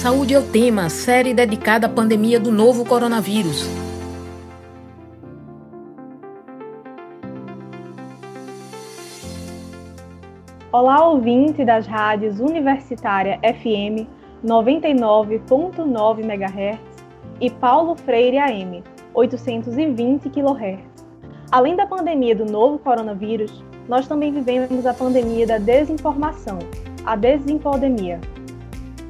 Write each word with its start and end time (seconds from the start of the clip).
Saúde 0.00 0.32
é 0.32 0.38
o 0.38 0.42
tema, 0.42 0.88
série 0.88 1.34
dedicada 1.34 1.86
à 1.86 1.90
pandemia 1.90 2.40
do 2.40 2.50
novo 2.50 2.86
coronavírus. 2.86 3.68
Olá, 10.72 11.06
ouvinte 11.06 11.66
das 11.66 11.86
rádios 11.86 12.40
Universitária 12.40 13.38
FM 13.42 14.08
99.9 14.42 16.20
MHz 16.20 16.80
e 17.38 17.50
Paulo 17.50 17.94
Freire 17.94 18.38
AM 18.38 18.82
820 19.12 20.30
kHz. 20.30 20.80
Além 21.52 21.76
da 21.76 21.86
pandemia 21.86 22.34
do 22.34 22.46
novo 22.46 22.78
coronavírus, 22.78 23.62
nós 23.86 24.08
também 24.08 24.32
vivemos 24.32 24.86
a 24.86 24.94
pandemia 24.94 25.46
da 25.46 25.58
desinformação, 25.58 26.58
a 27.04 27.14
desinfodemia 27.14 28.18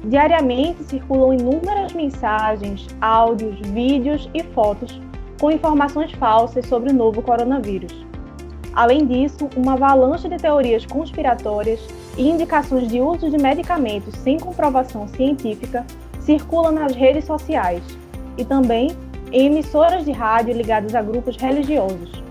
Diariamente 0.03 0.83
circulam 0.83 1.33
inúmeras 1.33 1.93
mensagens, 1.93 2.87
áudios, 2.99 3.59
vídeos 3.69 4.27
e 4.33 4.41
fotos 4.41 4.99
com 5.39 5.51
informações 5.51 6.11
falsas 6.13 6.65
sobre 6.65 6.91
o 6.91 6.93
novo 6.93 7.21
coronavírus. 7.21 8.05
Além 8.73 9.05
disso, 9.05 9.49
uma 9.55 9.73
avalanche 9.73 10.27
de 10.27 10.37
teorias 10.37 10.85
conspiratórias 10.85 11.79
e 12.17 12.27
indicações 12.27 12.87
de 12.87 12.99
uso 12.99 13.29
de 13.29 13.37
medicamentos 13.37 14.15
sem 14.19 14.39
comprovação 14.39 15.07
científica 15.07 15.85
circula 16.19 16.71
nas 16.71 16.95
redes 16.95 17.25
sociais 17.25 17.83
e 18.37 18.45
também 18.45 18.91
em 19.31 19.47
emissoras 19.47 20.03
de 20.03 20.11
rádio 20.11 20.55
ligadas 20.55 20.95
a 20.95 21.01
grupos 21.01 21.37
religiosos. 21.37 22.23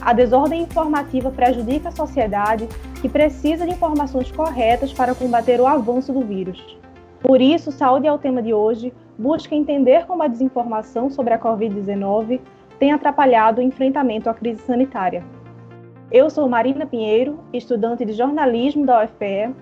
A 0.00 0.12
desordem 0.12 0.62
informativa 0.62 1.30
prejudica 1.30 1.88
a 1.88 1.92
sociedade 1.92 2.68
que 3.00 3.08
precisa 3.08 3.64
de 3.66 3.72
informações 3.72 4.30
corretas 4.30 4.92
para 4.92 5.14
combater 5.14 5.60
o 5.60 5.66
avanço 5.66 6.12
do 6.12 6.20
vírus. 6.20 6.78
Por 7.20 7.40
isso, 7.40 7.72
Saúde 7.72 8.06
é 8.06 8.12
o 8.12 8.18
tema 8.18 8.40
de 8.40 8.54
hoje, 8.54 8.94
busca 9.18 9.54
entender 9.54 10.06
como 10.06 10.22
a 10.22 10.28
desinformação 10.28 11.10
sobre 11.10 11.34
a 11.34 11.38
Covid-19 11.38 12.40
tem 12.78 12.92
atrapalhado 12.92 13.60
o 13.60 13.64
enfrentamento 13.64 14.30
à 14.30 14.34
crise 14.34 14.62
sanitária. 14.62 15.24
Eu 16.12 16.30
sou 16.30 16.48
Marina 16.48 16.86
Pinheiro, 16.86 17.40
estudante 17.52 18.04
de 18.04 18.12
jornalismo 18.12 18.86
da 18.86 19.02
UFPE, 19.02 19.52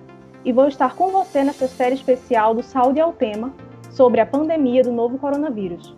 e 0.45 0.53
vou 0.53 0.69
estar 0.69 0.95
com 0.95 1.09
você 1.09 1.43
nesta 1.43 1.67
série 1.67 1.95
especial 1.95 2.55
do 2.55 2.63
Saúde 2.63 3.01
é 3.01 3.07
o 3.07 3.13
Tema 3.13 3.53
sobre 3.91 4.21
a 4.21 4.27
pandemia 4.27 4.83
do 4.83 4.93
novo 4.93 5.17
coronavírus. 5.17 5.97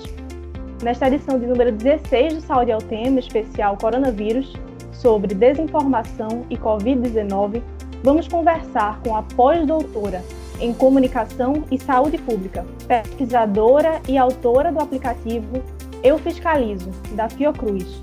Nesta 0.83 1.07
edição 1.07 1.39
de 1.39 1.47
número 1.47 1.71
16 1.73 2.35
do 2.35 2.41
Saúde 2.41 2.73
ao 2.73 2.81
Tema, 2.81 3.21
especial 3.21 3.77
Coronavírus, 3.77 4.53
sobre 4.93 5.35
desinformação 5.35 6.45
e 6.51 6.57
Covid-19, 6.57 7.63
vamos 8.03 8.29
conversar 8.29 9.01
com 9.03 9.17
a 9.17 9.23
pós-doutora 9.23 10.23
em 10.61 10.73
Comunicação 10.73 11.65
e 11.71 11.79
Saúde 11.79 12.19
Pública, 12.19 12.65
pesquisadora 12.87 14.01
e 14.09 14.17
autora 14.17 14.71
do 14.71 14.81
aplicativo 14.81 15.63
Eu 16.03 16.19
Fiscalizo, 16.19 16.91
da 17.15 17.29
Fiocruz, 17.29 18.01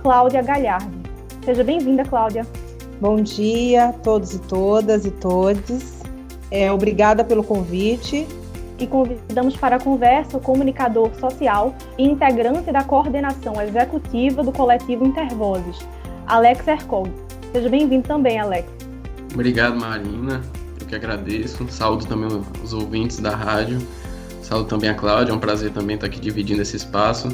Cláudia 0.00 0.42
Galhardi. 0.42 1.00
Seja 1.44 1.64
bem-vinda, 1.64 2.04
Cláudia. 2.04 2.46
Bom 3.02 3.20
dia 3.20 3.88
a 3.88 3.92
todos 3.92 4.32
e 4.32 4.38
todas 4.38 5.04
e 5.04 5.10
todes. 5.10 6.02
É, 6.52 6.70
obrigada 6.70 7.24
pelo 7.24 7.42
convite. 7.42 8.28
E 8.78 8.86
convidamos 8.86 9.56
para 9.56 9.74
a 9.74 9.80
conversa 9.80 10.36
o 10.36 10.40
comunicador 10.40 11.10
social 11.18 11.74
e 11.98 12.04
integrante 12.04 12.70
da 12.70 12.84
coordenação 12.84 13.60
executiva 13.60 14.44
do 14.44 14.52
coletivo 14.52 15.04
Intervozes, 15.04 15.80
Alex 16.28 16.64
Ercog. 16.68 17.10
Seja 17.52 17.68
bem-vindo 17.68 18.06
também, 18.06 18.38
Alex. 18.38 18.68
Obrigado, 19.34 19.80
Marina. 19.80 20.40
Eu 20.80 20.86
que 20.86 20.94
agradeço. 20.94 21.66
Saúdo 21.70 22.06
também 22.06 22.28
os 22.62 22.72
ouvintes 22.72 23.18
da 23.18 23.34
rádio. 23.34 23.80
Saúdo 24.42 24.66
também 24.66 24.88
a 24.88 24.94
Cláudia. 24.94 25.32
É 25.32 25.34
um 25.34 25.40
prazer 25.40 25.72
também 25.72 25.96
estar 25.96 26.06
aqui 26.06 26.20
dividindo 26.20 26.62
esse 26.62 26.76
espaço. 26.76 27.30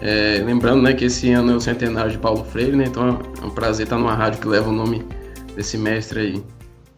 É, 0.00 0.40
lembrando 0.44 0.82
né, 0.82 0.92
que 0.92 1.06
esse 1.06 1.32
ano 1.32 1.52
é 1.52 1.56
o 1.56 1.60
centenário 1.60 2.10
de 2.10 2.18
Paulo 2.18 2.44
Freire, 2.44 2.76
né, 2.76 2.84
então 2.86 3.08
é 3.08 3.44
um 3.44 3.50
prazer 3.50 3.84
estar 3.84 3.98
numa 3.98 4.14
rádio 4.14 4.40
que 4.40 4.46
leva 4.46 4.70
o 4.70 4.72
nome 4.72 5.04
desse 5.56 5.76
mestre 5.76 6.20
aí. 6.20 6.44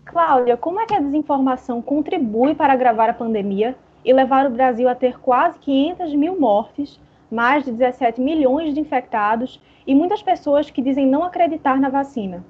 Cláudia, 0.04 0.56
como 0.56 0.80
é 0.80 0.86
que 0.86 0.94
a 0.94 1.00
desinformação 1.00 1.80
contribui 1.80 2.54
para 2.54 2.72
agravar 2.72 3.08
a 3.08 3.14
pandemia 3.14 3.74
e 4.04 4.12
levar 4.12 4.46
o 4.46 4.50
Brasil 4.50 4.88
a 4.88 4.94
ter 4.94 5.18
quase 5.18 5.58
500 5.60 6.14
mil 6.14 6.38
mortes, 6.38 7.00
mais 7.30 7.64
de 7.64 7.72
17 7.72 8.20
milhões 8.20 8.74
de 8.74 8.80
infectados 8.80 9.60
e 9.86 9.94
muitas 9.94 10.22
pessoas 10.22 10.70
que 10.70 10.82
dizem 10.82 11.06
não 11.06 11.24
acreditar 11.24 11.80
na 11.80 11.88
vacina? 11.88 12.44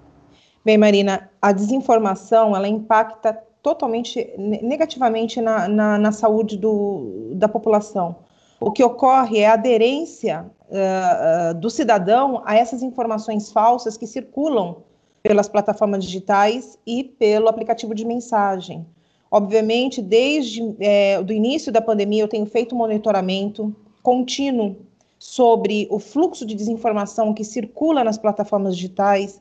Bem, 0.65 0.77
Marina, 0.77 1.31
a 1.41 1.53
desinformação 1.53 2.56
ela 2.56 2.67
impacta 2.67 3.38
totalmente 3.62 4.32
negativamente 4.37 5.41
na, 5.41 5.69
na, 5.69 5.99
na 5.99 6.12
saúde 6.12 6.56
do, 6.56 7.31
da 7.34 7.49
população 7.49 8.17
o 8.60 8.71
que 8.71 8.84
ocorre 8.84 9.38
é 9.38 9.47
a 9.47 9.54
aderência 9.54 10.44
uh, 10.69 11.50
uh, 11.50 11.54
do 11.54 11.71
cidadão 11.71 12.43
a 12.44 12.54
essas 12.54 12.82
informações 12.82 13.50
falsas 13.50 13.97
que 13.97 14.06
circulam 14.06 14.82
pelas 15.22 15.48
plataformas 15.48 16.04
digitais 16.04 16.78
e 16.87 17.03
pelo 17.04 17.49
aplicativo 17.49 17.94
de 17.94 18.04
mensagem. 18.04 18.87
Obviamente, 19.31 20.03
desde 20.03 20.75
é, 20.81 21.20
o 21.20 21.32
início 21.32 21.70
da 21.70 21.81
pandemia, 21.81 22.22
eu 22.22 22.28
tenho 22.28 22.47
feito 22.47 22.75
monitoramento 22.75 23.75
contínuo 24.03 24.76
sobre 25.19 25.87
o 25.91 25.99
fluxo 25.99 26.44
de 26.44 26.54
desinformação 26.54 27.32
que 27.32 27.44
circula 27.44 28.03
nas 28.03 28.19
plataformas 28.19 28.75
digitais. 28.75 29.41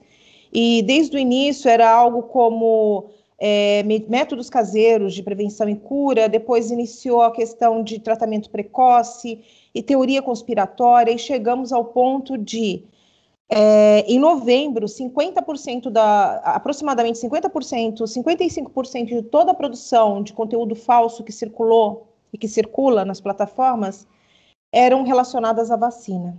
E 0.53 0.81
desde 0.83 1.15
o 1.15 1.19
início 1.19 1.69
era 1.69 1.89
algo 1.89 2.23
como 2.23 3.09
é, 3.39 3.83
métodos 4.09 4.49
caseiros 4.49 5.13
de 5.13 5.23
prevenção 5.23 5.69
e 5.69 5.75
cura, 5.75 6.27
depois 6.27 6.71
iniciou 6.71 7.21
a 7.21 7.31
questão 7.31 7.81
de 7.81 7.99
tratamento 7.99 8.49
precoce 8.49 9.41
e 9.73 9.81
teoria 9.81 10.21
conspiratória, 10.21 11.11
e 11.11 11.17
chegamos 11.17 11.71
ao 11.71 11.85
ponto 11.85 12.37
de, 12.37 12.83
é, 13.49 14.01
em 14.01 14.19
novembro, 14.19 14.87
50% 14.87 15.89
da, 15.89 16.35
aproximadamente 16.43 17.19
50%, 17.19 18.03
55% 18.03 19.05
de 19.05 19.21
toda 19.23 19.51
a 19.51 19.55
produção 19.55 20.21
de 20.21 20.33
conteúdo 20.33 20.75
falso 20.75 21.23
que 21.23 21.31
circulou 21.31 22.09
e 22.33 22.37
que 22.37 22.47
circula 22.47 23.05
nas 23.05 23.21
plataformas 23.21 24.05
eram 24.71 25.03
relacionadas 25.03 25.71
à 25.71 25.77
vacina. 25.77 26.37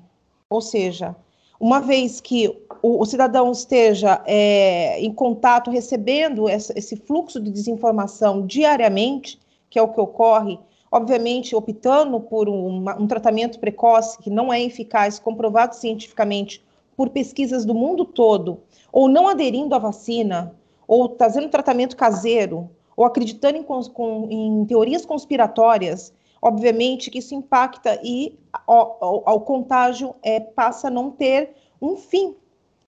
Ou 0.50 0.60
seja, 0.60 1.16
uma 1.60 1.78
vez 1.78 2.22
que 2.22 2.48
o, 2.80 3.02
o 3.02 3.04
cidadão 3.04 3.52
esteja 3.52 4.22
é, 4.26 4.98
em 4.98 5.12
contato, 5.12 5.70
recebendo 5.70 6.48
essa, 6.48 6.72
esse 6.74 6.96
fluxo 6.96 7.38
de 7.38 7.50
desinformação 7.50 8.46
diariamente, 8.46 9.38
que 9.68 9.78
é 9.78 9.82
o 9.82 9.88
que 9.88 10.00
ocorre, 10.00 10.58
obviamente 10.90 11.54
optando 11.54 12.18
por 12.18 12.48
uma, 12.48 12.98
um 12.98 13.06
tratamento 13.06 13.60
precoce 13.60 14.18
que 14.18 14.30
não 14.30 14.50
é 14.50 14.62
eficaz, 14.62 15.18
comprovado 15.18 15.76
cientificamente 15.76 16.64
por 16.96 17.10
pesquisas 17.10 17.66
do 17.66 17.74
mundo 17.74 18.06
todo, 18.06 18.60
ou 18.90 19.06
não 19.06 19.28
aderindo 19.28 19.74
à 19.74 19.78
vacina, 19.78 20.54
ou 20.88 21.14
fazendo 21.18 21.50
tratamento 21.50 21.94
caseiro, 21.94 22.70
ou 22.96 23.04
acreditando 23.04 23.58
em, 23.58 24.34
em 24.34 24.64
teorias 24.64 25.04
conspiratórias, 25.04 26.12
obviamente 26.40 27.10
que 27.10 27.18
isso 27.18 27.34
impacta 27.34 28.00
e 28.02 28.38
o 28.66 29.40
contágio 29.40 30.14
é, 30.22 30.40
passa 30.40 30.88
a 30.88 30.90
não 30.90 31.10
ter 31.10 31.54
um 31.80 31.96
fim, 31.96 32.34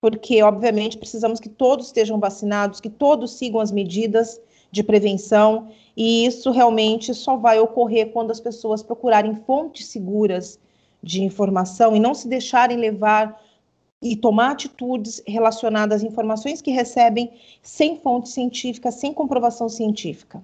porque 0.00 0.42
obviamente 0.42 0.98
precisamos 0.98 1.38
que 1.38 1.48
todos 1.48 1.86
estejam 1.86 2.18
vacinados, 2.18 2.80
que 2.80 2.90
todos 2.90 3.34
sigam 3.34 3.60
as 3.60 3.70
medidas 3.70 4.40
de 4.70 4.82
prevenção, 4.82 5.68
e 5.96 6.24
isso 6.24 6.50
realmente 6.50 7.14
só 7.14 7.36
vai 7.36 7.60
ocorrer 7.60 8.10
quando 8.10 8.30
as 8.30 8.40
pessoas 8.40 8.82
procurarem 8.82 9.36
fontes 9.46 9.86
seguras 9.86 10.58
de 11.02 11.22
informação 11.22 11.94
e 11.94 12.00
não 12.00 12.14
se 12.14 12.26
deixarem 12.26 12.78
levar 12.78 13.38
e 14.00 14.16
tomar 14.16 14.52
atitudes 14.52 15.22
relacionadas 15.26 16.02
às 16.02 16.08
informações 16.08 16.60
que 16.60 16.72
recebem 16.72 17.30
sem 17.62 18.00
fonte 18.00 18.30
científica, 18.30 18.90
sem 18.90 19.12
comprovação 19.12 19.68
científica. 19.68 20.42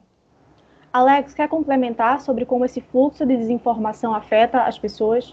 Alex, 0.98 1.32
quer 1.32 1.48
complementar 1.48 2.20
sobre 2.20 2.44
como 2.44 2.64
esse 2.64 2.80
fluxo 2.80 3.24
de 3.24 3.36
desinformação 3.36 4.12
afeta 4.12 4.64
as 4.64 4.76
pessoas? 4.76 5.32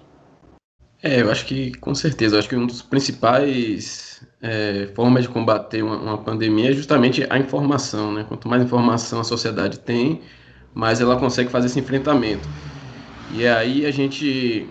É, 1.01 1.21
eu 1.21 1.31
acho 1.31 1.43
que 1.47 1.73
com 1.79 1.95
certeza, 1.95 2.37
acho 2.37 2.47
que 2.47 2.55
um 2.55 2.67
dos 2.67 2.83
principais 2.83 4.23
é, 4.39 4.87
formas 4.93 5.23
de 5.23 5.29
combater 5.29 5.81
uma, 5.81 5.97
uma, 5.97 6.17
pandemia 6.19 6.69
é 6.69 6.73
justamente 6.73 7.25
a 7.31 7.39
informação, 7.39 8.13
né? 8.13 8.23
Quanto 8.27 8.47
mais 8.47 8.61
informação 8.61 9.19
a 9.19 9.23
sociedade 9.23 9.79
tem, 9.79 10.21
mais 10.71 11.01
ela 11.01 11.17
consegue 11.17 11.49
fazer 11.49 11.65
esse 11.65 11.79
enfrentamento. 11.79 12.47
E 13.33 13.47
aí 13.47 13.87
a 13.87 13.91
gente 13.91 14.69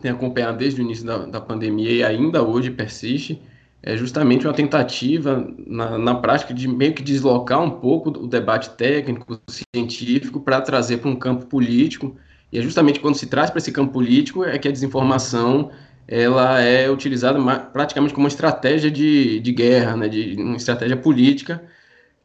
tem 0.00 0.12
acompanhado 0.12 0.58
desde 0.58 0.80
o 0.80 0.84
início 0.84 1.04
da, 1.04 1.18
da 1.26 1.40
pandemia 1.40 1.90
e 1.90 2.04
ainda 2.04 2.44
hoje 2.44 2.70
persiste 2.70 3.42
é 3.86 3.96
justamente 3.96 4.44
uma 4.44 4.52
tentativa, 4.52 5.48
na, 5.64 5.96
na 5.96 6.14
prática, 6.16 6.52
de 6.52 6.66
meio 6.66 6.92
que 6.92 7.04
deslocar 7.04 7.62
um 7.62 7.70
pouco 7.70 8.10
o 8.10 8.26
debate 8.26 8.70
técnico, 8.70 9.40
científico, 9.48 10.40
para 10.40 10.60
trazer 10.60 10.96
para 10.98 11.08
um 11.08 11.14
campo 11.14 11.46
político. 11.46 12.16
E 12.52 12.58
é 12.58 12.62
justamente 12.62 12.98
quando 12.98 13.14
se 13.14 13.28
traz 13.28 13.48
para 13.48 13.58
esse 13.58 13.70
campo 13.70 13.92
político 13.92 14.42
é 14.42 14.58
que 14.58 14.66
a 14.66 14.72
desinformação 14.72 15.70
ela 16.08 16.60
é 16.60 16.90
utilizada 16.90 17.38
praticamente 17.72 18.12
como 18.12 18.24
uma 18.24 18.28
estratégia 18.28 18.90
de, 18.90 19.38
de 19.38 19.52
guerra, 19.52 19.96
né, 19.96 20.08
de 20.08 20.34
uma 20.36 20.56
estratégia 20.56 20.96
política 20.96 21.62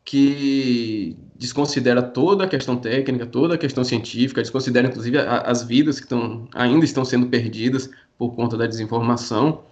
que 0.03 1.15
desconsidera 1.35 2.01
toda 2.01 2.45
a 2.45 2.47
questão 2.47 2.75
técnica, 2.75 3.27
toda 3.27 3.53
a 3.53 3.57
questão 3.57 3.83
científica, 3.83 4.41
desconsidera 4.41 4.87
inclusive 4.87 5.19
a, 5.19 5.41
as 5.41 5.63
vidas 5.63 5.99
que 5.99 6.05
estão, 6.05 6.47
ainda 6.55 6.85
estão 6.85 7.05
sendo 7.05 7.27
perdidas 7.27 7.87
por 8.17 8.33
conta 8.35 8.57
da 8.57 8.65
desinformação. 8.65 9.63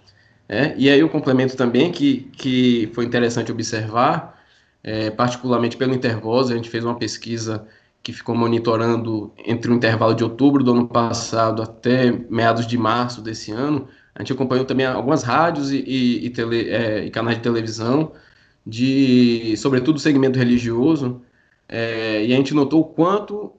É, 0.52 0.74
e 0.76 0.90
aí 0.90 1.00
o 1.00 1.08
complemento 1.08 1.56
também 1.56 1.92
que, 1.92 2.22
que 2.32 2.90
foi 2.92 3.04
interessante 3.04 3.52
observar, 3.52 4.36
é, 4.82 5.08
particularmente 5.08 5.76
pelo 5.76 5.94
Intervoz, 5.94 6.50
a 6.50 6.56
gente 6.56 6.68
fez 6.68 6.84
uma 6.84 6.96
pesquisa 6.96 7.68
que 8.02 8.12
ficou 8.12 8.34
monitorando 8.34 9.32
entre 9.46 9.70
o 9.70 9.74
intervalo 9.74 10.12
de 10.12 10.24
outubro 10.24 10.64
do 10.64 10.72
ano 10.72 10.88
passado 10.88 11.62
até 11.62 12.10
meados 12.28 12.66
de 12.66 12.76
março 12.76 13.22
desse 13.22 13.52
ano. 13.52 13.86
A 14.12 14.22
gente 14.22 14.32
acompanhou 14.32 14.64
também 14.64 14.86
algumas 14.86 15.22
rádios 15.22 15.70
e, 15.70 15.84
e, 15.86 16.26
e, 16.26 16.30
tele, 16.30 16.68
é, 16.68 17.04
e 17.04 17.10
canais 17.10 17.36
de 17.36 17.44
televisão, 17.44 18.10
de, 18.66 19.54
sobretudo 19.56 20.00
segmento 20.00 20.36
religioso, 20.36 21.22
é, 21.68 22.24
e 22.24 22.32
a 22.32 22.36
gente 22.36 22.54
notou 22.54 22.80
o 22.80 22.84
quanto 22.84 23.52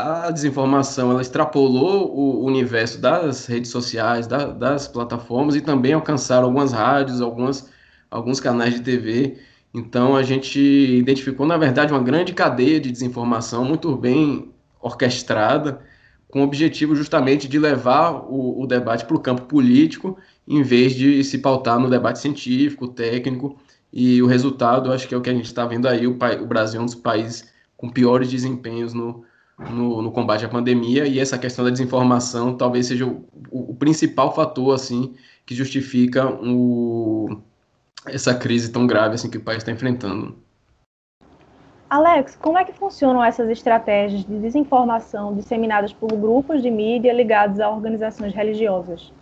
a 0.00 0.30
desinformação 0.30 1.10
ela 1.10 1.20
extrapolou 1.20 2.14
o 2.14 2.44
universo 2.44 3.00
das 3.00 3.46
redes 3.46 3.70
sociais, 3.70 4.26
da, 4.26 4.46
das 4.46 4.88
plataformas 4.88 5.54
e 5.54 5.60
também 5.60 5.92
alcançaram 5.92 6.46
algumas 6.46 6.72
rádios, 6.72 7.20
algumas, 7.20 7.70
alguns 8.10 8.40
canais 8.40 8.74
de 8.74 8.80
TV. 8.80 9.38
Então 9.72 10.16
a 10.16 10.22
gente 10.22 10.58
identificou, 10.60 11.46
na 11.46 11.56
verdade, 11.56 11.92
uma 11.92 12.02
grande 12.02 12.32
cadeia 12.32 12.80
de 12.80 12.90
desinformação 12.90 13.64
muito 13.64 13.94
bem 13.96 14.52
orquestrada, 14.80 15.80
com 16.28 16.40
o 16.40 16.44
objetivo 16.44 16.94
justamente 16.94 17.48
de 17.48 17.58
levar 17.58 18.12
o, 18.12 18.62
o 18.62 18.66
debate 18.66 19.04
para 19.04 19.16
o 19.16 19.20
campo 19.20 19.42
político, 19.42 20.16
em 20.46 20.62
vez 20.62 20.94
de 20.94 21.22
se 21.24 21.38
pautar 21.38 21.78
no 21.78 21.90
debate 21.90 22.18
científico, 22.20 22.88
técnico. 22.88 23.56
E 23.92 24.22
o 24.22 24.26
resultado, 24.26 24.92
acho 24.92 25.08
que 25.08 25.14
é 25.14 25.18
o 25.18 25.20
que 25.20 25.30
a 25.30 25.34
gente 25.34 25.46
está 25.46 25.66
vendo 25.66 25.88
aí: 25.88 26.06
o, 26.06 26.12
o 26.12 26.46
Brasil 26.46 26.80
é 26.80 26.82
um 26.82 26.86
dos 26.86 26.94
países 26.94 27.52
com 27.76 27.88
piores 27.88 28.30
desempenhos 28.30 28.94
no, 28.94 29.24
no, 29.68 30.00
no, 30.00 30.10
combate 30.10 30.44
à 30.44 30.48
pandemia 30.48 31.06
e 31.06 31.18
essa 31.18 31.36
questão 31.36 31.64
da 31.64 31.70
desinformação 31.70 32.56
talvez 32.56 32.86
seja 32.86 33.06
o, 33.06 33.24
o, 33.50 33.72
o 33.72 33.74
principal 33.74 34.34
fator 34.34 34.74
assim 34.74 35.14
que 35.44 35.54
justifica 35.54 36.26
o, 36.26 37.40
essa 38.06 38.34
crise 38.34 38.72
tão 38.72 38.86
grave 38.86 39.16
assim 39.16 39.28
que 39.28 39.36
o 39.36 39.42
país 39.42 39.58
está 39.58 39.72
enfrentando. 39.72 40.36
Alex, 41.90 42.38
como 42.40 42.56
é 42.56 42.64
que 42.64 42.72
funcionam 42.72 43.22
essas 43.22 43.50
estratégias 43.50 44.24
de 44.24 44.38
desinformação 44.38 45.34
disseminadas 45.34 45.92
por 45.92 46.12
grupos 46.12 46.62
de 46.62 46.70
mídia 46.70 47.12
ligados 47.12 47.58
a 47.58 47.68
organizações 47.68 48.32
religiosas? 48.32 49.12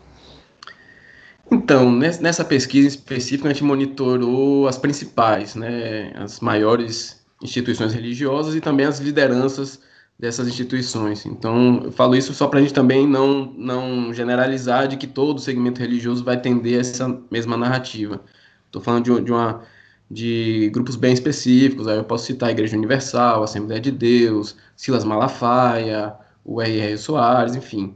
Então, 1.51 1.91
nessa 1.91 2.45
pesquisa 2.45 2.87
específica, 2.87 3.49
a 3.49 3.53
gente 3.55 3.65
monitorou 3.65 4.69
as 4.69 4.77
principais, 4.77 5.55
né, 5.55 6.13
as 6.15 6.41
maiores 6.41 7.25
instituições 7.43 7.95
religiosas 7.95 8.55
e 8.55 8.61
também 8.61 8.85
as 8.85 8.99
lideranças 8.99 9.81
dessas 10.19 10.49
instituições. 10.49 11.25
Então, 11.25 11.83
eu 11.85 11.93
falo 11.93 12.17
isso 12.17 12.35
só 12.35 12.49
para 12.49 12.59
a 12.59 12.63
gente 12.63 12.75
também 12.75 13.07
não, 13.07 13.53
não 13.57 14.13
generalizar 14.13 14.89
de 14.89 14.97
que 14.97 15.07
todo 15.07 15.41
segmento 15.41 15.81
religioso 15.81 16.25
vai 16.25 16.41
tender 16.41 16.81
essa 16.81 17.09
mesma 17.31 17.57
narrativa. 17.57 18.21
Estou 18.67 18.83
falando 18.83 19.05
de, 19.05 19.25
de, 19.25 19.33
uma, 19.33 19.63
de 20.11 20.71
grupos 20.73 20.97
bem 20.97 21.13
específicos, 21.13 21.87
aí 21.87 21.97
eu 21.97 22.05
posso 22.05 22.27
citar 22.27 22.49
a 22.49 22.53
Igreja 22.53 22.77
Universal, 22.77 23.43
a 23.43 23.45
Assembleia 23.45 23.81
de 23.81 23.93
Deus, 23.93 24.57
Silas 24.75 25.05
Malafaia, 25.05 26.15
o 26.45 26.61
R.R. 26.61 26.99
Soares, 26.99 27.55
enfim. 27.55 27.95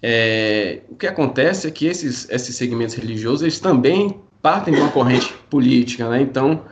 É, 0.00 0.82
o 0.88 0.94
que 0.94 1.06
acontece 1.06 1.66
é 1.66 1.70
que 1.70 1.86
esses, 1.86 2.28
esses 2.30 2.54
segmentos 2.54 2.94
religiosos, 2.94 3.42
eles 3.42 3.58
também 3.58 4.20
partem 4.40 4.72
de 4.72 4.80
uma 4.80 4.92
corrente 4.92 5.32
política, 5.50 6.08
né? 6.08 6.20
Então, 6.22 6.62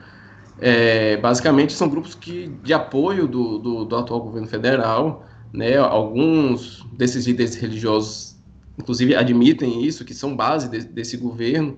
é, 0.61 1.17
basicamente 1.17 1.73
são 1.73 1.89
grupos 1.89 2.15
que, 2.15 2.49
de 2.63 2.73
apoio 2.73 3.27
do, 3.27 3.59
do, 3.59 3.85
do, 3.85 3.97
atual 3.97 4.21
governo 4.21 4.47
federal, 4.47 5.27
né, 5.53 5.77
alguns 5.77 6.85
desses 6.93 7.27
líderes 7.27 7.55
religiosos, 7.55 8.37
inclusive, 8.79 9.15
admitem 9.15 9.85
isso, 9.85 10.05
que 10.05 10.15
são 10.15 10.35
base 10.37 10.69
de, 10.69 10.81
desse 10.85 11.17
governo. 11.17 11.77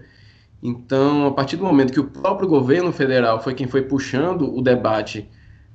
Então, 0.63 1.27
a 1.27 1.33
partir 1.33 1.57
do 1.57 1.65
momento 1.65 1.93
que 1.93 2.01
o 2.01 2.05
próprio 2.05 2.49
governo 2.49 2.93
federal 2.93 3.43
foi 3.43 3.55
quem 3.55 3.67
foi 3.67 3.83
puxando 3.83 4.55
o 4.55 4.63
debate 4.63 5.29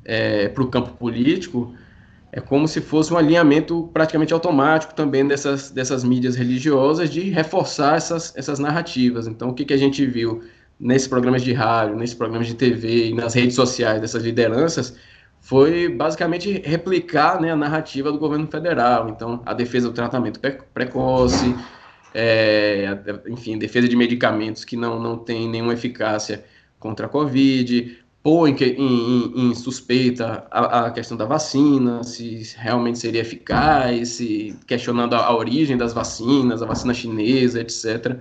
é, 0.04 0.47
para 0.50 0.63
o 0.63 0.68
campo 0.68 0.92
político, 0.92 1.74
é 2.31 2.39
como 2.39 2.68
se 2.68 2.80
fosse 2.80 3.13
um 3.13 3.18
alinhamento 3.18 3.89
praticamente 3.94 4.33
automático 4.33 4.95
também 4.95 5.27
dessas, 5.27 5.69
dessas 5.69 6.04
mídias 6.04 6.36
religiosas 6.36 7.09
de 7.09 7.30
reforçar 7.30 7.97
essas, 7.97 8.33
essas 8.38 8.57
narrativas. 8.57 9.27
Então, 9.27 9.50
o 9.50 9.54
que, 9.54 9.65
que 9.65 9.74
a 9.74 9.77
gente 9.77 10.06
viu? 10.06 10.42
Nesses 10.81 11.07
programas 11.07 11.44
de 11.44 11.54
rádio, 11.54 11.95
nesses 11.95 12.16
programas 12.16 12.48
de 12.48 12.56
TV 12.56 13.10
e 13.10 13.13
nas 13.13 13.36
redes 13.36 13.56
sociais 13.56 14.01
dessas 14.01 14.24
lideranças 14.24 14.98
foi 15.39 15.88
basicamente 15.89 16.62
replicar 16.66 17.39
né, 17.39 17.51
a 17.51 17.56
narrativa 17.56 18.12
do 18.12 18.18
governo 18.18 18.48
federal. 18.48 19.10
Então, 19.10 19.42
a 19.45 19.54
defesa 19.54 19.88
do 19.88 19.94
tratamento 19.94 20.39
precoce, 20.74 21.56
é, 22.13 22.98
enfim, 23.28 23.57
defesa 23.57 23.88
de 23.88 23.95
medicamentos 23.95 24.66
que 24.66 24.75
não, 24.75 25.00
não 25.00 25.18
tem 25.18 25.48
nenhuma 25.48 25.74
eficácia 25.74 26.44
contra 26.80 27.06
a 27.06 27.10
Covid, 27.10 27.98
pôr 28.24 28.48
em, 28.50 28.56
em, 28.56 29.50
em 29.50 29.56
suspeita 29.56 30.45
a, 30.51 30.86
a, 30.86 30.92
questão 30.92 31.18
da 31.18 31.25
vacina, 31.25 32.04
se 32.04 32.56
realmente 32.57 33.00
seria 33.00 33.22
eficaz, 33.22 34.10
se, 34.10 34.56
questionando 34.68 35.16
a, 35.16 35.25
a 35.25 35.36
origem 35.36 35.75
das 35.75 35.94
vacinas, 35.94 36.62
a 36.62 36.66
vacina 36.66 36.94
chinesa, 36.94 37.62
etc. 37.62 38.19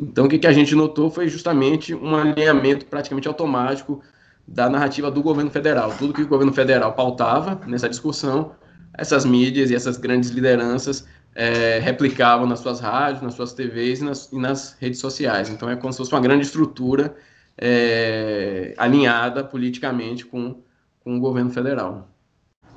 Então, 0.00 0.24
o 0.24 0.28
que, 0.28 0.38
que 0.38 0.46
a 0.46 0.52
gente 0.52 0.74
notou 0.74 1.10
foi 1.10 1.28
justamente 1.28 1.94
um 1.94 2.16
alinhamento 2.16 2.86
praticamente 2.86 3.28
automático 3.28 4.02
da 4.48 4.68
narrativa 4.68 5.10
do 5.10 5.22
governo 5.22 5.50
federal. 5.50 5.94
Tudo 5.98 6.14
que 6.14 6.22
o 6.22 6.28
governo 6.28 6.52
federal 6.52 6.94
pautava 6.94 7.60
nessa 7.66 7.88
discussão, 7.88 8.52
essas 8.94 9.24
mídias 9.24 9.70
e 9.70 9.74
essas 9.74 9.96
grandes 9.98 10.30
lideranças 10.30 11.06
é, 11.34 11.78
replicavam 11.78 12.46
nas 12.46 12.60
suas 12.60 12.80
rádios, 12.80 13.22
nas 13.22 13.34
suas 13.34 13.52
TVs 13.52 14.00
e 14.00 14.04
nas, 14.04 14.32
e 14.32 14.38
nas, 14.38 14.76
redes 14.80 14.98
sociais. 14.98 15.50
Então, 15.50 15.68
é 15.68 15.76
como 15.76 15.92
se 15.92 15.98
fosse 15.98 16.12
uma 16.12 16.20
grande 16.20 16.44
estrutura 16.44 17.14
é, 17.56 18.74
alinhada 18.78 19.44
politicamente 19.44 20.24
com, 20.24 20.62
com 21.00 21.16
o 21.16 21.20
governo 21.20 21.50
federal. 21.50 22.09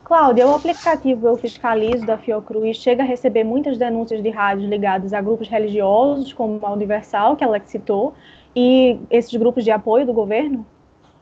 Cláudia, 0.03 0.45
o 0.45 0.53
aplicativo 0.53 1.27
Eu 1.27 1.37
Fiscalizo 1.37 2.05
da 2.05 2.17
Fiocruz 2.17 2.75
chega 2.75 3.03
a 3.03 3.05
receber 3.05 3.45
muitas 3.45 3.77
denúncias 3.77 4.21
de 4.21 4.29
rádios 4.29 4.69
ligadas 4.69 5.13
a 5.13 5.21
grupos 5.21 5.47
religiosos, 5.47 6.33
como 6.33 6.59
a 6.65 6.73
Universal, 6.73 7.37
que 7.37 7.43
ela 7.43 7.59
citou, 7.65 8.13
e 8.53 8.99
esses 9.09 9.33
grupos 9.33 9.63
de 9.63 9.71
apoio 9.71 10.05
do 10.05 10.11
governo? 10.11 10.65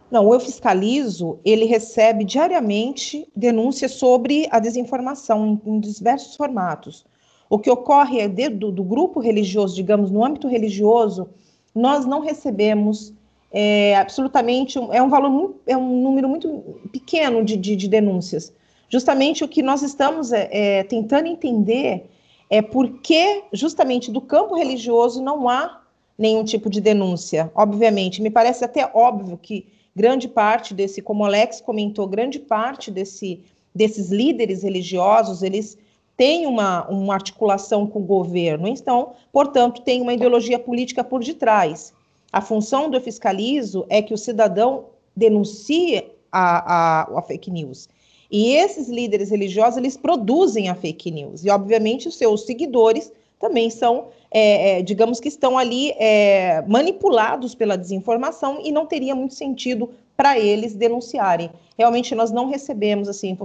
Não, 0.09 0.27
o 0.27 0.33
Eu 0.33 0.39
Fiscalizo, 0.39 1.39
ele 1.45 1.65
recebe 1.65 2.25
diariamente 2.25 3.27
denúncias 3.35 3.91
sobre 3.91 4.47
a 4.49 4.59
desinformação 4.59 5.61
em, 5.65 5.75
em 5.75 5.79
diversos 5.79 6.35
formatos. 6.35 7.05
O 7.47 7.59
que 7.59 7.69
ocorre 7.69 8.19
é 8.19 8.27
do, 8.27 8.71
do, 8.71 8.83
grupo 8.83 9.19
religioso, 9.19 9.75
digamos, 9.75 10.09
no 10.09 10.25
âmbito 10.25 10.47
religioso, 10.47 11.29
nós 11.73 12.05
não 12.05 12.19
recebemos 12.19 13.13
é, 13.51 13.95
absolutamente, 13.95 14.79
é 14.91 15.03
um 15.03 15.09
valor, 15.09 15.55
é 15.67 15.77
um 15.77 16.01
número 16.01 16.27
muito 16.27 16.79
pequeno 16.91 17.45
de, 17.45 17.55
de, 17.55 17.75
de 17.75 17.87
denúncias. 17.87 18.51
Justamente 18.91 19.41
o 19.43 19.47
que 19.47 19.63
nós 19.63 19.81
estamos 19.81 20.33
é, 20.33 20.49
é, 20.51 20.83
tentando 20.83 21.27
entender 21.27 22.09
é 22.49 22.61
por 22.61 22.99
que, 22.99 23.43
justamente 23.53 24.11
do 24.11 24.19
campo 24.19 24.53
religioso, 24.53 25.23
não 25.23 25.47
há 25.47 25.81
nenhum 26.17 26.43
tipo 26.43 26.69
de 26.69 26.81
denúncia. 26.81 27.49
Obviamente, 27.55 28.21
me 28.21 28.29
parece 28.29 28.65
até 28.65 28.91
óbvio 28.93 29.39
que 29.41 29.65
grande 29.95 30.27
parte 30.27 30.73
desse, 30.73 31.01
como 31.01 31.23
o 31.23 31.25
Alex 31.25 31.61
comentou, 31.61 32.05
grande 32.05 32.37
parte 32.37 32.91
desse, 32.91 33.39
desses 33.73 34.11
líderes 34.11 34.63
religiosos, 34.63 35.41
eles 35.41 35.77
têm 36.17 36.45
uma, 36.45 36.85
uma 36.89 37.13
articulação 37.13 37.87
com 37.87 37.99
o 37.99 38.05
governo, 38.05 38.67
então, 38.67 39.13
portanto, 39.31 39.81
tem 39.81 40.01
uma 40.01 40.13
ideologia 40.13 40.59
política 40.59 41.01
por 41.01 41.23
detrás. 41.23 41.93
A 42.31 42.41
função 42.41 42.89
do 42.89 42.99
fiscalizo 42.99 43.85
é 43.87 44.01
que 44.01 44.13
o 44.13 44.17
cidadão 44.17 44.87
denuncie 45.15 46.11
a, 46.29 47.03
a, 47.03 47.19
a 47.19 47.21
fake 47.21 47.49
news. 47.49 47.87
E 48.31 48.55
esses 48.55 48.87
líderes 48.87 49.29
religiosos, 49.29 49.77
eles 49.77 49.97
produzem 49.97 50.69
a 50.69 50.75
fake 50.75 51.11
news. 51.11 51.43
E, 51.43 51.49
obviamente, 51.49 52.07
os 52.07 52.15
seus 52.15 52.45
seguidores 52.45 53.11
também 53.37 53.69
são, 53.69 54.07
é, 54.31 54.79
é, 54.79 54.81
digamos 54.81 55.19
que 55.19 55.27
estão 55.27 55.57
ali 55.57 55.91
é, 55.97 56.61
manipulados 56.67 57.53
pela 57.53 57.77
desinformação 57.77 58.61
e 58.63 58.71
não 58.71 58.85
teria 58.85 59.13
muito 59.13 59.33
sentido 59.33 59.89
para 60.15 60.39
eles 60.39 60.73
denunciarem. 60.75 61.51
Realmente, 61.77 62.15
nós 62.15 62.31
não 62.31 62.47
recebemos, 62.47 63.09
assim, 63.09 63.37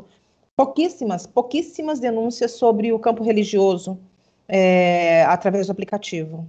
pouquíssimas, 0.54 1.26
pouquíssimas 1.26 1.98
denúncias 1.98 2.52
sobre 2.52 2.92
o 2.92 2.98
campo 2.98 3.24
religioso 3.24 3.98
é, 4.48 5.24
através 5.24 5.66
do 5.66 5.72
aplicativo. 5.72 6.46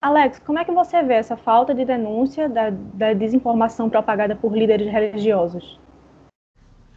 Alex, 0.00 0.40
como 0.40 0.58
é 0.58 0.64
que 0.64 0.72
você 0.72 1.02
vê 1.02 1.14
essa 1.14 1.36
falta 1.36 1.74
de 1.74 1.84
denúncia 1.84 2.48
da, 2.48 2.70
da 2.70 3.12
desinformação 3.12 3.88
propagada 3.88 4.36
por 4.36 4.56
líderes 4.56 4.90
religiosos? 4.90 5.80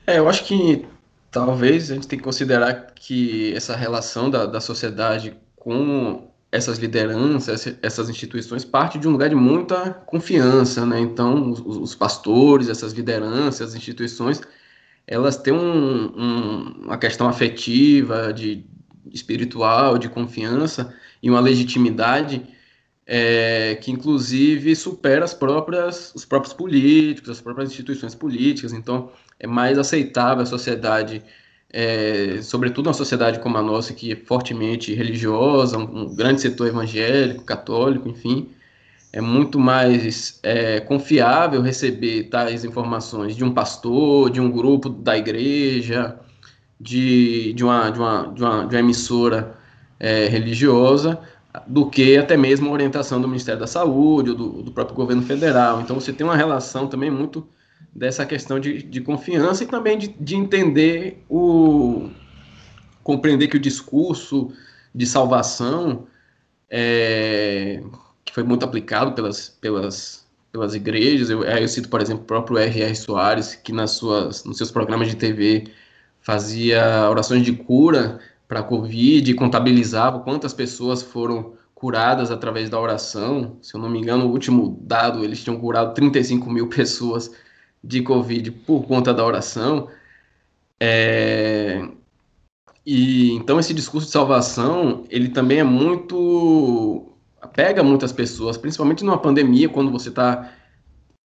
É, 0.08 0.20
eu 0.20 0.30
acho 0.30 0.44
que 0.46 0.86
talvez 1.32 1.92
a 1.92 1.96
gente 1.96 2.08
tenha 2.08 2.20
que 2.20 2.24
considerar 2.24 2.94
que 2.96 3.54
essa 3.54 3.76
relação 3.76 4.30
da, 4.30 4.46
da 4.46 4.62
sociedade 4.62 5.36
com 5.56 6.32
essas 6.52 6.78
lideranças, 6.78 7.68
essas 7.82 8.10
instituições, 8.10 8.64
parte 8.64 8.98
de 8.98 9.08
um 9.08 9.12
lugar 9.12 9.30
de 9.30 9.36
muita 9.36 9.92
confiança, 10.06 10.86
né? 10.86 11.00
Então, 11.00 11.52
os, 11.52 11.60
os 11.60 11.96
pastores, 11.96 12.70
essas 12.70 12.94
lideranças, 12.94 13.70
as 13.70 13.76
instituições, 13.76 14.42
elas 15.08 15.38
têm 15.38 15.54
um, 15.54 16.06
um, 16.16 16.84
uma 16.86 16.98
questão 16.98 17.28
afetiva, 17.28 18.32
de 18.32 18.66
espiritual, 19.12 19.98
de 19.98 20.08
confiança 20.08 20.94
e 21.22 21.30
uma 21.30 21.40
legitimidade 21.40 22.55
é, 23.06 23.76
que 23.82 23.92
inclusive 23.92 24.76
supera 24.76 25.24
as 25.24 25.34
próprias, 25.34 26.14
os 26.16 26.26
próprios 26.26 26.54
políticos, 26.54 27.30
as 27.30 27.42
próprias 27.42 27.70
instituições 27.70 28.16
políticas. 28.16 28.74
Então, 28.74 29.12
é 29.40 29.48
mais 29.48 29.78
aceitável 29.78 30.44
a 30.44 30.46
sociedade, 30.46 31.22
é, 31.72 32.40
sobretudo 32.42 32.88
uma 32.88 32.94
sociedade 32.94 33.40
como 33.40 33.58
a 33.58 33.62
nossa, 33.62 33.94
que 33.94 34.12
é 34.14 34.16
fortemente 34.16 34.94
religiosa, 34.94 35.78
um, 35.78 36.04
um 36.04 36.16
grande 36.16 36.42
setor 36.42 36.68
evangélico, 36.68 37.44
católico, 37.44 38.10
enfim, 38.10 38.50
é 39.14 39.22
muito 39.22 39.60
mais 39.60 40.40
é, 40.44 40.80
confiável 40.82 41.62
receber 41.62 42.24
tais 42.26 42.66
informações 42.66 43.36
de 43.36 43.44
um 43.44 43.54
pastor, 43.54 44.30
de 44.30 44.42
um 44.42 44.52
grupo 44.52 44.90
da 44.90 45.18
igreja, 45.18 46.20
de, 46.80 47.54
de, 47.54 47.64
uma, 47.64 47.90
de, 47.90 48.00
uma, 48.00 48.34
de, 48.34 48.44
uma, 48.44 48.68
de 48.68 48.76
uma 48.76 48.80
emissora 48.80 49.58
é, 50.00 50.28
religiosa, 50.28 51.20
do 51.68 51.90
que 51.90 52.18
até 52.18 52.36
mesmo 52.36 52.70
a 52.70 52.74
orientação 52.74 53.22
do 53.22 53.28
Ministério 53.28 53.60
da 53.60 53.68
Saúde 53.68 54.32
ou 54.32 54.36
do, 54.36 54.64
do, 54.64 54.72
próprio 54.72 54.96
governo 54.96 55.22
federal. 55.22 55.82
Então 55.82 56.00
você 56.00 56.12
tem 56.12 56.26
uma 56.26 56.36
relação 56.36 56.88
também 56.88 57.12
muito 57.12 57.48
dessa 57.94 58.26
questão 58.26 58.60
de, 58.60 58.84
de 58.84 59.02
confiança 59.02 59.64
e 59.64 59.68
também 59.68 59.98
de, 59.98 60.08
de 60.08 60.36
entender 60.36 61.24
o 61.30 62.10
compreender 63.04 63.48
que 63.48 63.58
o 63.58 63.60
discurso 63.60 64.52
de 64.94 65.06
salvação 65.06 66.08
é, 66.70 67.84
que 68.24 68.34
foi 68.34 68.44
muito 68.44 68.66
aplicado 68.66 69.14
pelas, 69.14 69.50
pelas, 69.50 70.26
pelas 70.52 70.74
igrejas. 70.74 71.30
Eu, 71.30 71.44
eu 71.44 71.68
cito, 71.68 71.88
por 71.88 72.02
exemplo, 72.02 72.24
o 72.24 72.26
próprio 72.26 72.58
R.R. 72.58 72.96
Soares, 72.96 73.56
que 73.56 73.72
nas 73.72 73.92
suas, 73.92 74.44
nos 74.44 74.58
seus 74.58 74.72
programas 74.72 75.08
de 75.08 75.16
TV 75.16 75.68
fazia 76.20 77.08
orações 77.10 77.44
de 77.44 77.54
cura 77.54 78.20
para 78.56 78.62
a 78.62 78.64
Covid, 78.64 79.34
contabilizava 79.34 80.22
quantas 80.22 80.54
pessoas 80.54 81.04
foram 81.04 81.56
curadas 81.74 82.32
através 82.32 82.70
da 82.70 82.80
oração. 82.80 83.58
Se 83.62 83.76
eu 83.76 83.82
não 83.82 83.90
me 83.90 84.00
engano, 84.00 84.28
o 84.28 84.32
último 84.32 84.80
dado, 84.82 85.26
eles 85.26 85.44
tinham 85.44 85.60
curado 85.60 85.94
35 85.94 86.50
mil 86.50 86.68
pessoas 86.72 87.30
de 87.84 88.02
Covid 88.02 88.52
por 88.52 88.88
conta 88.88 89.14
da 89.14 89.26
oração. 89.26 89.90
É... 90.80 91.86
E 92.86 93.34
então 93.34 93.60
esse 93.60 93.74
discurso 93.74 94.08
de 94.08 94.14
salvação, 94.14 95.04
ele 95.10 95.28
também 95.30 95.60
é 95.60 95.64
muito 95.64 97.12
pega 97.54 97.84
muitas 97.84 98.14
pessoas, 98.14 98.58
principalmente 98.58 99.04
numa 99.04 99.18
pandemia, 99.18 99.68
quando 99.70 99.92
você 99.92 100.10
está 100.10 100.52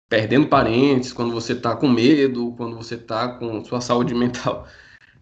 perdendo 0.10 0.48
parentes, 0.48 1.14
quando 1.14 1.32
você 1.32 1.54
está 1.54 1.76
com 1.76 1.88
medo, 1.88 2.54
quando 2.58 2.76
você 2.76 2.96
está 2.96 3.28
com 3.30 3.64
sua 3.64 3.82
saúde 3.82 4.16
mental 4.16 4.68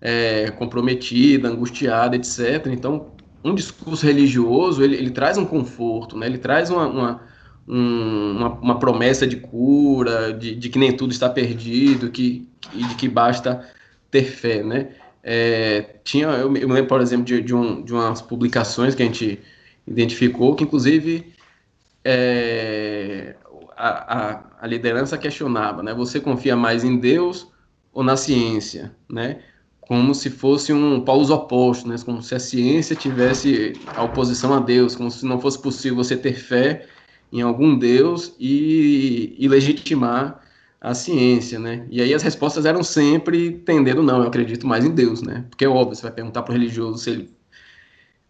é, 0.01 0.51
comprometida, 0.51 1.47
angustiada, 1.47 2.15
etc. 2.15 2.67
Então, 2.67 3.11
um 3.43 3.53
discurso 3.53 4.05
religioso, 4.05 4.83
ele, 4.83 4.95
ele 4.95 5.11
traz 5.11 5.37
um 5.37 5.45
conforto, 5.45 6.17
né? 6.17 6.25
ele 6.25 6.37
traz 6.37 6.69
uma, 6.69 6.87
uma, 6.87 7.21
um, 7.67 8.31
uma, 8.37 8.49
uma, 8.59 8.79
promessa 8.79 9.25
de 9.25 9.37
cura, 9.37 10.33
de, 10.33 10.55
de, 10.55 10.69
que 10.69 10.79
nem 10.79 10.95
tudo 10.95 11.11
está 11.11 11.29
perdido, 11.29 12.09
que, 12.09 12.47
e 12.73 12.83
de 12.83 12.95
que 12.95 13.07
basta 13.07 13.67
ter 14.11 14.23
fé, 14.23 14.63
né? 14.63 14.89
É, 15.23 15.81
tinha, 16.03 16.27
eu, 16.27 16.49
me 16.49 16.59
lembro, 16.59 16.87
por 16.87 17.01
exemplo, 17.01 17.25
de, 17.25 17.41
de, 17.41 17.53
um, 17.53 17.83
de 17.83 17.93
umas 17.93 18.21
publicações 18.21 18.95
que 18.95 19.03
a 19.03 19.05
gente 19.05 19.39
identificou, 19.85 20.55
que 20.55 20.63
inclusive 20.63 21.33
é, 22.03 23.35
a, 23.75 24.17
a, 24.17 24.43
a 24.61 24.67
liderança 24.67 25.17
questionava, 25.17 25.83
né? 25.83 25.93
Você 25.93 26.19
confia 26.19 26.55
mais 26.55 26.83
em 26.83 26.97
Deus 26.97 27.47
ou 27.91 28.03
na 28.03 28.15
ciência, 28.15 28.95
né? 29.09 29.41
Como 29.87 30.13
se 30.13 30.29
fosse 30.29 30.73
um 30.73 30.99
polos 30.99 31.29
opostos, 31.29 31.89
né? 31.89 31.95
como 32.03 32.21
se 32.21 32.35
a 32.35 32.39
ciência 32.39 32.95
tivesse 32.95 33.73
a 33.95 34.03
oposição 34.03 34.53
a 34.53 34.59
Deus, 34.59 34.95
como 34.95 35.09
se 35.09 35.25
não 35.25 35.39
fosse 35.39 35.61
possível 35.61 35.95
você 35.95 36.17
ter 36.17 36.33
fé 36.33 36.85
em 37.31 37.41
algum 37.41 37.77
Deus 37.77 38.35
e, 38.39 39.35
e 39.39 39.47
legitimar 39.47 40.41
a 40.79 40.93
ciência, 40.93 41.57
né? 41.57 41.85
E 41.89 42.01
aí 42.01 42.13
as 42.13 42.21
respostas 42.21 42.65
eram 42.65 42.83
sempre 42.83 43.51
tendendo, 43.65 44.03
não, 44.03 44.21
eu 44.21 44.27
acredito 44.27 44.67
mais 44.67 44.85
em 44.85 44.93
Deus, 44.93 45.21
né? 45.21 45.45
Porque 45.49 45.65
é 45.65 45.67
óbvio, 45.67 45.95
você 45.95 46.03
vai 46.03 46.11
perguntar 46.11 46.43
para 46.43 46.51
o 46.51 46.57
religioso 46.57 46.99
se 46.99 47.09
ele 47.09 47.36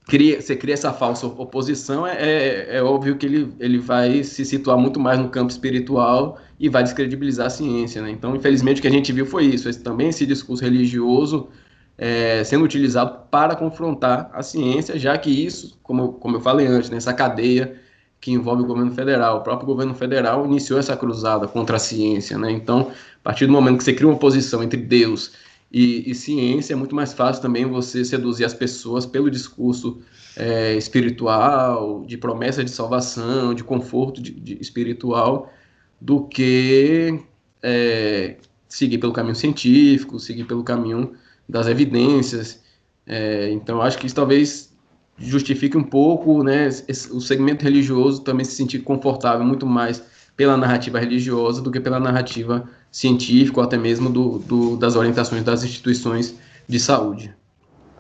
cria, 0.08 0.42
você 0.42 0.56
cria 0.56 0.74
essa 0.74 0.94
falsa 0.94 1.28
oposição, 1.28 2.08
é, 2.08 2.16
é, 2.16 2.78
é, 2.78 2.84
óbvio 2.84 3.18
que 3.18 3.26
ele, 3.26 3.54
ele 3.60 3.78
vai 3.78 4.24
se 4.24 4.46
situar 4.46 4.78
muito 4.78 5.00
mais 5.00 5.20
no 5.20 5.30
campo 5.30 5.52
espiritual 5.52 6.40
e 6.60 6.70
vai 6.70 6.82
descredibilizar 6.82 7.48
a 7.48 7.50
ciência, 7.50 8.02
né? 8.02 8.10
Então, 8.10 8.36
infelizmente, 8.36 8.80
o 8.80 8.82
que 8.82 8.88
a 8.88 8.92
gente 8.92 9.12
viu 9.12 9.26
foi 9.26 9.46
isso, 9.46 9.70
esse, 9.70 9.80
também 9.82 10.10
esse 10.10 10.26
discurso 10.26 10.64
religioso 10.64 11.50
é, 11.98 12.44
sendo 12.44 12.64
utilizado 12.64 13.26
para 13.30 13.56
confrontar 13.56 14.30
a 14.34 14.42
ciência, 14.42 14.98
já 14.98 15.18
que 15.18 15.30
isso, 15.30 15.78
como, 15.84 16.14
como 16.14 16.38
eu 16.38 16.42
falei 16.42 16.68
antes, 16.68 16.90
nessa 16.90 17.12
né, 17.12 17.18
cadeia 17.18 17.76
que 18.20 18.32
envolve 18.32 18.64
o 18.64 18.66
governo 18.66 18.92
federal, 18.92 19.38
o 19.38 19.42
próprio 19.42 19.68
governo 19.68 19.94
federal 19.94 20.46
iniciou 20.46 20.80
essa 20.80 20.96
cruzada 20.96 21.48
contra 21.48 21.76
a 21.76 21.80
ciência, 21.80 22.38
né? 22.38 22.52
Então, 22.52 22.92
a 22.92 23.24
partir 23.24 23.46
do 23.46 23.52
momento 23.52 23.78
que 23.78 23.84
você 23.84 23.94
cria 23.94 24.08
uma 24.08 24.16
oposição 24.16 24.64
entre 24.64 24.80
Deus 24.80 25.34
e, 25.72 26.10
e, 26.10 26.16
ciência, 26.16 26.74
é 26.74 26.76
muito 26.76 26.96
mais 26.96 27.14
fácil 27.14 27.42
também 27.42 27.66
você 27.66 28.06
seduzir 28.06 28.46
as 28.46 28.54
pessoas 28.54 29.06
pelo 29.06 29.30
discurso 29.30 30.02
é, 30.36 30.76
espiritual, 30.76 32.06
de 32.06 32.18
promessa 32.18 32.64
de 32.64 32.72
salvação, 32.72 33.54
de 33.54 33.64
conforto 33.64 34.22
de, 34.22 34.32
de 34.32 34.62
espiritual, 34.62 35.52
do 36.00 36.26
que 36.26 37.20
é, 37.62 38.38
seguir 38.70 38.98
pelo 38.98 39.12
caminho 39.12 39.36
científico, 39.36 40.20
seguir 40.20 40.46
pelo 40.46 40.64
caminho 40.64 41.14
das 41.48 41.68
evidências. 41.68 42.62
É, 43.06 43.50
então, 43.52 43.82
acho 43.82 43.98
que 43.98 44.06
isso 44.06 44.16
talvez 44.16 44.74
justifique 45.18 45.76
um 45.76 45.84
pouco 45.84 46.44
né, 46.44 46.70
o 47.12 47.20
segmento 47.20 47.64
religioso 47.64 48.22
também 48.22 48.46
se 48.46 48.52
sentir 48.52 48.80
confortável 48.80 49.46
muito 49.46 49.66
mais 49.66 50.02
pela 50.36 50.56
narrativa 50.56 51.00
religiosa 51.00 51.62
do 51.62 51.72
que 51.72 51.80
pela 51.80 52.00
narrativa 52.00 52.70
científica 52.92 53.60
ou 53.60 53.66
até 53.66 53.78
mesmo 53.78 54.10
do, 54.10 54.40
do, 54.40 54.78
das 54.78 54.96
orientações 54.96 55.44
das 55.44 55.64
instituições 55.64 56.38
de 56.68 56.80
saúde. 56.80 57.36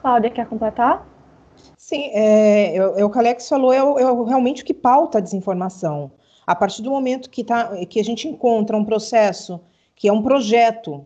Cláudia, 0.01 0.29
quer 0.29 0.47
completar? 0.47 1.07
Sim, 1.77 2.09
é, 2.13 2.75
é, 2.75 3.05
o 3.05 3.09
que 3.09 3.17
o 3.17 3.19
Alex 3.19 3.47
falou 3.47 3.71
é, 3.71 3.77
é 3.77 4.27
realmente 4.27 4.61
o 4.61 4.65
que 4.65 4.73
pauta 4.73 5.17
a 5.17 5.21
desinformação. 5.21 6.11
A 6.45 6.55
partir 6.55 6.81
do 6.81 6.89
momento 6.89 7.29
que, 7.29 7.43
tá, 7.43 7.85
que 7.85 7.99
a 7.99 8.03
gente 8.03 8.27
encontra 8.27 8.75
um 8.75 8.83
processo, 8.83 9.59
que 9.95 10.07
é 10.07 10.13
um 10.13 10.21
projeto 10.21 11.05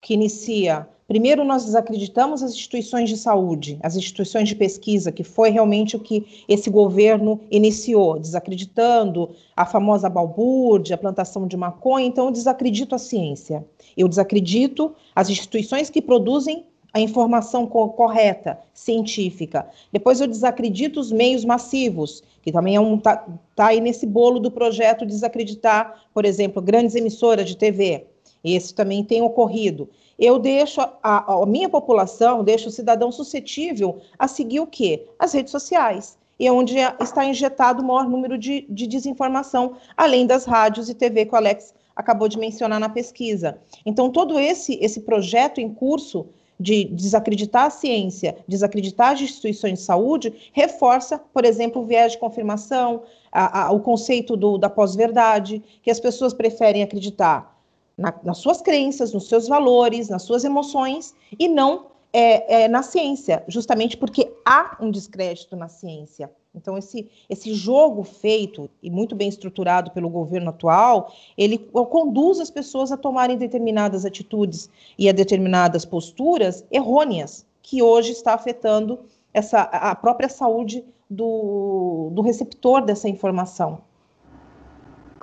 que 0.00 0.14
inicia 0.14 0.88
Primeiro, 1.08 1.42
nós 1.42 1.64
desacreditamos 1.64 2.42
as 2.42 2.50
instituições 2.52 3.08
de 3.08 3.16
saúde, 3.16 3.78
as 3.82 3.96
instituições 3.96 4.46
de 4.46 4.54
pesquisa, 4.54 5.10
que 5.10 5.24
foi 5.24 5.48
realmente 5.48 5.96
o 5.96 6.00
que 6.00 6.44
esse 6.46 6.68
governo 6.68 7.40
iniciou, 7.50 8.18
desacreditando 8.18 9.30
a 9.56 9.64
famosa 9.64 10.10
balbúrdia, 10.10 10.96
a 10.96 10.98
plantação 10.98 11.46
de 11.46 11.56
maconha. 11.56 12.04
Então, 12.04 12.26
eu 12.26 12.30
desacredito 12.30 12.94
a 12.94 12.98
ciência. 12.98 13.66
Eu 13.96 14.06
desacredito 14.06 14.94
as 15.16 15.30
instituições 15.30 15.88
que 15.88 16.02
produzem 16.02 16.66
a 16.92 17.00
informação 17.00 17.66
co 17.66 17.88
correta, 17.88 18.58
científica. 18.74 19.66
Depois, 19.90 20.20
eu 20.20 20.26
desacredito 20.26 21.00
os 21.00 21.10
meios 21.10 21.42
massivos, 21.42 22.22
que 22.42 22.52
também 22.52 22.76
é 22.76 22.80
um 22.80 22.98
tá, 22.98 23.26
tá 23.56 23.68
aí 23.68 23.80
nesse 23.80 24.04
bolo 24.04 24.38
do 24.38 24.50
projeto 24.50 25.06
desacreditar, 25.06 26.02
por 26.12 26.26
exemplo, 26.26 26.60
grandes 26.60 26.94
emissoras 26.94 27.48
de 27.48 27.56
TV. 27.56 28.04
Esse 28.44 28.74
também 28.74 29.02
tem 29.02 29.22
ocorrido 29.22 29.88
eu 30.18 30.38
deixo 30.38 30.80
a, 30.80 31.32
a, 31.32 31.46
minha 31.46 31.68
população, 31.68 32.42
deixo 32.42 32.68
o 32.68 32.72
cidadão 32.72 33.12
suscetível 33.12 34.00
a 34.18 34.26
seguir 34.26 34.60
o 34.60 34.66
quê? 34.66 35.06
As 35.18 35.32
redes 35.32 35.52
sociais. 35.52 36.18
E 36.38 36.46
é 36.46 36.52
onde 36.52 36.76
está 37.00 37.24
injetado 37.24 37.82
o 37.82 37.86
maior 37.86 38.08
número 38.08 38.36
de, 38.36 38.66
de 38.68 38.86
desinformação, 38.86 39.76
além 39.96 40.26
das 40.26 40.44
rádios 40.44 40.88
e 40.88 40.94
TV 40.94 41.26
que 41.26 41.34
o 41.34 41.36
Alex 41.36 41.74
acabou 41.94 42.28
de 42.28 42.38
mencionar 42.38 42.78
na 42.78 42.88
pesquisa. 42.88 43.58
Então, 43.84 44.10
todo 44.10 44.38
esse, 44.38 44.78
esse 44.80 45.00
projeto 45.00 45.60
em 45.60 45.68
curso 45.68 46.26
de 46.58 46.84
desacreditar 46.84 47.66
a 47.66 47.70
ciência, 47.70 48.36
desacreditar 48.46 49.12
as 49.12 49.20
instituições 49.20 49.78
de 49.78 49.84
saúde, 49.84 50.50
reforça, 50.52 51.20
por 51.32 51.44
exemplo, 51.44 51.82
o 51.82 51.84
viés 51.84 52.12
de 52.12 52.18
confirmação, 52.18 53.02
a, 53.30 53.66
a, 53.66 53.72
o 53.72 53.80
conceito 53.80 54.36
do, 54.36 54.58
da 54.58 54.68
pós-verdade, 54.68 55.62
que 55.82 55.90
as 55.90 56.00
pessoas 56.00 56.34
preferem 56.34 56.82
acreditar 56.82 57.57
na, 57.98 58.14
nas 58.22 58.38
suas 58.38 58.62
crenças, 58.62 59.12
nos 59.12 59.28
seus 59.28 59.48
valores, 59.48 60.08
nas 60.08 60.22
suas 60.22 60.44
emoções 60.44 61.14
e 61.36 61.48
não 61.48 61.86
é, 62.12 62.62
é, 62.62 62.68
na 62.68 62.82
ciência, 62.82 63.44
justamente 63.48 63.96
porque 63.96 64.32
há 64.44 64.78
um 64.80 64.90
descrédito 64.90 65.56
na 65.56 65.68
ciência. 65.68 66.30
Então, 66.54 66.78
esse, 66.78 67.08
esse 67.28 67.52
jogo 67.52 68.02
feito 68.02 68.70
e 68.82 68.90
muito 68.90 69.14
bem 69.14 69.28
estruturado 69.28 69.90
pelo 69.90 70.08
governo 70.08 70.50
atual, 70.50 71.12
ele 71.36 71.58
conduz 71.58 72.40
as 72.40 72.50
pessoas 72.50 72.90
a 72.90 72.96
tomarem 72.96 73.36
determinadas 73.36 74.04
atitudes 74.04 74.70
e 74.98 75.08
a 75.08 75.12
determinadas 75.12 75.84
posturas 75.84 76.64
errôneas, 76.70 77.44
que 77.62 77.82
hoje 77.82 78.12
está 78.12 78.32
afetando 78.32 79.00
essa, 79.32 79.60
a 79.60 79.94
própria 79.94 80.28
saúde 80.28 80.84
do, 81.08 82.10
do 82.12 82.22
receptor 82.22 82.82
dessa 82.82 83.08
informação. 83.08 83.82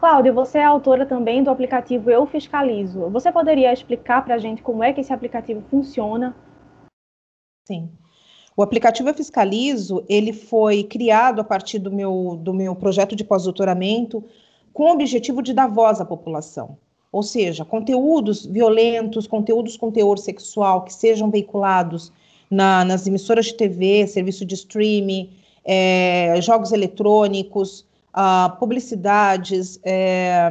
Cláudia, 0.05 0.31
você 0.31 0.59
é 0.59 0.63
autora 0.63 1.03
também 1.03 1.41
do 1.41 1.49
aplicativo 1.49 2.11
Eu 2.11 2.27
Fiscalizo. 2.27 3.09
Você 3.09 3.31
poderia 3.31 3.73
explicar 3.73 4.23
para 4.23 4.35
a 4.35 4.37
gente 4.37 4.61
como 4.61 4.83
é 4.83 4.93
que 4.93 5.01
esse 5.01 5.11
aplicativo 5.11 5.63
funciona? 5.67 6.35
Sim. 7.67 7.89
O 8.55 8.61
aplicativo 8.61 9.09
Eu 9.09 9.15
Fiscalizo, 9.15 10.05
ele 10.07 10.31
foi 10.31 10.83
criado 10.83 11.41
a 11.41 11.43
partir 11.43 11.79
do 11.79 11.91
meu, 11.91 12.39
do 12.39 12.53
meu 12.53 12.75
projeto 12.75 13.15
de 13.15 13.23
pós-doutoramento 13.23 14.23
com 14.71 14.83
o 14.83 14.93
objetivo 14.93 15.41
de 15.41 15.55
dar 15.55 15.65
voz 15.65 15.99
à 15.99 16.05
população. 16.05 16.77
Ou 17.11 17.23
seja, 17.23 17.65
conteúdos 17.65 18.45
violentos, 18.45 19.25
conteúdos 19.25 19.75
com 19.75 19.91
teor 19.91 20.19
sexual 20.19 20.83
que 20.83 20.93
sejam 20.93 21.31
veiculados 21.31 22.11
na, 22.47 22.85
nas 22.85 23.07
emissoras 23.07 23.47
de 23.47 23.55
TV, 23.55 24.05
serviço 24.05 24.45
de 24.45 24.53
streaming, 24.53 25.31
é, 25.65 26.39
jogos 26.41 26.71
eletrônicos, 26.71 27.87
uh, 28.15 28.57
publicidades, 28.57 29.79
é, 29.83 30.49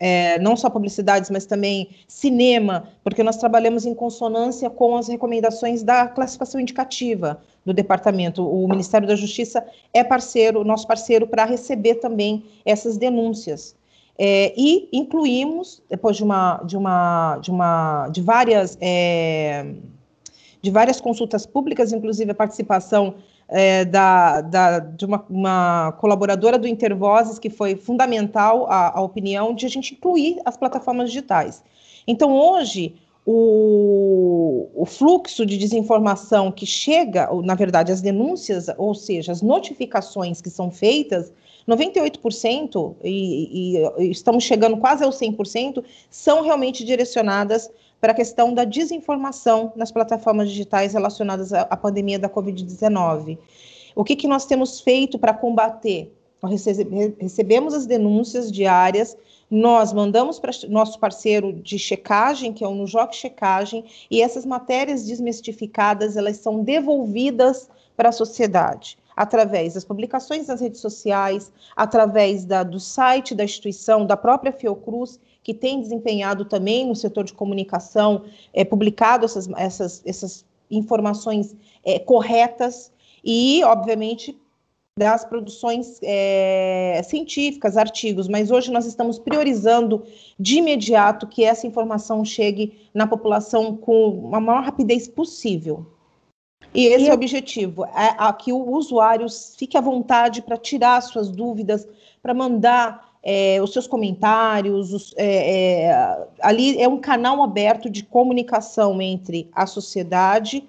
é, 0.00 0.38
não 0.40 0.56
só 0.56 0.68
publicidades, 0.68 1.30
mas 1.30 1.46
também 1.46 1.90
cinema, 2.08 2.88
porque 3.04 3.22
nós 3.22 3.36
trabalhamos 3.36 3.86
em 3.86 3.94
consonância 3.94 4.68
com 4.68 4.96
as 4.96 5.06
recomendações 5.06 5.82
da 5.82 6.08
classificação 6.08 6.60
indicativa 6.60 7.40
do 7.64 7.72
departamento. 7.72 8.44
O 8.44 8.66
Ministério 8.66 9.06
da 9.06 9.14
Justiça 9.14 9.64
é 9.94 10.02
parceiro, 10.02 10.64
nosso 10.64 10.88
parceiro, 10.88 11.26
para 11.26 11.44
receber 11.44 11.96
também 11.96 12.44
essas 12.64 12.96
denúncias. 12.96 13.76
É, 14.18 14.52
e 14.56 14.88
incluímos, 14.92 15.82
depois 15.88 16.16
de 16.16 16.24
uma, 16.24 16.62
de 16.64 16.76
uma, 16.76 17.38
de 17.38 17.50
uma, 17.50 18.08
de 18.08 18.20
várias, 18.20 18.76
é, 18.80 19.72
de 20.60 20.70
várias 20.70 21.00
consultas 21.00 21.46
públicas, 21.46 21.92
inclusive 21.92 22.30
a 22.30 22.34
participação 22.34 23.14
é, 23.52 23.84
da, 23.84 24.40
da, 24.40 24.78
de 24.78 25.04
uma, 25.04 25.24
uma, 25.28 25.92
colaboradora 26.00 26.58
do 26.58 26.66
Intervozes, 26.66 27.38
que 27.38 27.50
foi 27.50 27.76
fundamental 27.76 28.66
a, 28.66 28.98
a, 28.98 29.02
opinião 29.02 29.54
de 29.54 29.66
a 29.66 29.68
gente 29.68 29.92
incluir 29.92 30.40
as 30.44 30.56
plataformas 30.56 31.10
digitais. 31.10 31.62
Então, 32.08 32.32
hoje, 32.32 32.94
o, 33.26 34.70
o 34.74 34.86
fluxo 34.86 35.44
de 35.44 35.58
desinformação 35.58 36.50
que 36.50 36.64
chega, 36.64 37.30
ou, 37.30 37.42
na 37.42 37.54
verdade, 37.54 37.92
as 37.92 38.00
denúncias, 38.00 38.68
ou 38.78 38.94
seja, 38.94 39.30
as 39.30 39.42
notificações 39.42 40.40
que 40.40 40.48
são 40.48 40.70
feitas, 40.70 41.30
98%, 41.68 42.94
e, 43.04 43.76
e, 43.76 44.02
e 44.02 44.10
estamos 44.10 44.44
chegando 44.44 44.78
quase 44.78 45.04
ao 45.04 45.10
100%, 45.10 45.84
são 46.10 46.42
realmente 46.42 46.84
direcionadas 46.84 47.70
para 48.02 48.10
a 48.10 48.16
questão 48.16 48.52
da 48.52 48.64
desinformação 48.64 49.72
nas 49.76 49.92
plataformas 49.92 50.50
digitais 50.50 50.92
relacionadas 50.92 51.52
à, 51.52 51.76
pandemia 51.76 52.18
da 52.18 52.28
Covid-19. 52.28 53.38
O 53.94 54.02
que, 54.02 54.16
que 54.16 54.26
nós 54.26 54.44
temos 54.44 54.80
feito 54.80 55.20
para 55.20 55.32
combater? 55.32 56.12
Recebemos 57.20 57.72
as 57.72 57.86
denúncias 57.86 58.50
diárias, 58.50 59.16
nós 59.48 59.92
mandamos 59.92 60.40
para 60.40 60.50
nosso 60.68 60.98
parceiro 60.98 61.52
de 61.52 61.78
checagem, 61.78 62.52
que 62.52 62.64
é 62.64 62.66
o 62.66 62.74
Nujoc 62.74 63.14
Checagem, 63.14 63.84
e 64.10 64.20
essas 64.20 64.44
matérias 64.44 65.06
desmistificadas, 65.06 66.16
elas 66.16 66.38
são 66.38 66.64
devolvidas 66.64 67.70
para 67.96 68.08
a 68.08 68.12
sociedade 68.12 68.98
através 69.14 69.74
das 69.74 69.84
publicações 69.84 70.48
nas 70.48 70.60
redes 70.60 70.80
sociais, 70.80 71.52
através 71.76 72.46
da, 72.46 72.62
do 72.62 72.80
site 72.80 73.34
da 73.34 73.44
instituição, 73.44 74.06
da 74.06 74.16
própria 74.16 74.50
Fiocruz 74.50 75.20
que 75.42 75.52
tem 75.52 75.80
desempenhado 75.80 76.44
também 76.44 76.86
no 76.86 76.94
setor 76.94 77.24
de 77.24 77.34
comunicação, 77.34 78.24
é, 78.52 78.64
publicado 78.64 79.24
essas, 79.24 79.48
essas, 79.56 80.02
essas 80.06 80.44
informações 80.70 81.56
é, 81.84 81.98
corretas 81.98 82.92
e, 83.24 83.62
obviamente, 83.64 84.38
das 84.98 85.24
produções 85.24 85.98
é, 86.02 87.00
científicas, 87.04 87.76
artigos, 87.76 88.28
mas 88.28 88.50
hoje 88.50 88.70
nós 88.70 88.84
estamos 88.84 89.18
priorizando 89.18 90.04
de 90.38 90.58
imediato 90.58 91.26
que 91.26 91.44
essa 91.44 91.66
informação 91.66 92.24
chegue 92.24 92.88
na 92.92 93.06
população 93.06 93.74
com 93.74 94.30
a 94.34 94.40
maior 94.40 94.62
rapidez 94.62 95.08
possível. 95.08 95.86
E 96.74 96.86
esse 96.86 97.04
e 97.04 97.08
é 97.08 97.10
o 97.10 97.14
objetivo, 97.14 97.84
é, 97.86 98.16
é 98.18 98.32
que 98.34 98.52
o 98.52 98.70
usuário 98.70 99.26
fique 99.56 99.76
à 99.76 99.80
vontade 99.80 100.42
para 100.42 100.56
tirar 100.56 101.00
suas 101.00 101.30
dúvidas, 101.30 101.88
para 102.22 102.34
mandar 102.34 103.11
é, 103.22 103.60
os 103.62 103.72
seus 103.72 103.86
comentários, 103.86 104.92
os, 104.92 105.14
é, 105.16 105.84
é, 105.84 106.28
ali 106.40 106.80
é 106.80 106.88
um 106.88 106.98
canal 106.98 107.42
aberto 107.42 107.88
de 107.88 108.02
comunicação 108.02 109.00
entre 109.00 109.48
a 109.52 109.66
sociedade, 109.66 110.64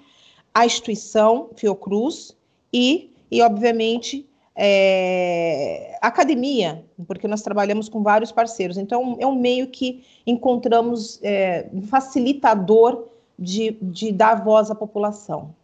a 0.54 0.66
instituição 0.66 1.50
Fiocruz 1.56 2.36
e, 2.72 3.12
e 3.32 3.42
obviamente, 3.42 4.28
é, 4.56 5.98
academia, 6.00 6.86
porque 7.08 7.28
nós 7.28 7.42
trabalhamos 7.42 7.90
com 7.90 8.04
vários 8.04 8.32
parceiros. 8.32 8.78
Então, 8.78 9.18
é 9.20 9.26
um 9.26 9.36
meio 9.36 9.68
que 9.68 10.04
encontramos 10.28 11.20
é, 11.24 11.68
um 11.74 11.82
facilitador 11.82 13.08
de, 13.38 13.72
de 13.82 14.12
dar 14.12 14.44
voz 14.44 14.70
à 14.70 14.76
população. 14.76 15.56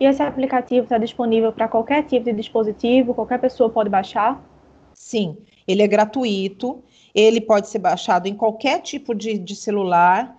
E 0.00 0.04
esse 0.04 0.22
aplicativo 0.22 0.84
está 0.84 0.96
disponível 0.96 1.52
para 1.52 1.68
qualquer 1.68 2.04
tipo 2.04 2.24
de 2.24 2.32
dispositivo, 2.32 3.14
qualquer 3.14 3.38
pessoa 3.40 3.68
pode 3.68 3.90
baixar? 3.90 4.40
Sim, 4.94 5.36
ele 5.68 5.82
é 5.82 5.86
gratuito, 5.86 6.82
ele 7.14 7.40
pode 7.40 7.68
ser 7.68 7.78
baixado 7.78 8.26
em 8.26 8.34
qualquer 8.34 8.80
tipo 8.80 9.14
de, 9.14 9.38
de 9.38 9.54
celular 9.54 10.34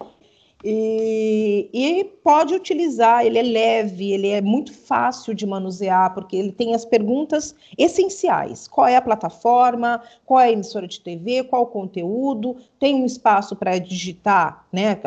e, 0.62 1.69
e, 1.74 2.04
pode 2.04 2.54
utilizar, 2.54 3.26
ele 3.26 3.39
é 3.39 3.41
leve, 3.41 4.12
ele 4.12 4.28
é 4.28 4.41
muito 4.41 4.74
fácil 4.74 5.34
de 5.34 5.45
manusear, 5.48 6.13
porque 6.13 6.36
ele 6.36 6.52
tem 6.52 6.76
as 6.76 6.84
perguntas 6.84 7.56
essenciais: 7.78 8.67
qual 8.67 8.86
é 8.86 8.98
a 8.98 9.02
plataforma, 9.02 10.02
qual 10.26 10.41
é 10.41 10.48
a 10.48 10.52
emissora 10.52 10.86
de 10.86 11.00
TV, 11.00 11.45
qual 11.45 11.62
o 11.62 11.67
conteúdo, 11.67 12.58
tem 12.78 12.93
um 12.95 13.06
espaço 13.06 13.56
para 13.56 13.80
digitar, 13.80 14.65
né, 14.72 15.00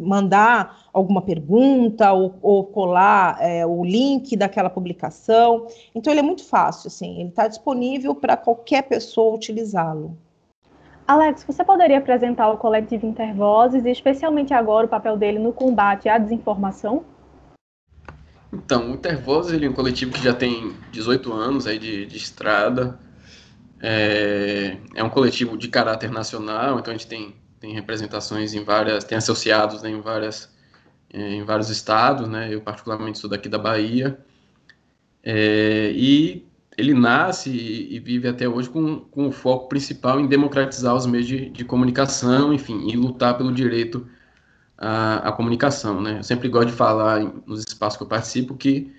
mandar 0.00 0.88
alguma 0.90 1.20
pergunta 1.20 2.10
ou, 2.12 2.34
ou 2.40 2.64
colar 2.64 3.36
é, 3.42 3.66
o 3.66 3.84
link 3.84 4.34
daquela 4.36 4.70
publicação. 4.70 5.66
Então, 5.94 6.10
ele 6.10 6.20
é 6.20 6.22
muito 6.22 6.44
fácil, 6.44 6.88
assim, 6.88 7.20
ele 7.20 7.28
está 7.28 7.46
disponível 7.46 8.14
para 8.14 8.38
qualquer 8.38 8.82
pessoa 8.84 9.34
utilizá-lo. 9.34 10.16
Alex, 11.08 11.42
você 11.42 11.64
poderia 11.64 11.96
apresentar 11.96 12.50
o 12.50 12.58
coletivo 12.58 13.06
Intervozes 13.06 13.82
e, 13.86 13.90
especialmente 13.90 14.52
agora, 14.52 14.84
o 14.84 14.90
papel 14.90 15.16
dele 15.16 15.38
no 15.38 15.54
combate 15.54 16.06
à 16.06 16.18
desinformação? 16.18 17.02
Então, 18.52 18.90
o 18.90 18.94
Intervozes 18.94 19.54
ele 19.54 19.64
é 19.64 19.70
um 19.70 19.72
coletivo 19.72 20.12
que 20.12 20.22
já 20.22 20.34
tem 20.34 20.76
18 20.92 21.32
anos 21.32 21.66
aí 21.66 21.78
de, 21.78 22.04
de 22.04 22.16
estrada. 22.18 22.98
É, 23.80 24.76
é, 24.94 25.02
um 25.02 25.08
coletivo 25.08 25.56
de 25.56 25.68
caráter 25.68 26.10
nacional, 26.10 26.78
então 26.78 26.92
a 26.92 26.96
gente 26.96 27.06
tem, 27.06 27.34
tem 27.58 27.72
representações 27.72 28.52
em 28.52 28.62
várias, 28.62 29.02
tem 29.04 29.16
associados 29.16 29.82
né, 29.82 29.88
em, 29.88 30.02
várias, 30.02 30.54
em 31.10 31.42
vários 31.42 31.70
estados, 31.70 32.28
né? 32.28 32.52
Eu 32.52 32.60
particularmente 32.60 33.18
sou 33.18 33.30
daqui 33.30 33.48
da 33.48 33.58
Bahia. 33.58 34.18
É, 35.22 35.90
e 35.94 36.47
ele 36.78 36.94
nasce 36.94 37.50
e, 37.50 37.98
vive 37.98 38.28
até 38.28 38.48
hoje 38.48 38.70
com, 38.70 39.00
com 39.00 39.26
o 39.26 39.32
foco 39.32 39.68
principal 39.68 40.20
em 40.20 40.28
democratizar 40.28 40.94
os 40.94 41.06
meios 41.06 41.26
de, 41.26 41.50
de 41.50 41.64
comunicação, 41.64 42.54
enfim, 42.54 42.88
e 42.88 42.96
lutar 42.96 43.36
pelo 43.36 43.52
direito 43.52 44.06
à, 44.78 45.28
à, 45.28 45.32
comunicação, 45.32 46.00
né? 46.00 46.18
Eu 46.18 46.22
sempre 46.22 46.48
gosto 46.48 46.68
de 46.68 46.74
falar 46.74 47.20
nos 47.44 47.64
espaços 47.66 47.96
que 47.96 48.04
eu 48.04 48.06
participo 48.06 48.54
que 48.54 48.92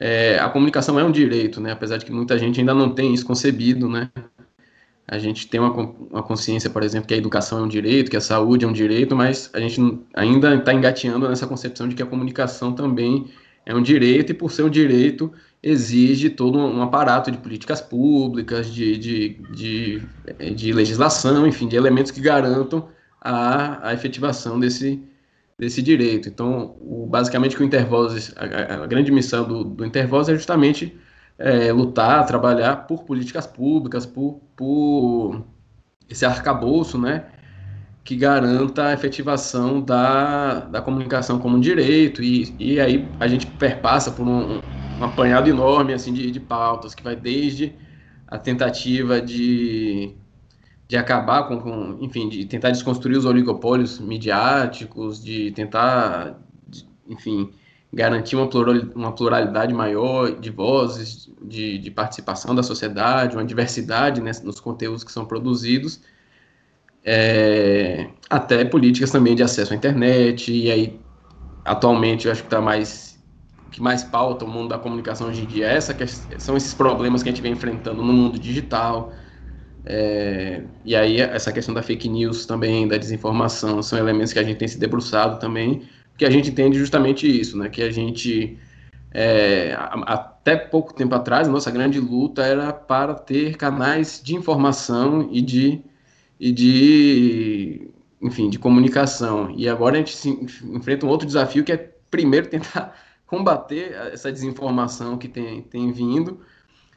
é, 0.00 0.38
a 0.38 0.48
comunicação 0.48 0.98
é 0.98 1.04
um 1.04 1.12
direito, 1.12 1.60
né? 1.60 1.70
Apesar 1.70 1.98
de 1.98 2.06
que 2.06 2.12
muita 2.12 2.38
gente 2.38 2.60
ainda 2.60 2.72
não 2.72 2.94
tem 2.94 3.12
isso 3.12 3.26
concebido, 3.26 3.90
né? 3.90 4.10
A 5.06 5.18
gente 5.18 5.48
tem 5.48 5.60
uma, 5.60 5.70
uma 5.70 6.22
consciência, 6.22 6.70
por 6.70 6.82
exemplo, 6.82 7.08
que 7.08 7.14
a 7.14 7.16
educação 7.18 7.58
é 7.58 7.62
um 7.62 7.68
direito, 7.68 8.10
que 8.10 8.16
a 8.16 8.22
saúde 8.22 8.64
é 8.64 8.68
um 8.68 8.72
direito, 8.72 9.14
mas 9.14 9.50
a 9.52 9.60
gente 9.60 10.00
ainda 10.14 10.54
está 10.54 10.72
engateando 10.72 11.28
nessa 11.28 11.46
concepção 11.46 11.88
de 11.88 11.94
que 11.94 12.02
a 12.02 12.06
comunicação 12.06 12.72
também 12.72 13.26
é 13.68 13.74
um 13.74 13.82
direito 13.82 14.32
e 14.32 14.34
por 14.34 14.50
ser 14.50 14.62
um 14.62 14.70
direito 14.70 15.30
exige 15.62 16.30
todo 16.30 16.58
um 16.58 16.80
aparato 16.80 17.30
de 17.30 17.36
políticas 17.36 17.82
públicas, 17.82 18.72
de, 18.72 18.96
de, 18.96 19.28
de, 19.54 20.02
de 20.54 20.72
legislação, 20.72 21.46
enfim, 21.46 21.68
de 21.68 21.76
elementos 21.76 22.10
que 22.10 22.20
garantam 22.20 22.88
a, 23.20 23.88
a 23.88 23.92
efetivação 23.92 24.58
desse, 24.58 25.02
desse 25.58 25.82
direito. 25.82 26.30
Então, 26.30 26.76
o, 26.80 27.06
basicamente, 27.06 27.60
o 27.60 27.64
Intervozes, 27.64 28.32
a, 28.36 28.84
a, 28.84 28.86
grande 28.86 29.12
missão 29.12 29.46
do, 29.46 29.64
do 29.64 29.84
Intervozes 29.84 30.30
é 30.30 30.34
justamente 30.34 30.98
é, 31.38 31.70
lutar, 31.70 32.24
trabalhar 32.26 32.86
por 32.86 33.04
políticas 33.04 33.46
públicas, 33.46 34.06
por, 34.06 34.40
por 34.56 35.44
esse 36.08 36.24
arcabouço, 36.24 36.96
né, 36.98 37.26
que 38.08 38.16
garanta 38.16 38.86
a 38.86 38.92
efetivação 38.94 39.82
da, 39.82 40.60
da 40.60 40.80
comunicação 40.80 41.38
como 41.38 41.58
um 41.58 41.60
direito, 41.60 42.22
e, 42.22 42.54
e 42.58 42.80
aí 42.80 43.06
a 43.20 43.28
gente 43.28 43.46
perpassa 43.46 44.10
por 44.10 44.26
um, 44.26 44.62
um 44.98 45.04
apanhado 45.04 45.50
enorme 45.50 45.92
assim 45.92 46.14
de, 46.14 46.30
de 46.30 46.40
pautas 46.40 46.94
que 46.94 47.02
vai 47.02 47.14
desde 47.14 47.74
a 48.26 48.38
tentativa 48.38 49.20
de, 49.20 50.14
de 50.88 50.96
acabar 50.96 51.48
com, 51.48 51.60
com, 51.60 51.98
enfim, 52.00 52.30
de 52.30 52.46
tentar 52.46 52.70
desconstruir 52.70 53.18
os 53.18 53.26
oligopólios 53.26 54.00
midiáticos, 54.00 55.22
de 55.22 55.50
tentar, 55.50 56.40
de, 56.66 56.88
enfim, 57.10 57.50
garantir 57.92 58.36
uma, 58.36 58.48
plural, 58.48 58.74
uma 58.94 59.12
pluralidade 59.12 59.74
maior 59.74 60.34
de 60.40 60.48
vozes, 60.48 61.30
de, 61.42 61.76
de 61.76 61.90
participação 61.90 62.54
da 62.54 62.62
sociedade, 62.62 63.36
uma 63.36 63.44
diversidade 63.44 64.22
né, 64.22 64.32
nos 64.42 64.60
conteúdos 64.60 65.04
que 65.04 65.12
são 65.12 65.26
produzidos, 65.26 66.00
é, 67.04 68.08
até 68.28 68.64
políticas 68.64 69.10
também 69.10 69.34
de 69.34 69.42
acesso 69.42 69.72
à 69.72 69.76
internet, 69.76 70.52
e 70.52 70.70
aí, 70.70 71.00
atualmente, 71.64 72.26
eu 72.26 72.32
acho 72.32 72.42
que 72.42 72.46
está 72.46 72.60
mais 72.60 73.08
que 73.70 73.82
mais 73.82 74.02
pauta 74.02 74.44
o 74.44 74.48
mundo 74.48 74.70
da 74.70 74.78
comunicação 74.78 75.28
hoje 75.28 75.42
em 75.42 75.46
dia 75.46 75.66
é 75.66 75.76
essa 75.76 75.94
são 76.38 76.56
esses 76.56 76.72
problemas 76.74 77.22
que 77.22 77.28
a 77.28 77.32
gente 77.32 77.42
vem 77.42 77.52
enfrentando 77.52 78.02
no 78.02 78.12
mundo 78.12 78.38
digital. 78.38 79.12
É, 79.84 80.64
e 80.84 80.96
aí 80.96 81.20
essa 81.20 81.52
questão 81.52 81.74
da 81.74 81.82
fake 81.82 82.08
news 82.08 82.46
também, 82.46 82.88
da 82.88 82.96
desinformação, 82.96 83.82
são 83.82 83.98
elementos 83.98 84.32
que 84.32 84.38
a 84.38 84.42
gente 84.42 84.58
tem 84.58 84.68
se 84.68 84.78
debruçado 84.78 85.38
também, 85.38 85.88
porque 86.10 86.24
a 86.24 86.30
gente 86.30 86.50
entende 86.50 86.78
justamente 86.78 87.26
isso, 87.28 87.56
né? 87.58 87.68
Que 87.68 87.82
a 87.82 87.90
gente 87.90 88.58
é, 89.12 89.74
até 90.06 90.56
pouco 90.56 90.94
tempo 90.94 91.14
atrás, 91.14 91.48
nossa 91.48 91.70
grande 91.70 91.98
luta 92.00 92.42
era 92.42 92.72
para 92.72 93.14
ter 93.14 93.56
canais 93.56 94.20
de 94.22 94.34
informação 94.34 95.28
e 95.32 95.40
de, 95.40 95.82
e 96.38 96.52
de 96.52 97.90
enfim, 98.20 98.50
de 98.50 98.58
comunicação. 98.58 99.52
E 99.56 99.68
agora 99.68 99.96
a 99.96 99.98
gente 99.98 100.16
se 100.16 100.28
enfrenta 100.28 101.06
um 101.06 101.08
outro 101.08 101.26
desafio 101.26 101.64
que 101.64 101.72
é 101.72 101.90
primeiro 102.10 102.48
tentar 102.48 102.96
combater 103.26 103.92
essa 104.12 104.32
desinformação 104.32 105.16
que 105.18 105.28
tem, 105.28 105.62
tem 105.62 105.92
vindo, 105.92 106.40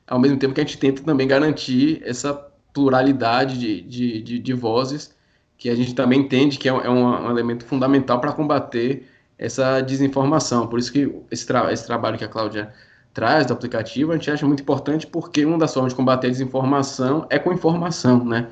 ao 0.08 0.20
mesmo 0.20 0.38
tempo 0.38 0.54
que 0.54 0.62
a 0.62 0.64
gente 0.64 0.78
tenta 0.78 1.04
também 1.04 1.28
garantir 1.28 2.02
essa 2.04 2.34
pluralidade 2.74 3.60
de, 3.60 3.82
de, 3.82 4.22
de, 4.22 4.40
de 4.40 4.54
vozes, 4.54 5.16
que 5.58 5.70
a 5.70 5.76
gente 5.76 5.94
também 5.94 6.22
entende 6.22 6.58
que 6.58 6.68
é 6.68 6.74
um, 6.74 6.80
é 6.82 6.90
um 6.90 7.30
elemento 7.30 7.66
fundamental 7.66 8.20
para 8.20 8.32
combater 8.32 9.08
essa 9.38 9.82
desinformação. 9.82 10.68
Por 10.68 10.80
isso 10.80 10.92
que 10.92 11.14
esse, 11.30 11.46
tra 11.46 11.72
esse 11.72 11.86
trabalho 11.86 12.18
que 12.18 12.24
a 12.24 12.28
Cláudia 12.28 12.74
traz 13.14 13.46
do 13.46 13.54
aplicativo, 13.54 14.12
a 14.12 14.16
gente 14.16 14.32
acha 14.32 14.46
muito 14.48 14.62
importante 14.62 15.06
porque 15.06 15.46
uma 15.46 15.58
das 15.58 15.74
formas 15.74 15.92
de 15.92 15.98
combater 15.98 16.28
a 16.28 16.30
desinformação 16.30 17.28
é 17.30 17.38
com 17.38 17.52
informação, 17.52 18.24
né? 18.24 18.50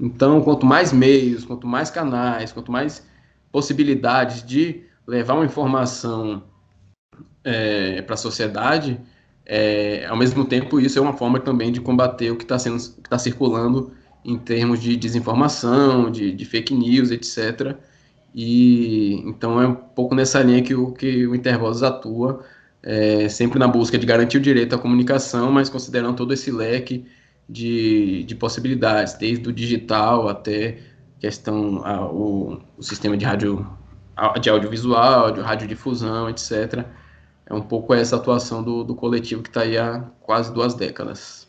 Então, 0.00 0.40
quanto 0.42 0.64
mais 0.64 0.92
meios, 0.92 1.44
quanto 1.44 1.66
mais 1.66 1.90
canais, 1.90 2.52
quanto 2.52 2.70
mais 2.70 3.04
possibilidades 3.50 4.44
de 4.44 4.82
levar 5.06 5.34
uma 5.34 5.44
informação 5.44 6.42
é, 7.42 8.02
para 8.02 8.14
a 8.14 8.18
sociedade, 8.18 9.00
é, 9.44 10.06
ao 10.06 10.16
mesmo 10.16 10.44
tempo 10.44 10.78
isso 10.78 10.98
é 10.98 11.02
uma 11.02 11.14
forma 11.14 11.40
também 11.40 11.72
de 11.72 11.80
combater 11.80 12.30
o 12.30 12.36
que 12.36 12.44
está 12.44 12.58
sendo 12.58 12.76
está 12.76 13.18
circulando 13.18 13.90
em 14.24 14.36
termos 14.36 14.80
de 14.80 14.94
desinformação, 14.96 16.10
de, 16.10 16.32
de, 16.32 16.44
fake 16.44 16.74
news, 16.74 17.10
etc. 17.10 17.74
E 18.34 19.22
então 19.24 19.60
é 19.60 19.66
um 19.66 19.74
pouco 19.74 20.14
nessa 20.14 20.42
linha 20.42 20.62
que 20.62 20.74
o 20.74 20.92
que 20.92 21.26
o 21.26 21.34
Intervozes 21.34 21.82
atua, 21.82 22.44
é, 22.82 23.28
sempre 23.28 23.58
na 23.58 23.66
busca 23.66 23.96
de 23.98 24.06
garantir 24.06 24.36
o 24.36 24.40
direito 24.40 24.74
à 24.74 24.78
comunicação, 24.78 25.50
mas 25.50 25.70
considerando 25.70 26.16
todo 26.16 26.34
esse 26.34 26.50
leque 26.50 27.06
de, 27.48 28.24
de 28.24 28.34
possibilidades, 28.34 29.14
desde 29.14 29.48
o 29.48 29.52
digital 29.52 30.28
até 30.28 30.78
questão 31.18 31.84
a, 31.84 32.06
o, 32.06 32.60
o 32.76 32.82
sistema 32.82 33.16
de 33.16 33.24
rádio 33.24 33.66
de 34.40 34.50
audiovisual, 34.50 35.30
de 35.30 35.40
radiodifusão, 35.40 36.28
etc 36.28 36.84
é 37.48 37.54
um 37.54 37.62
pouco 37.62 37.94
essa 37.94 38.16
atuação 38.16 38.62
do, 38.62 38.84
do 38.84 38.94
coletivo 38.94 39.42
que 39.42 39.48
está 39.48 39.62
aí 39.62 39.78
há 39.78 40.04
quase 40.20 40.52
duas 40.52 40.74
décadas. 40.74 41.48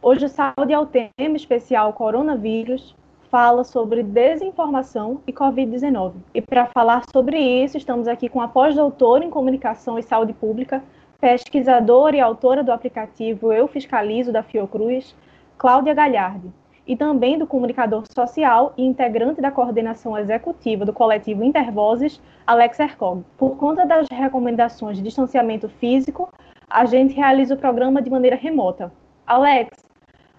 Hoje 0.00 0.24
o 0.24 0.28
Saúde 0.28 0.72
ao 0.72 0.86
Tema 0.86 1.36
Especial 1.36 1.92
Coronavírus 1.92 2.94
fala 3.30 3.64
sobre 3.64 4.02
desinformação 4.02 5.20
e 5.26 5.32
Covid-19. 5.32 6.12
E 6.34 6.40
para 6.40 6.66
falar 6.66 7.02
sobre 7.12 7.38
isso, 7.38 7.76
estamos 7.76 8.08
aqui 8.08 8.28
com 8.28 8.40
a 8.40 8.48
pós-doutora 8.48 9.24
em 9.24 9.30
Comunicação 9.30 9.98
e 9.98 10.02
Saúde 10.02 10.32
Pública, 10.32 10.82
pesquisadora 11.20 12.16
e 12.16 12.20
autora 12.20 12.62
do 12.62 12.72
aplicativo 12.72 13.52
Eu 13.52 13.66
Fiscalizo 13.66 14.32
da 14.32 14.42
Fiocruz, 14.42 15.14
Cláudia 15.56 15.94
Galhardi 15.94 16.52
e 16.86 16.96
também 16.96 17.38
do 17.38 17.46
comunicador 17.46 18.04
social 18.14 18.74
e 18.76 18.84
integrante 18.84 19.40
da 19.40 19.50
coordenação 19.50 20.18
executiva 20.18 20.84
do 20.84 20.92
coletivo 20.92 21.42
Intervozes, 21.42 22.20
Alex 22.46 22.78
Ercog. 22.78 23.24
Por 23.38 23.56
conta 23.56 23.86
das 23.86 24.06
recomendações 24.10 24.98
de 24.98 25.02
distanciamento 25.02 25.68
físico, 25.68 26.30
a 26.68 26.84
gente 26.84 27.14
realiza 27.14 27.54
o 27.54 27.58
programa 27.58 28.02
de 28.02 28.10
maneira 28.10 28.36
remota. 28.36 28.92
Alex, 29.26 29.70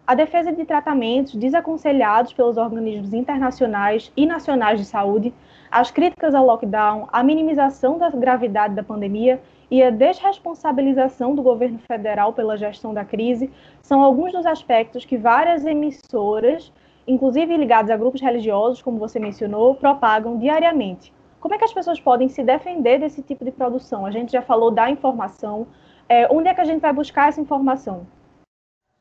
a 0.06 0.14
defesa 0.14 0.52
de 0.52 0.66
tratamentos 0.66 1.34
desaconselhados 1.34 2.32
pelos 2.32 2.58
organismos 2.58 3.12
internacionais 3.12 4.12
e 4.16 4.26
nacionais 4.26 4.80
de 4.80 4.86
saúde, 4.86 5.34
as 5.72 5.90
críticas 5.90 6.36
ao 6.36 6.46
lockdown, 6.46 7.08
a 7.12 7.24
minimização 7.24 7.98
da 7.98 8.12
gravidade 8.12 8.76
da 8.76 8.84
pandemia 8.84 9.42
e 9.70 9.82
a 9.82 9.90
desresponsabilização 9.90 11.34
do 11.36 11.42
governo 11.42 11.80
federal 11.80 12.34
pela 12.34 12.58
gestão 12.58 12.94
da 12.94 13.04
crise 13.04 13.50
são 13.82 14.04
alguns 14.04 14.32
dos 14.32 14.46
aspectos 14.46 15.06
que 15.06 15.18
várias 15.18 15.66
emissoras, 15.66 16.72
inclusive 17.08 17.56
ligadas 17.58 17.92
a 17.92 17.98
grupos 17.98 18.22
religiosos, 18.22 18.82
como 18.82 19.00
você 19.00 19.20
mencionou, 19.20 19.76
propagam 19.76 20.38
diariamente. 20.38 21.14
Como 21.40 21.54
é 21.54 21.58
que 21.58 21.66
as 21.66 21.74
pessoas 21.74 22.00
podem 22.00 22.28
se 22.28 22.44
defender 22.44 23.00
desse 23.00 23.22
tipo 23.22 23.46
de 23.46 23.52
produção? 23.52 24.06
A 24.06 24.12
gente 24.12 24.32
já 24.32 24.42
falou 24.42 24.72
da 24.72 24.90
informação. 24.90 25.68
É, 26.08 26.28
onde 26.32 26.48
é 26.48 26.54
que 26.54 26.62
a 26.62 26.66
gente 26.66 26.82
vai 26.82 26.94
buscar 26.94 27.30
essa 27.30 27.42
informação? 27.42 28.08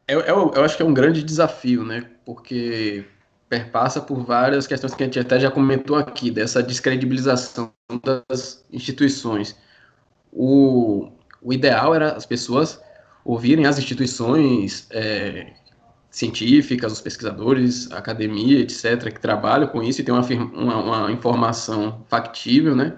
Eu, 0.06 0.20
eu, 0.20 0.52
eu 0.54 0.64
acho 0.64 0.76
que 0.76 0.82
é 0.82 0.86
um 0.86 0.92
grande 0.92 1.22
desafio, 1.22 1.84
né? 1.84 2.04
Porque 2.24 3.04
perpassa 3.48 4.00
por 4.00 4.22
várias 4.24 4.66
questões 4.66 4.94
que 4.94 5.02
a 5.02 5.06
gente 5.06 5.18
até 5.18 5.38
já 5.38 5.50
comentou 5.50 5.96
aqui, 5.96 6.30
dessa 6.30 6.62
descredibilização 6.62 7.72
das 8.02 8.66
instituições 8.70 9.56
o, 10.34 11.08
o 11.40 11.52
ideal 11.52 11.94
era 11.94 12.12
as 12.12 12.26
pessoas 12.26 12.80
ouvirem 13.24 13.66
as 13.66 13.78
instituições 13.78 14.86
é, 14.90 15.52
científicas, 16.10 16.92
os 16.92 17.00
pesquisadores, 17.00 17.90
a 17.92 17.98
academia, 17.98 18.58
etc., 18.58 19.12
que 19.12 19.20
trabalham 19.20 19.68
com 19.68 19.82
isso 19.82 20.00
e 20.00 20.04
tem 20.04 20.12
uma, 20.12 20.26
uma, 20.52 20.76
uma 20.76 21.12
informação 21.12 22.04
factível, 22.08 22.74
né? 22.74 22.96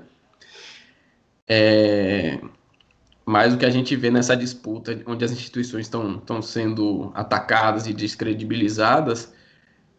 É, 1.46 2.40
mas 3.24 3.54
o 3.54 3.58
que 3.58 3.66
a 3.66 3.70
gente 3.70 3.94
vê 3.94 4.10
nessa 4.10 4.36
disputa, 4.36 5.00
onde 5.06 5.24
as 5.24 5.30
instituições 5.30 5.86
estão 5.86 6.42
sendo 6.42 7.12
atacadas 7.14 7.86
e 7.86 7.92
descredibilizadas, 7.92 9.32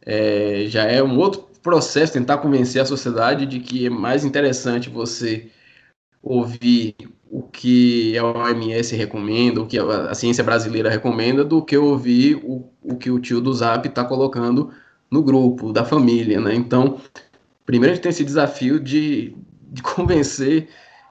é, 0.01 0.65
já 0.67 0.83
é 0.83 1.01
um 1.03 1.17
outro 1.17 1.47
processo 1.61 2.13
tentar 2.13 2.37
convencer 2.37 2.81
a 2.81 2.85
sociedade 2.85 3.45
de 3.45 3.59
que 3.59 3.85
é 3.85 3.89
mais 3.89 4.23
interessante 4.23 4.89
você 4.89 5.51
ouvir 6.21 6.95
o 7.29 7.41
que 7.41 8.17
a 8.17 8.23
OMS 8.25 8.95
recomenda, 8.95 9.61
o 9.61 9.67
que 9.67 9.77
a, 9.77 10.13
ciência 10.13 10.43
brasileira 10.43 10.89
recomenda, 10.89 11.43
do 11.43 11.63
que 11.63 11.77
ouvir 11.77 12.35
o, 12.43 12.69
o 12.81 12.95
que 12.95 13.11
o 13.11 13.19
tio 13.19 13.41
do 13.41 13.53
Zap 13.53 13.87
está 13.87 14.03
colocando 14.03 14.71
no 15.11 15.21
grupo, 15.21 15.71
da 15.71 15.85
família, 15.85 16.39
né? 16.39 16.53
Então, 16.55 16.99
primeiro 17.65 17.91
a 17.91 17.95
gente 17.95 18.03
tem 18.03 18.09
esse 18.09 18.23
desafio 18.23 18.79
de, 18.79 19.35
de 19.71 19.81
convencer 19.83 20.69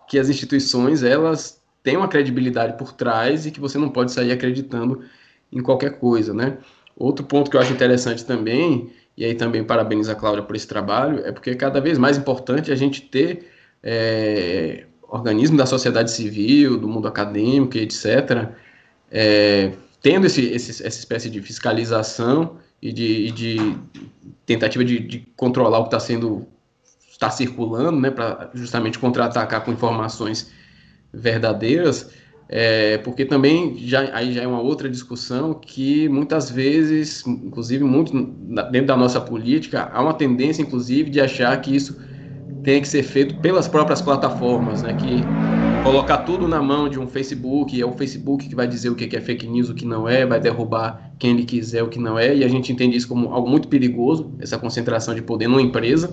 que 0.09 0.19
as 0.19 0.29
instituições, 0.29 1.03
elas 1.03 1.61
têm 1.83 1.97
uma 1.97 2.09
credibilidade 2.09 2.77
por 2.77 2.93
trás 2.93 3.47
e 3.47 3.51
que 3.51 3.61
você 3.61 3.79
não 3.79 3.89
pode 3.89 4.13
sair 4.13 4.33
acreditando 4.33 5.03
em 5.53 5.63
qualquer 5.63 5.99
coisa, 5.99 6.33
né? 6.33 6.59
Outro 6.97 7.25
ponto 7.25 7.51
que 7.51 7.57
eu 7.57 7.61
acho 7.61 7.73
interessante 7.73 8.25
também, 8.25 8.91
e 9.17 9.25
aí 9.25 9.35
também 9.35 9.63
parabéns 9.63 10.09
a 10.09 10.15
Cláudia 10.15 10.43
por 10.43 10.57
esse 10.57 10.67
trabalho, 10.67 11.25
é 11.25 11.31
porque 11.31 11.51
é 11.51 11.55
cada 11.55 11.81
vez 11.81 11.99
mais 11.99 12.17
importante 12.17 12.73
a 12.73 12.75
gente 12.75 13.03
ter 13.03 13.51
é, 13.83 14.87
organismos 15.17 15.59
da 15.59 15.67
sociedade 15.67 16.11
civil, 16.11 16.79
do 16.79 16.89
mundo 16.89 17.09
acadêmico, 17.09 17.77
etc., 17.77 18.51
é, 19.11 19.73
tendo 20.03 20.27
esse, 20.27 20.43
esse, 20.47 20.71
essa 20.71 20.99
espécie 20.99 21.31
de 21.31 21.41
fiscalização 21.41 22.59
e 22.81 22.93
de, 22.93 23.31
de 23.33 23.77
tentativa 24.45 24.85
de, 24.85 24.99
de, 25.01 25.27
controlar 25.37 25.79
o 25.79 25.83
que 25.83 25.89
está 25.89 26.01
sendo 26.01 26.47
está 27.11 27.31
circulando, 27.31 27.99
né, 27.99 28.11
para 28.11 28.51
justamente 28.53 28.99
contra-atacar 28.99 29.65
com 29.65 29.73
informações 29.73 30.53
verdadeiras, 31.13 32.11
é, 32.49 32.99
porque 32.99 33.25
também 33.25 33.77
já, 33.79 34.15
aí 34.15 34.35
já 34.35 34.43
é 34.43 34.47
uma 34.47 34.61
outra 34.61 34.89
discussão 34.89 35.55
que 35.55 36.09
muitas 36.11 36.51
vezes, 36.51 37.27
inclusive 37.27 37.83
muito 37.83 38.13
dentro 38.71 38.87
da 38.87 38.97
nossa 38.97 39.21
política, 39.21 39.91
há 39.93 40.03
uma 40.03 40.15
tendência, 40.15 40.63
inclusive, 40.63 41.11
de 41.11 41.21
achar 41.21 41.59
que 41.61 41.75
isso 41.75 41.97
tem 42.63 42.81
que 42.81 42.89
ser 42.89 43.03
feito 43.03 43.37
pelas 43.37 43.69
próprias 43.69 44.03
plataformas, 44.03 44.83
né? 44.83 44.95
Que 44.95 45.23
colocar 45.83 46.19
tudo 46.19 46.49
na 46.49 46.61
mão 46.61 46.89
de 46.89 46.99
um 46.99 47.07
Facebook, 47.07 47.81
é 47.81 47.87
o 47.87 47.93
Facebook 47.93 48.49
que 48.49 48.55
vai 48.57 48.67
dizer 48.67 48.91
o 48.91 48.97
que 48.97 49.17
é 49.17 49.21
fake 49.21 49.47
news, 49.47 49.71
o 49.71 49.75
que 49.75 49.87
não 49.87 50.09
é, 50.09 50.27
vai 50.27 50.41
derrubar 50.41 51.13
quem 51.19 51.31
ele 51.31 51.45
quiser, 51.45 51.83
o 51.83 51.89
que 51.89 51.99
não 51.99 52.19
é, 52.19 52.35
e 52.35 52.45
a 52.45 52.49
gente 52.49 52.73
entende 52.73 52.97
isso 52.97 53.07
como 53.07 53.33
algo 53.33 53.49
muito 53.49 53.69
perigoso, 53.69 54.33
essa 54.41 54.59
concentração 54.59 55.15
de 55.15 55.23
poder 55.23 55.47
numa 55.47 55.63
empresa. 55.63 56.11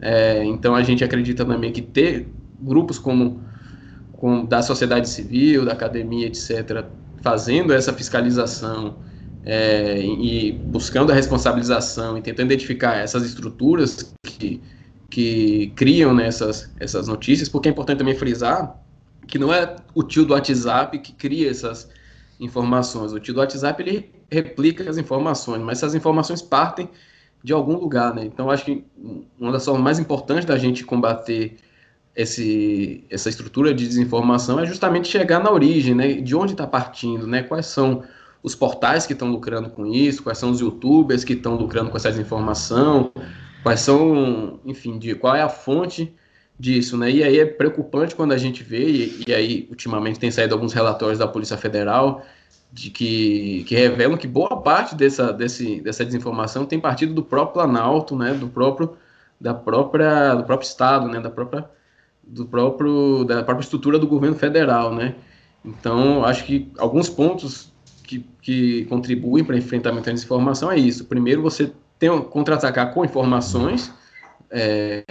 É, 0.00 0.44
então 0.44 0.74
a 0.74 0.82
gente 0.82 1.04
acredita 1.04 1.44
também 1.44 1.72
que 1.72 1.82
ter 1.82 2.28
grupos 2.60 2.98
como 2.98 3.40
com, 4.12 4.44
da 4.44 4.62
sociedade 4.62 5.08
civil, 5.08 5.64
da 5.64 5.72
academia, 5.72 6.26
etc., 6.26 6.84
fazendo 7.22 7.72
essa 7.72 7.92
fiscalização 7.92 8.96
é, 9.44 10.00
e 10.00 10.52
buscando 10.52 11.12
a 11.12 11.14
responsabilização 11.14 12.18
e 12.18 12.20
tentando 12.20 12.46
identificar 12.46 12.96
essas 12.96 13.24
estruturas 13.24 14.14
que, 14.22 14.60
que 15.10 15.72
criam 15.74 16.14
né, 16.14 16.26
essas 16.26 17.08
notícias, 17.08 17.48
porque 17.48 17.68
é 17.68 17.72
importante 17.72 17.98
também 17.98 18.14
frisar 18.14 18.78
que 19.26 19.38
não 19.38 19.52
é 19.52 19.76
o 19.94 20.02
tio 20.02 20.24
do 20.24 20.32
WhatsApp 20.32 20.98
que 20.98 21.12
cria 21.12 21.50
essas 21.50 21.88
informações. 22.40 23.12
O 23.12 23.20
tio 23.20 23.34
do 23.34 23.40
WhatsApp 23.40 23.82
ele 23.82 24.10
replica 24.30 24.88
as 24.88 24.96
informações, 24.96 25.62
mas 25.62 25.78
essas 25.78 25.94
informações 25.94 26.40
partem 26.40 26.88
de 27.42 27.52
algum 27.52 27.76
lugar, 27.76 28.14
né? 28.14 28.24
Então 28.24 28.50
acho 28.50 28.64
que 28.64 28.84
uma 29.38 29.52
das 29.52 29.64
formas 29.64 29.82
mais 29.82 29.98
importantes 29.98 30.44
da 30.44 30.58
gente 30.58 30.84
combater 30.84 31.56
esse, 32.16 33.04
essa 33.08 33.28
estrutura 33.28 33.72
de 33.72 33.86
desinformação 33.86 34.58
é 34.58 34.66
justamente 34.66 35.08
chegar 35.08 35.40
na 35.40 35.52
origem, 35.52 35.94
né? 35.94 36.14
De 36.14 36.34
onde 36.34 36.52
está 36.52 36.66
partindo, 36.66 37.26
né? 37.26 37.42
Quais 37.42 37.66
são 37.66 38.02
os 38.42 38.54
portais 38.54 39.06
que 39.06 39.12
estão 39.12 39.30
lucrando 39.30 39.68
com 39.70 39.86
isso, 39.86 40.22
quais 40.22 40.38
são 40.38 40.50
os 40.50 40.60
youtubers 40.60 41.22
que 41.22 41.34
estão 41.34 41.54
lucrando 41.54 41.90
com 41.90 41.96
essa 41.96 42.10
desinformação, 42.10 43.12
quais 43.62 43.80
são, 43.80 44.60
enfim, 44.64 44.98
de 44.98 45.14
qual 45.14 45.34
é 45.34 45.42
a 45.42 45.48
fonte 45.48 46.14
disso, 46.58 46.96
né? 46.96 47.10
E 47.10 47.22
aí 47.22 47.38
é 47.38 47.46
preocupante 47.46 48.14
quando 48.14 48.32
a 48.32 48.38
gente 48.38 48.62
vê, 48.62 48.88
e, 48.88 49.24
e 49.28 49.34
aí 49.34 49.66
ultimamente 49.70 50.18
tem 50.18 50.30
saído 50.30 50.54
alguns 50.54 50.72
relatórios 50.72 51.18
da 51.18 51.28
Polícia 51.28 51.56
Federal 51.56 52.24
de 52.72 52.90
que, 52.90 53.64
que 53.66 53.74
revelam 53.74 54.16
que 54.18 54.26
boa 54.26 54.60
parte 54.60 54.94
dessa, 54.94 55.32
desse, 55.32 55.80
dessa 55.80 56.04
desinformação 56.04 56.66
tem 56.66 56.78
partido 56.78 57.14
do 57.14 57.22
próprio 57.22 57.54
Planalto, 57.54 58.16
né? 58.16 58.34
Do 58.34 58.48
próprio 58.48 58.96
da 59.40 59.54
própria 59.54 60.34
do 60.34 60.44
próprio 60.44 60.66
estado, 60.66 61.08
né? 61.08 61.20
Da 61.20 61.30
própria 61.30 61.68
do 62.22 62.44
próprio 62.46 63.24
da 63.24 63.42
própria 63.42 63.64
estrutura 63.64 63.98
do 63.98 64.06
governo 64.06 64.36
federal, 64.36 64.94
né? 64.94 65.14
Então, 65.64 66.24
acho 66.24 66.44
que 66.44 66.70
alguns 66.78 67.08
pontos 67.08 67.72
que, 68.04 68.24
que 68.40 68.84
contribuem 68.86 69.44
para 69.44 69.56
enfrentamento 69.56 70.06
da 70.06 70.12
desinformação 70.12 70.70
é 70.70 70.78
isso. 70.78 71.04
Primeiro, 71.04 71.42
você 71.42 71.72
tem 71.98 72.22
contra-atacar 72.22 72.92
com 72.92 73.04
informações 73.04 73.92
é, 74.50 75.04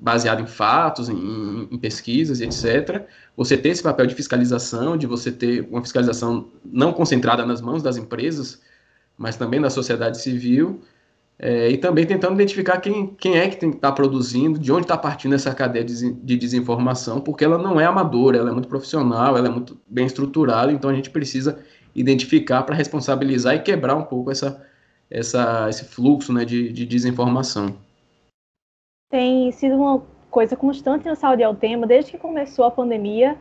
baseado 0.00 0.42
em 0.42 0.46
fatos, 0.46 1.08
em, 1.08 1.68
em, 1.70 1.78
pesquisas, 1.78 2.40
etc. 2.40 3.06
Você 3.36 3.56
ter 3.56 3.70
esse 3.70 3.82
papel 3.82 4.06
de 4.06 4.14
fiscalização, 4.14 4.96
de 4.96 5.06
você 5.06 5.30
ter 5.32 5.66
uma 5.70 5.82
fiscalização 5.82 6.48
não 6.64 6.92
concentrada 6.92 7.44
nas 7.46 7.60
mãos 7.60 7.82
das 7.82 7.96
empresas, 7.96 8.60
mas 9.16 9.36
também 9.36 9.60
da 9.60 9.70
sociedade 9.70 10.20
civil, 10.20 10.80
é, 11.38 11.68
e 11.68 11.76
também 11.76 12.06
tentando 12.06 12.34
identificar 12.34 12.80
quem, 12.80 13.08
quem 13.08 13.36
é 13.36 13.48
que 13.48 13.64
está 13.66 13.92
produzindo, 13.92 14.58
de 14.58 14.72
onde 14.72 14.82
está 14.82 14.96
partindo 14.96 15.34
essa 15.34 15.54
cadeia 15.54 15.84
de, 15.84 16.12
de, 16.12 16.36
desinformação, 16.36 17.20
porque 17.20 17.44
ela 17.44 17.58
não 17.58 17.78
é 17.78 17.84
amadora, 17.84 18.38
ela 18.38 18.50
é 18.50 18.52
muito 18.52 18.68
profissional, 18.68 19.36
ela 19.36 19.46
é 19.46 19.50
muito 19.50 19.78
bem 19.86 20.06
estruturada, 20.06 20.72
então 20.72 20.88
a 20.88 20.94
gente 20.94 21.10
precisa 21.10 21.58
identificar 21.94 22.62
para 22.62 22.74
responsabilizar 22.74 23.54
e 23.54 23.58
quebrar 23.58 23.96
um 23.96 24.02
pouco 24.02 24.30
essa, 24.30 24.62
essa, 25.10 25.68
esse 25.68 25.84
fluxo 25.84 26.32
né, 26.32 26.44
de, 26.44 26.72
de 26.72 26.84
desinformação. 26.84 27.76
Tem 29.10 29.50
sido 29.52 29.76
uma 29.76 30.02
coisa 30.30 30.56
constante 30.56 31.06
na 31.06 31.14
saúde 31.14 31.42
ao 31.42 31.54
tema, 31.54 31.86
desde 31.86 32.12
que 32.12 32.18
começou 32.18 32.64
a 32.64 32.70
pandemia, 32.70 33.36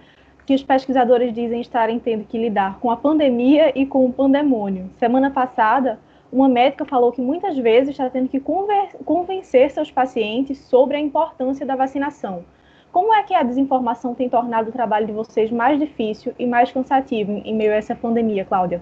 que 0.46 0.54
os 0.54 0.64
pesquisadores 0.64 1.34
dizem 1.34 1.60
estarem 1.60 2.00
tendo 2.00 2.24
que 2.24 2.38
lidar 2.38 2.80
com 2.80 2.92
a 2.92 2.98
pandemia 2.98 3.72
e 3.78 3.86
com 3.86 4.06
o 4.06 4.14
pandemônio. 4.14 4.90
Semana 5.00 5.32
passada, 5.32 6.00
uma 6.32 6.48
médica 6.48 6.86
falou 6.86 7.12
que 7.12 7.22
muitas 7.22 7.58
vezes 7.58 7.90
está 7.90 8.10
tendo 8.10 8.30
que 8.30 8.40
convencer 8.40 9.72
seus 9.72 9.90
pacientes 9.90 10.60
sobre 10.60 10.98
a 10.98 11.00
importância 11.00 11.66
da 11.66 11.76
vacinação. 11.76 12.46
Como 12.92 13.14
é 13.14 13.24
que 13.24 13.34
a 13.34 13.44
desinformação 13.44 14.14
tem 14.14 14.30
tornado 14.30 14.70
o 14.70 14.72
trabalho 14.72 15.06
de 15.06 15.12
vocês 15.12 15.52
mais 15.52 15.80
difícil 15.80 16.34
e 16.40 16.46
mais 16.46 16.72
cansativo 16.72 17.32
em 17.44 17.54
meio 17.54 17.72
a 17.72 17.76
essa 17.76 17.96
pandemia, 17.96 18.46
Cláudia? 18.46 18.82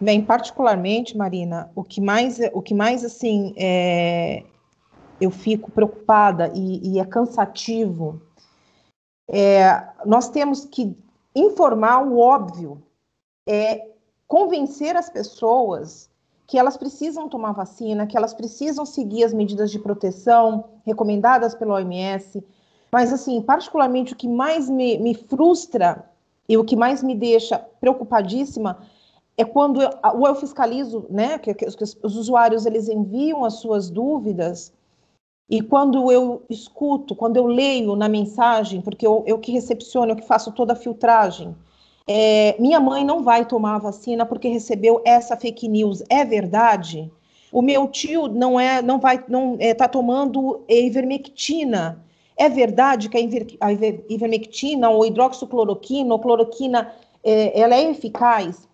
Bem, 0.00 0.24
particularmente, 0.24 1.14
Marina, 1.14 1.70
o 1.74 1.84
que 1.84 2.00
mais, 2.00 2.38
o 2.54 2.62
que 2.62 2.72
mais 2.72 3.04
assim, 3.04 3.52
é, 3.58 4.44
eu 5.20 5.30
fico 5.30 5.70
preocupada 5.70 6.50
e, 6.54 6.94
e 6.94 6.98
é 6.98 7.04
cansativo, 7.04 8.22
é, 9.28 9.86
nós 10.06 10.30
temos 10.30 10.64
que 10.64 10.96
informar 11.36 12.02
o 12.02 12.18
óbvio, 12.18 12.82
é 13.46 13.90
convencer 14.26 14.96
as 14.96 15.10
pessoas 15.10 16.08
que 16.46 16.58
elas 16.58 16.78
precisam 16.78 17.28
tomar 17.28 17.52
vacina, 17.52 18.06
que 18.06 18.16
elas 18.16 18.32
precisam 18.32 18.86
seguir 18.86 19.24
as 19.24 19.34
medidas 19.34 19.70
de 19.70 19.78
proteção 19.78 20.64
recomendadas 20.84 21.54
pela 21.54 21.74
OMS. 21.74 22.42
Mas, 22.90 23.12
assim, 23.12 23.40
particularmente 23.42 24.14
o 24.14 24.16
que 24.16 24.26
mais 24.26 24.68
me, 24.68 24.98
me 24.98 25.14
frustra 25.14 26.10
e 26.48 26.56
o 26.56 26.64
que 26.64 26.74
mais 26.74 27.02
me 27.02 27.14
deixa 27.14 27.58
preocupadíssima 27.80 28.78
é 29.36 29.44
quando 29.44 29.80
eu, 29.80 29.90
eu 30.26 30.34
fiscalizo, 30.34 31.06
né, 31.08 31.38
que, 31.38 31.54
que, 31.54 31.66
que, 31.66 31.84
os 31.84 32.16
usuários 32.16 32.66
eles 32.66 32.88
enviam 32.88 33.44
as 33.44 33.54
suas 33.54 33.88
dúvidas 33.88 34.72
e 35.50 35.60
quando 35.60 36.12
eu 36.12 36.42
escuto, 36.48 37.16
quando 37.16 37.36
eu 37.36 37.46
leio 37.46 37.96
na 37.96 38.08
mensagem, 38.08 38.80
porque 38.80 39.04
eu, 39.04 39.24
eu 39.26 39.36
que 39.36 39.50
recepciono, 39.50 40.12
eu 40.12 40.16
que 40.16 40.26
faço 40.26 40.52
toda 40.52 40.74
a 40.74 40.76
filtragem, 40.76 41.56
é, 42.06 42.54
minha 42.58 42.78
mãe 42.78 43.04
não 43.04 43.24
vai 43.24 43.44
tomar 43.44 43.74
a 43.74 43.78
vacina 43.78 44.24
porque 44.24 44.46
recebeu 44.46 45.02
essa 45.04 45.36
fake 45.36 45.66
news. 45.66 46.04
É 46.08 46.24
verdade? 46.24 47.10
O 47.52 47.60
meu 47.60 47.88
tio 47.88 48.28
não 48.28 48.60
é, 48.60 48.80
não 48.80 49.00
vai, 49.00 49.24
não 49.28 49.54
está 49.54 49.64
é, 49.64 49.74
tá 49.74 49.88
tomando 49.88 50.62
ivermectina. 50.68 52.00
É 52.36 52.48
verdade 52.48 53.08
que 53.08 53.16
a, 53.16 53.20
iver, 53.20 53.46
a 53.60 53.72
ivermectina 53.72 54.88
ou 54.88 55.04
hidroxicloroquina 55.04 56.14
ou 56.14 56.20
cloroquina 56.20 56.92
é, 57.24 57.60
ela 57.60 57.74
é 57.74 57.90
eficaz? 57.90 58.68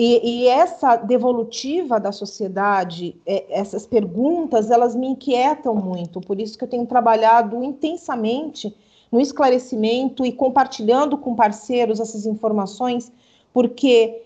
E, 0.00 0.20
e, 0.22 0.46
essa 0.46 0.94
devolutiva 0.94 1.98
da 1.98 2.12
sociedade, 2.12 3.16
é, 3.26 3.46
essas 3.50 3.84
perguntas, 3.84 4.70
elas 4.70 4.94
me 4.94 5.08
inquietam 5.08 5.74
muito. 5.74 6.20
Por 6.20 6.40
isso 6.40 6.56
que 6.56 6.62
eu 6.62 6.68
tenho 6.68 6.86
trabalhado 6.86 7.64
intensamente 7.64 8.72
no 9.10 9.20
esclarecimento 9.20 10.24
e 10.24 10.30
compartilhando 10.30 11.18
com 11.18 11.34
parceiros 11.34 11.98
essas 11.98 12.26
informações, 12.26 13.10
porque 13.52 14.22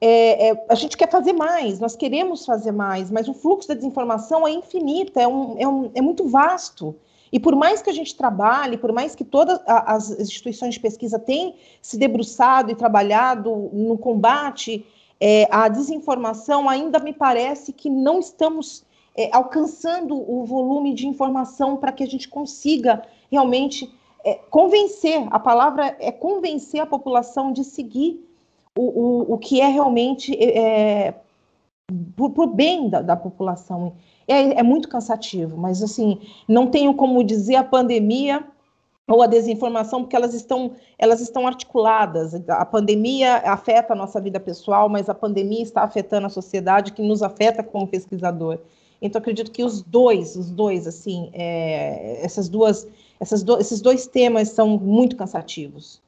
é, 0.00 0.50
é, 0.50 0.64
a 0.68 0.76
gente 0.76 0.96
quer 0.96 1.10
fazer 1.10 1.32
mais, 1.32 1.80
nós 1.80 1.96
queremos 1.96 2.46
fazer 2.46 2.70
mais, 2.70 3.10
mas 3.10 3.26
o 3.26 3.34
fluxo 3.34 3.66
da 3.66 3.74
desinformação 3.74 4.46
é 4.46 4.52
infinito, 4.52 5.18
é, 5.18 5.26
um, 5.26 5.56
é, 5.58 5.66
um, 5.66 5.90
é 5.92 6.00
muito 6.00 6.28
vasto. 6.28 6.94
E 7.32 7.40
por 7.40 7.56
mais 7.56 7.82
que 7.82 7.90
a 7.90 7.92
gente 7.92 8.14
trabalhe, 8.14 8.78
por 8.78 8.92
mais 8.92 9.16
que 9.16 9.24
todas 9.24 9.58
as 9.66 10.08
instituições 10.20 10.74
de 10.74 10.80
pesquisa 10.80 11.18
tenham 11.18 11.52
se 11.82 11.98
debruçado 11.98 12.70
e 12.70 12.76
trabalhado 12.76 13.70
no 13.72 13.98
combate 13.98 14.86
é, 15.20 15.48
à 15.50 15.68
desinformação, 15.68 16.68
ainda 16.68 16.98
me 16.98 17.12
parece 17.12 17.72
que 17.72 17.88
não 17.88 18.18
estamos 18.18 18.84
é, 19.16 19.30
alcançando 19.34 20.14
o 20.14 20.44
volume 20.44 20.92
de 20.92 21.06
informação 21.06 21.76
para 21.76 21.92
que 21.92 22.04
a 22.04 22.06
gente 22.06 22.28
consiga 22.28 23.02
realmente 23.30 23.90
é, 24.24 24.34
convencer, 24.50 25.26
a 25.30 25.38
palavra 25.38 25.96
é 26.00 26.10
convencer 26.10 26.80
a 26.80 26.86
população 26.86 27.52
de 27.52 27.64
seguir 27.64 28.24
o, 28.76 28.82
o, 28.82 29.34
o 29.34 29.38
que 29.38 29.60
é 29.60 29.68
realmente 29.68 30.34
é, 30.34 31.14
por, 32.14 32.30
por 32.30 32.48
bem 32.48 32.88
da, 32.88 33.00
da 33.00 33.16
população. 33.16 33.94
É, 34.28 34.58
é, 34.58 34.62
muito 34.64 34.88
cansativo, 34.88 35.56
mas 35.56 35.80
assim, 35.80 36.18
não 36.48 36.66
tenho 36.66 36.92
como 36.94 37.22
dizer 37.22 37.54
a 37.54 37.62
pandemia 37.62 38.44
ou 39.08 39.22
a 39.22 39.26
desinformação, 39.26 40.02
porque 40.02 40.16
elas 40.16 40.34
estão, 40.34 40.72
elas 40.98 41.20
estão 41.20 41.46
articuladas. 41.46 42.34
A 42.48 42.64
pandemia 42.64 43.36
afeta 43.36 43.92
a 43.92 43.96
nossa 43.96 44.20
vida 44.20 44.40
pessoal, 44.40 44.88
mas 44.88 45.08
a 45.08 45.14
pandemia 45.14 45.62
está 45.62 45.82
afetando 45.82 46.26
a 46.26 46.30
sociedade, 46.30 46.92
que 46.92 47.02
nos 47.02 47.22
afeta 47.22 47.62
como 47.62 47.86
pesquisador. 47.86 48.58
Então, 49.00 49.20
acredito 49.20 49.52
que 49.52 49.62
os 49.62 49.82
dois, 49.82 50.34
os 50.36 50.50
dois, 50.50 50.86
assim, 50.86 51.30
é, 51.32 52.24
essas 52.24 52.48
duas 52.48 52.88
do, 53.44 53.58
esses 53.58 53.80
dois 53.80 54.06
temas 54.06 54.50
são 54.50 54.78
muito 54.78 55.16
cansativos. 55.16 56.02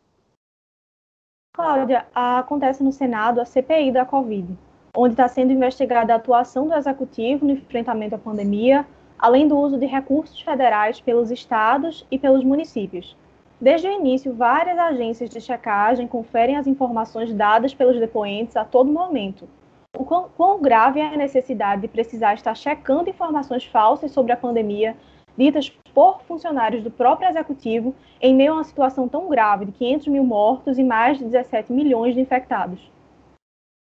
Cláudia, 1.54 2.06
acontece 2.14 2.82
no 2.82 2.92
Senado 2.92 3.40
a 3.40 3.44
CPI 3.44 3.92
da 3.92 4.04
Covid, 4.04 4.56
onde 4.96 5.14
está 5.14 5.28
sendo 5.28 5.52
investigada 5.52 6.12
a 6.12 6.16
atuação 6.16 6.68
do 6.68 6.74
Executivo 6.74 7.44
no 7.44 7.52
enfrentamento 7.52 8.14
à 8.14 8.18
pandemia, 8.18 8.87
além 9.18 9.48
do 9.48 9.59
uso 9.59 9.78
de 9.78 9.87
recursos 9.87 10.40
federais 10.40 11.00
pelos 11.00 11.31
estados 11.31 12.07
e 12.11 12.18
pelos 12.18 12.44
municípios. 12.44 13.16
Desde 13.61 13.88
o 13.88 13.92
início, 13.92 14.33
várias 14.33 14.78
agências 14.78 15.31
de 15.31 15.40
checagem 15.40 16.07
conferem 16.07 16.57
as 16.57 16.66
informações 16.66 17.35
dadas 17.35 17.74
pelos 17.74 17.98
depoentes 17.98 18.57
a 18.57 18.64
todo 18.64 18.92
momento. 18.92 19.48
O 19.96 20.04
quão, 20.04 20.61
grave 20.61 21.00
é 21.00 21.09
a 21.09 21.16
necessidade 21.16 21.83
de 21.83 21.88
precisar 21.88 22.35
estar 22.35 22.54
checando 22.54 23.11
informações 23.11 23.64
falsas 23.64 24.12
sobre 24.12 24.33
a 24.33 24.37
pandemia 24.37 24.96
ditas 25.37 25.70
por 25.94 26.22
funcionários 26.22 26.85
do 26.85 26.90
próprio 26.90 27.28
executivo 27.28 27.94
em 28.20 28.35
meio 28.35 28.52
a 28.52 28.57
uma 28.57 28.64
situação 28.64 29.09
tão 29.09 29.28
grave 29.28 29.64
de 29.64 29.72
500 29.72 30.09
mil 30.09 30.24
mortos 30.24 30.78
e 30.78 30.85
mais 30.85 31.18
de 31.18 31.24
17 31.24 31.72
milhões 31.72 32.14
de 32.14 32.20
infectados? 32.20 32.90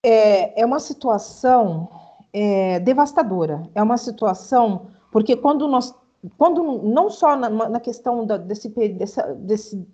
É, 0.05 0.61
é 0.61 0.65
uma 0.65 0.79
situação 0.79 1.89
é, 2.31 2.79
devastadora. 2.79 3.63
É 3.73 3.81
uma 3.81 3.97
situação 3.97 4.87
porque 5.15 5.33
quando 5.37 5.65
nós, 5.65 5.95
quando 6.37 6.61
não 6.83 7.09
só 7.09 7.37
na, 7.37 7.49
na 7.49 7.79
questão 7.79 8.25
da, 8.25 8.35
desse, 8.35 8.67
desse, 9.37 9.87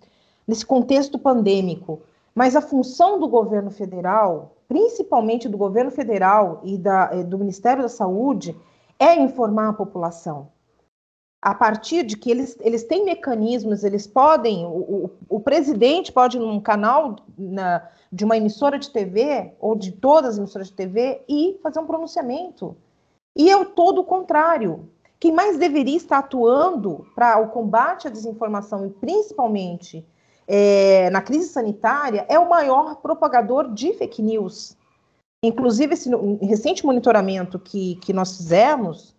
nesse 0.48 0.66
contexto 0.66 1.16
pandêmico. 1.16 2.02
Mas 2.34 2.56
a 2.56 2.60
função 2.60 3.20
do 3.20 3.28
governo 3.28 3.70
federal, 3.70 4.56
principalmente 4.66 5.48
do 5.48 5.56
governo 5.56 5.92
federal 5.92 6.60
e 6.64 6.76
da, 6.76 7.10
eh, 7.12 7.22
do 7.22 7.38
Ministério 7.38 7.84
da 7.84 7.88
Saúde, 7.88 8.56
é 8.98 9.14
informar 9.14 9.68
a 9.68 9.72
população. 9.72 10.48
A 11.40 11.54
partir 11.54 12.02
de 12.02 12.16
que 12.16 12.28
eles, 12.28 12.58
eles 12.60 12.82
têm 12.82 13.04
mecanismos, 13.04 13.84
eles 13.84 14.08
podem, 14.08 14.66
o, 14.66 14.70
o, 14.70 15.10
o 15.36 15.38
presidente 15.38 16.10
pode, 16.10 16.36
num 16.36 16.60
canal 16.60 17.14
na, 17.38 17.88
de 18.10 18.24
uma 18.24 18.36
emissora 18.36 18.76
de 18.76 18.90
TV, 18.90 19.52
ou 19.60 19.76
de 19.76 19.92
todas 19.92 20.30
as 20.32 20.38
emissoras 20.38 20.66
de 20.66 20.74
TV, 20.74 21.22
e 21.28 21.60
fazer 21.62 21.78
um 21.78 21.86
pronunciamento. 21.86 22.76
E 23.36 23.48
é 23.48 23.56
o 23.56 23.64
todo 23.64 24.00
o 24.00 24.04
contrário. 24.04 24.90
Quem 25.22 25.30
mais 25.30 25.56
deveria 25.56 25.96
estar 25.96 26.18
atuando 26.18 27.06
para 27.14 27.38
o 27.38 27.46
combate 27.50 28.08
à 28.08 28.10
desinformação 28.10 28.84
e 28.84 28.90
principalmente 28.90 30.04
é, 30.48 31.10
na 31.10 31.22
crise 31.22 31.46
sanitária 31.46 32.26
é 32.28 32.36
o 32.40 32.50
maior 32.50 32.96
propagador 32.96 33.72
de 33.72 33.92
fake 33.92 34.20
news. 34.20 34.76
Inclusive, 35.44 35.94
esse 35.94 36.10
recente 36.40 36.84
monitoramento 36.84 37.56
que, 37.56 37.94
que 38.00 38.12
nós 38.12 38.36
fizemos, 38.36 39.14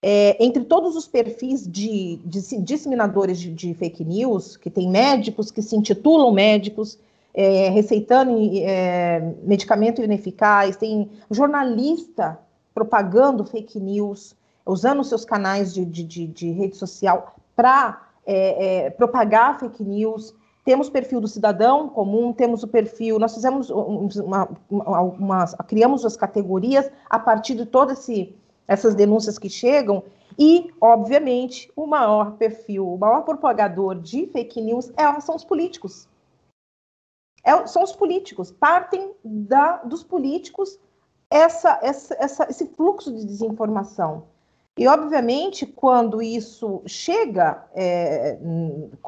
é, 0.00 0.42
entre 0.42 0.64
todos 0.64 0.96
os 0.96 1.06
perfis 1.06 1.70
de, 1.70 2.16
de 2.24 2.40
disseminadores 2.62 3.38
de, 3.38 3.52
de, 3.52 3.74
fake 3.74 4.06
news, 4.06 4.56
que 4.56 4.70
tem 4.70 4.88
médicos 4.88 5.50
que 5.50 5.60
se 5.60 5.76
intitulam 5.76 6.32
médicos, 6.32 6.98
é, 7.34 7.68
receitando 7.68 8.38
é, 8.54 9.20
medicamento 9.42 10.02
ineficaz, 10.02 10.76
tem 10.76 11.10
jornalista 11.30 12.38
propagando 12.72 13.44
fake 13.44 13.78
news, 13.78 14.34
usando 14.64 15.04
seus 15.04 15.24
canais 15.24 15.72
de, 15.74 15.84
de, 15.84 16.26
de 16.26 16.50
rede 16.52 16.76
social 16.76 17.34
para 17.54 18.02
é, 18.26 18.86
é, 18.86 18.90
propagar 18.90 19.58
fake 19.58 19.82
news. 19.82 20.34
Temos 20.64 20.88
perfil 20.88 21.20
do 21.20 21.26
cidadão 21.26 21.88
comum, 21.88 22.32
temos 22.32 22.62
o 22.62 22.68
perfil. 22.68 23.18
Nós 23.18 23.34
fizemos 23.34 23.68
uma, 23.70 24.48
uma, 24.70 25.00
uma 25.00 25.46
criamos 25.66 26.04
as 26.04 26.16
categorias 26.16 26.90
a 27.10 27.18
partir 27.18 27.54
de 27.56 27.66
todas 27.66 28.06
essas 28.68 28.94
denúncias 28.94 29.38
que 29.38 29.50
chegam 29.50 30.04
e, 30.38 30.72
obviamente, 30.80 31.70
o 31.76 31.86
maior 31.86 32.32
perfil, 32.32 32.94
o 32.94 32.98
maior 32.98 33.22
propagador 33.22 33.96
de 33.96 34.26
fake 34.28 34.60
news 34.60 34.90
é, 34.96 35.20
são 35.20 35.34
os 35.34 35.44
políticos. 35.44 36.08
É, 37.44 37.66
são 37.66 37.82
os 37.82 37.92
políticos, 37.92 38.52
partem 38.52 39.12
da, 39.24 39.78
dos 39.78 40.04
políticos 40.04 40.78
essa, 41.28 41.78
essa, 41.82 42.16
essa, 42.20 42.46
esse 42.48 42.66
fluxo 42.66 43.12
de 43.12 43.24
desinformação. 43.24 44.24
E, 44.78 44.86
obviamente, 44.86 45.66
quando 45.66 46.22
isso 46.22 46.82
chega, 46.86 47.62
é, 47.74 48.38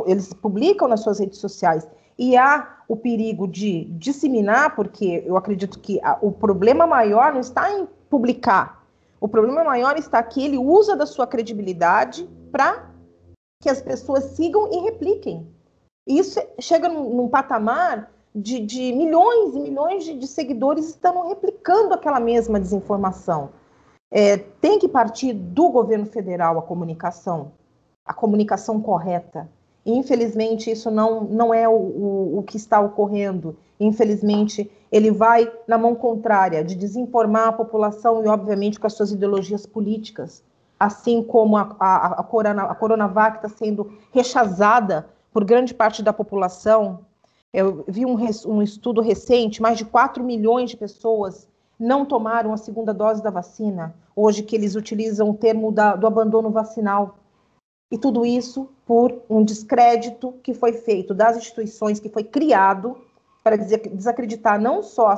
eles 0.06 0.32
publicam 0.34 0.86
nas 0.86 1.00
suas 1.00 1.18
redes 1.18 1.38
sociais 1.38 1.88
e 2.18 2.36
há 2.36 2.78
o 2.86 2.96
perigo 2.96 3.48
de 3.48 3.84
disseminar, 3.92 4.76
porque 4.76 5.24
eu 5.26 5.36
acredito 5.36 5.78
que 5.78 5.98
a, 6.02 6.18
o 6.20 6.30
problema 6.30 6.86
maior 6.86 7.32
não 7.32 7.40
está 7.40 7.72
em 7.72 7.88
publicar, 8.10 8.84
o 9.20 9.26
problema 9.26 9.64
maior 9.64 9.96
está 9.96 10.22
que 10.22 10.44
ele 10.44 10.58
usa 10.58 10.94
da 10.94 11.06
sua 11.06 11.26
credibilidade 11.26 12.28
para 12.52 12.90
que 13.62 13.70
as 13.70 13.80
pessoas 13.80 14.24
sigam 14.36 14.70
e 14.70 14.82
repliquem. 14.82 15.48
E 16.06 16.18
isso 16.18 16.38
chega 16.60 16.90
num, 16.90 17.14
num 17.14 17.28
patamar 17.28 18.12
de, 18.34 18.60
de, 18.60 18.92
milhões 18.92 19.54
e 19.54 19.60
milhões 19.60 20.04
de, 20.04 20.14
de 20.14 20.26
seguidores 20.26 20.90
estão 20.90 21.28
replicando 21.28 21.94
aquela 21.94 22.20
mesma 22.20 22.60
desinformação. 22.60 23.50
É, 24.16 24.36
tem 24.36 24.78
que 24.78 24.86
partir 24.86 25.32
do 25.32 25.70
governo 25.70 26.06
federal 26.06 26.56
a 26.56 26.62
comunicação, 26.62 27.50
a 28.06 28.14
comunicação 28.14 28.80
correta. 28.80 29.50
Infelizmente, 29.84 30.70
isso 30.70 30.88
não, 30.88 31.24
não 31.24 31.52
é 31.52 31.68
o, 31.68 31.72
o, 31.72 32.38
o 32.38 32.42
que 32.44 32.56
está 32.56 32.80
ocorrendo. 32.80 33.56
Infelizmente, 33.80 34.70
ele 34.92 35.10
vai 35.10 35.52
na 35.66 35.76
mão 35.76 35.96
contrária, 35.96 36.62
de 36.62 36.76
desinformar 36.76 37.48
a 37.48 37.52
população 37.52 38.24
e, 38.24 38.28
obviamente, 38.28 38.78
com 38.78 38.86
as 38.86 38.92
suas 38.92 39.10
ideologias 39.10 39.66
políticas. 39.66 40.44
Assim 40.78 41.20
como 41.20 41.56
a, 41.56 41.74
a, 41.80 42.06
a, 42.20 42.22
corona, 42.22 42.62
a 42.62 42.74
Coronavac 42.76 43.38
está 43.38 43.48
sendo 43.48 43.94
rechazada 44.12 45.08
por 45.32 45.42
grande 45.44 45.74
parte 45.74 46.04
da 46.04 46.12
população. 46.12 47.00
Eu 47.52 47.84
vi 47.88 48.06
um, 48.06 48.16
um 48.46 48.62
estudo 48.62 49.00
recente: 49.00 49.60
mais 49.60 49.76
de 49.76 49.84
4 49.84 50.22
milhões 50.22 50.70
de 50.70 50.76
pessoas 50.76 51.48
não 51.78 52.04
tomaram 52.04 52.52
a 52.52 52.56
segunda 52.56 52.94
dose 52.94 53.22
da 53.22 53.30
vacina, 53.30 53.94
hoje 54.14 54.42
que 54.42 54.54
eles 54.54 54.74
utilizam 54.74 55.30
o 55.30 55.34
termo 55.34 55.72
da, 55.72 55.96
do 55.96 56.06
abandono 56.06 56.50
vacinal. 56.50 57.16
E 57.90 57.98
tudo 57.98 58.24
isso 58.24 58.68
por 58.86 59.22
um 59.28 59.42
descrédito 59.42 60.32
que 60.42 60.54
foi 60.54 60.72
feito 60.72 61.14
das 61.14 61.36
instituições, 61.36 62.00
que 62.00 62.08
foi 62.08 62.24
criado 62.24 62.96
para 63.42 63.56
desacreditar 63.56 64.60
não 64.60 64.82
só 64.82 65.08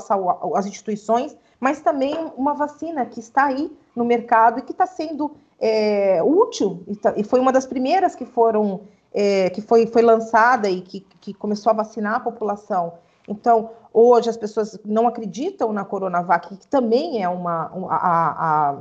as 0.55 0.67
instituições, 0.67 1.37
mas 1.61 1.81
também 1.81 2.15
uma 2.37 2.55
vacina 2.55 3.07
que 3.07 3.21
está 3.21 3.45
aí 3.45 3.71
no 3.95 4.05
mercado 4.05 4.59
e 4.59 4.63
que 4.63 4.73
está 4.73 4.87
sendo 4.87 5.37
é, 5.59 6.23
útil, 6.23 6.83
e, 6.87 6.97
tá, 6.97 7.15
e, 7.17 7.25
foi 7.25 7.41
uma 7.41 7.53
das 7.53 7.67
primeiras 7.67 8.15
que 8.15 8.27
foram, 8.27 8.83
é, 9.15 9.49
que 9.51 9.63
foi, 9.63 9.87
foi 9.87 10.03
lançada 10.03 10.69
e 10.69 10.83
que, 10.83 11.01
que 11.21 11.33
começou 11.33 11.71
a 11.71 11.75
vacinar 11.75 12.17
a 12.17 12.21
população. 12.21 12.95
Então, 13.29 13.71
hoje 13.93 14.31
as 14.31 14.37
pessoas 14.37 14.79
não 14.85 15.09
acreditam 15.09 15.73
na 15.73 15.85
Coronavac, 15.85 16.57
que 16.57 16.67
também 16.67 17.23
é 17.23 17.29
uma, 17.29 17.71
a, 17.91 18.71
a, 18.71 18.79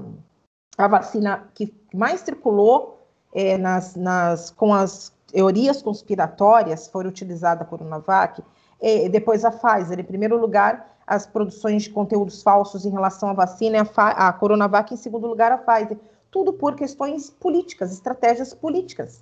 a 0.77 0.87
vacina 0.87 1.49
que 1.53 1.73
mais 1.93 2.21
circulou 2.21 3.07
é, 3.33 3.57
nas, 3.57 3.95
nas, 3.95 4.51
com 4.51 4.73
as 4.73 5.11
teorias 5.27 5.81
conspiratórias, 5.81 6.87
foi 6.87 7.05
utilizada 7.05 7.63
a 7.63 7.65
Coronavac, 7.65 8.41
é, 8.79 9.09
depois 9.09 9.43
a 9.43 9.51
Pfizer. 9.51 9.99
Em 9.99 10.03
primeiro 10.03 10.39
lugar, 10.39 10.95
as 11.05 11.25
produções 11.25 11.83
de 11.83 11.89
conteúdos 11.89 12.41
falsos 12.41 12.85
em 12.85 12.89
relação 12.89 13.29
à 13.29 13.33
vacina, 13.33 13.87
a, 13.95 14.27
a 14.27 14.33
Coronavac, 14.33 14.93
em 14.93 14.97
segundo 14.97 15.27
lugar, 15.27 15.51
a 15.51 15.57
Pfizer. 15.57 15.97
Tudo 16.31 16.53
por 16.53 16.75
questões 16.75 17.29
políticas, 17.29 17.91
estratégias 17.91 18.53
políticas, 18.53 19.21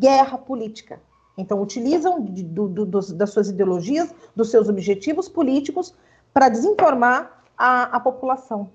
guerra 0.00 0.38
política. 0.38 1.00
Então, 1.36 1.60
utilizam 1.60 2.22
de, 2.24 2.42
do, 2.42 2.68
do, 2.68 2.84
das 2.86 3.30
suas 3.30 3.48
ideologias, 3.48 4.14
dos 4.34 4.50
seus 4.50 4.68
objetivos 4.68 5.28
políticos, 5.28 5.94
para 6.32 6.48
desinformar 6.48 7.44
a, 7.56 7.84
a 7.96 8.00
população. 8.00 8.70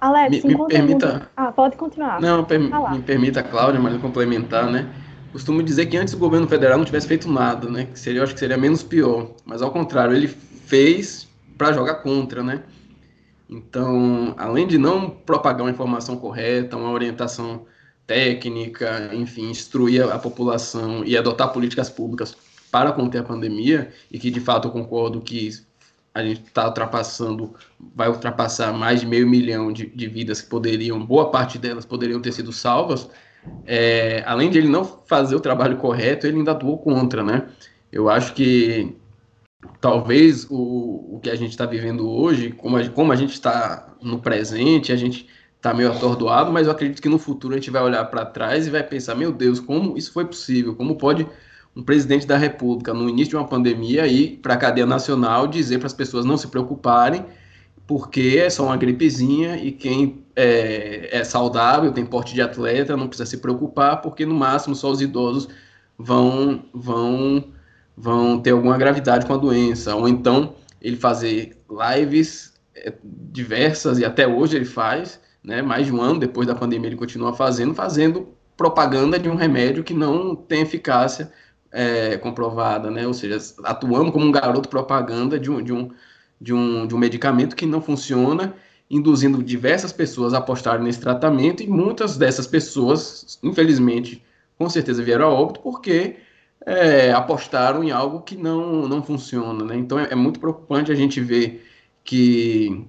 Alex, 0.00 0.44
me, 0.44 0.54
me 0.54 0.66
permita. 0.66 1.28
Ah, 1.36 1.50
pode 1.50 1.76
continuar. 1.76 2.20
Não, 2.20 2.44
per, 2.44 2.60
me 2.60 3.02
permita, 3.02 3.42
Cláudia, 3.42 3.80
mas 3.80 4.00
complementar, 4.00 4.70
né? 4.70 4.88
Costumo 5.32 5.62
dizer 5.62 5.86
que 5.86 5.96
antes 5.96 6.14
o 6.14 6.18
governo 6.18 6.46
federal 6.48 6.78
não 6.78 6.84
tivesse 6.84 7.06
feito 7.06 7.30
nada, 7.30 7.68
né? 7.68 7.86
Que 7.92 7.98
seria, 7.98 8.20
eu 8.20 8.24
acho 8.24 8.34
que 8.34 8.40
seria 8.40 8.56
menos 8.56 8.82
pior. 8.82 9.32
Mas 9.44 9.60
ao 9.60 9.70
contrário, 9.70 10.14
ele 10.14 10.28
fez 10.28 11.28
para 11.56 11.72
jogar 11.72 11.96
contra, 11.96 12.42
né? 12.42 12.62
Então, 13.50 14.34
além 14.36 14.66
de 14.66 14.78
não 14.78 15.10
propagar 15.10 15.62
uma 15.62 15.70
informação 15.70 16.16
correta, 16.16 16.76
uma 16.76 16.90
orientação 16.90 17.66
técnica, 18.08 19.10
enfim, 19.12 19.50
instruir 19.50 20.02
a 20.02 20.18
população 20.18 21.04
e 21.04 21.14
adotar 21.16 21.52
políticas 21.52 21.90
públicas 21.90 22.34
para 22.72 22.90
conter 22.90 23.18
a 23.18 23.22
pandemia, 23.22 23.92
e 24.10 24.18
que 24.18 24.30
de 24.30 24.40
fato 24.40 24.66
eu 24.66 24.72
concordo 24.72 25.20
que 25.20 25.50
a 26.14 26.24
gente 26.24 26.42
está 26.42 26.66
ultrapassando, 26.66 27.54
vai 27.94 28.08
ultrapassar 28.08 28.72
mais 28.72 29.00
de 29.00 29.06
meio 29.06 29.28
milhão 29.28 29.70
de, 29.70 29.86
de, 29.86 30.06
vidas 30.08 30.40
que 30.40 30.48
poderiam, 30.48 31.04
boa 31.04 31.30
parte 31.30 31.58
delas 31.58 31.84
poderiam 31.84 32.20
ter 32.20 32.32
sido 32.32 32.50
salvas, 32.50 33.08
é, 33.66 34.22
além 34.26 34.50
de 34.50 34.58
ele 34.58 34.68
não 34.68 34.84
fazer 34.84 35.36
o 35.36 35.40
trabalho 35.40 35.76
correto, 35.76 36.26
ele 36.26 36.38
ainda 36.38 36.52
atuou 36.52 36.78
contra, 36.78 37.22
né? 37.22 37.46
Eu 37.92 38.08
acho 38.08 38.34
que 38.34 38.96
talvez 39.80 40.46
o, 40.50 41.16
o 41.16 41.20
que 41.22 41.30
a 41.30 41.36
gente 41.36 41.50
está 41.50 41.66
vivendo 41.66 42.08
hoje, 42.10 42.52
como 42.52 42.78
a, 42.78 42.88
como 42.88 43.12
a 43.12 43.16
gente 43.16 43.34
está 43.34 43.94
no 44.02 44.18
presente, 44.18 44.92
a 44.92 44.96
gente 44.96 45.28
está 45.58 45.74
meio 45.74 45.92
atordoado, 45.92 46.50
mas 46.52 46.66
eu 46.66 46.72
acredito 46.72 47.02
que 47.02 47.08
no 47.08 47.18
futuro 47.18 47.54
a 47.54 47.56
gente 47.56 47.70
vai 47.70 47.82
olhar 47.82 48.04
para 48.06 48.24
trás 48.24 48.66
e 48.66 48.70
vai 48.70 48.82
pensar, 48.82 49.14
meu 49.14 49.32
Deus, 49.32 49.60
como 49.60 49.98
isso 49.98 50.12
foi 50.12 50.24
possível? 50.24 50.74
Como 50.74 50.96
pode 50.96 51.26
um 51.76 51.82
presidente 51.82 52.26
da 52.26 52.36
República, 52.36 52.94
no 52.94 53.08
início 53.08 53.30
de 53.30 53.36
uma 53.36 53.46
pandemia, 53.46 54.06
ir 54.06 54.38
para 54.38 54.54
a 54.54 54.56
cadeia 54.56 54.86
nacional 54.86 55.46
dizer 55.46 55.78
para 55.78 55.86
as 55.86 55.92
pessoas 55.92 56.24
não 56.24 56.36
se 56.36 56.48
preocuparem, 56.48 57.24
porque 57.86 58.40
é 58.44 58.50
só 58.50 58.64
uma 58.64 58.76
gripezinha 58.76 59.56
e 59.56 59.72
quem 59.72 60.24
é, 60.36 61.08
é, 61.18 61.24
saudável, 61.24 61.92
tem 61.92 62.04
porte 62.04 62.34
de 62.34 62.42
atleta, 62.42 62.96
não 62.96 63.08
precisa 63.08 63.28
se 63.28 63.38
preocupar, 63.38 64.00
porque 64.02 64.26
no 64.26 64.34
máximo 64.34 64.74
só 64.74 64.90
os 64.90 65.00
idosos 65.00 65.48
vão, 65.96 66.64
vão, 66.72 67.44
vão 67.96 68.40
ter 68.40 68.50
alguma 68.50 68.76
gravidade 68.76 69.26
com 69.26 69.34
a 69.34 69.36
doença. 69.36 69.94
Ou 69.96 70.08
então 70.08 70.54
ele 70.80 70.96
fazer 70.96 71.56
lives 71.70 72.54
é, 72.74 72.92
diversas, 73.04 73.98
e 73.98 74.04
até 74.04 74.26
hoje 74.26 74.56
ele 74.56 74.64
faz, 74.64 75.20
né, 75.48 75.62
mais 75.62 75.86
de 75.86 75.92
um 75.94 75.98
ano 75.98 76.20
depois 76.20 76.46
da 76.46 76.54
pandemia 76.54 76.90
ele 76.90 76.96
continua 76.96 77.32
fazendo, 77.32 77.74
fazendo 77.74 78.28
propaganda 78.54 79.18
de 79.18 79.30
um 79.30 79.34
remédio 79.34 79.82
que 79.82 79.94
não 79.94 80.36
tem 80.36 80.60
eficácia 80.60 81.32
é, 81.72 82.18
comprovada, 82.18 82.90
né? 82.90 83.06
Ou 83.06 83.14
seja, 83.14 83.38
atuando 83.64 84.12
como 84.12 84.26
um 84.26 84.30
garoto 84.30 84.68
propaganda 84.68 85.38
de 85.38 85.50
um, 85.50 85.62
de, 85.62 85.72
um, 85.72 85.90
de, 86.38 86.52
um, 86.52 86.86
de 86.86 86.94
um 86.94 86.98
medicamento 86.98 87.56
que 87.56 87.64
não 87.64 87.80
funciona, 87.80 88.54
induzindo 88.90 89.42
diversas 89.42 89.90
pessoas 89.90 90.34
a 90.34 90.38
apostarem 90.38 90.84
nesse 90.84 91.00
tratamento, 91.00 91.62
e 91.62 91.66
muitas 91.66 92.18
dessas 92.18 92.46
pessoas, 92.46 93.38
infelizmente, 93.42 94.22
com 94.58 94.68
certeza 94.68 95.02
vieram 95.02 95.28
a 95.28 95.30
óbito, 95.30 95.60
porque 95.60 96.16
é, 96.66 97.10
apostaram 97.12 97.82
em 97.82 97.90
algo 97.90 98.20
que 98.20 98.36
não, 98.36 98.86
não 98.86 99.02
funciona. 99.02 99.64
Né? 99.64 99.76
Então 99.76 99.98
é, 99.98 100.08
é, 100.10 100.14
muito 100.14 100.38
preocupante 100.38 100.92
a 100.92 100.94
gente 100.94 101.22
ver 101.22 101.64
que 102.04 102.86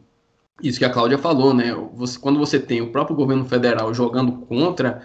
isso 0.62 0.80
que 0.80 0.86
a 0.86 0.90
Cláudia 0.90 1.18
falou, 1.18 1.54
né? 1.54 1.76
Você, 1.94 2.20
quando 2.20 2.40
você 2.40 2.60
tem 2.60 2.82
o 2.82 2.92
próprio 2.92 3.16
governo 3.16 3.46
federal 3.46 3.94
jogando 3.94 4.32
contra, 4.32 5.02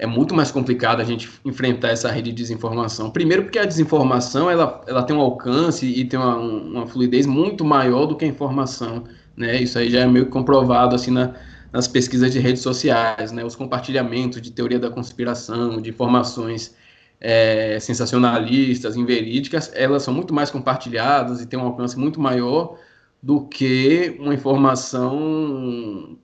é 0.00 0.06
muito 0.06 0.34
mais 0.34 0.50
complicado 0.50 1.00
a 1.00 1.04
gente 1.04 1.28
enfrentar 1.44 1.88
essa 1.88 2.10
rede 2.10 2.30
de 2.30 2.36
desinformação. 2.36 3.10
Primeiro 3.10 3.42
porque 3.42 3.58
a 3.58 3.66
desinformação 3.66 4.50
ela, 4.50 4.82
ela 4.86 5.02
tem 5.02 5.14
um 5.14 5.20
alcance 5.20 5.86
e 5.86 6.04
tem 6.06 6.18
uma, 6.18 6.36
uma 6.36 6.86
fluidez 6.86 7.26
muito 7.26 7.64
maior 7.64 8.06
do 8.06 8.16
que 8.16 8.24
a 8.24 8.28
informação. 8.28 9.04
Né? 9.36 9.60
Isso 9.60 9.78
aí 9.78 9.90
já 9.90 10.00
é 10.00 10.06
meio 10.06 10.26
comprovado 10.26 10.96
assim 10.96 11.10
na, 11.10 11.34
nas 11.70 11.86
pesquisas 11.86 12.32
de 12.32 12.38
redes 12.38 12.62
sociais, 12.62 13.30
né? 13.30 13.44
os 13.44 13.54
compartilhamentos 13.54 14.40
de 14.40 14.50
teoria 14.50 14.78
da 14.78 14.90
conspiração, 14.90 15.80
de 15.80 15.90
informações 15.90 16.74
é, 17.20 17.78
sensacionalistas, 17.78 18.96
inverídicas, 18.96 19.70
elas 19.74 20.02
são 20.02 20.14
muito 20.14 20.32
mais 20.32 20.50
compartilhadas 20.50 21.42
e 21.42 21.46
têm 21.46 21.58
um 21.58 21.64
alcance 21.64 21.98
muito 21.98 22.18
maior 22.18 22.78
do 23.22 23.46
que 23.46 24.16
uma 24.18 24.34
informação 24.34 26.18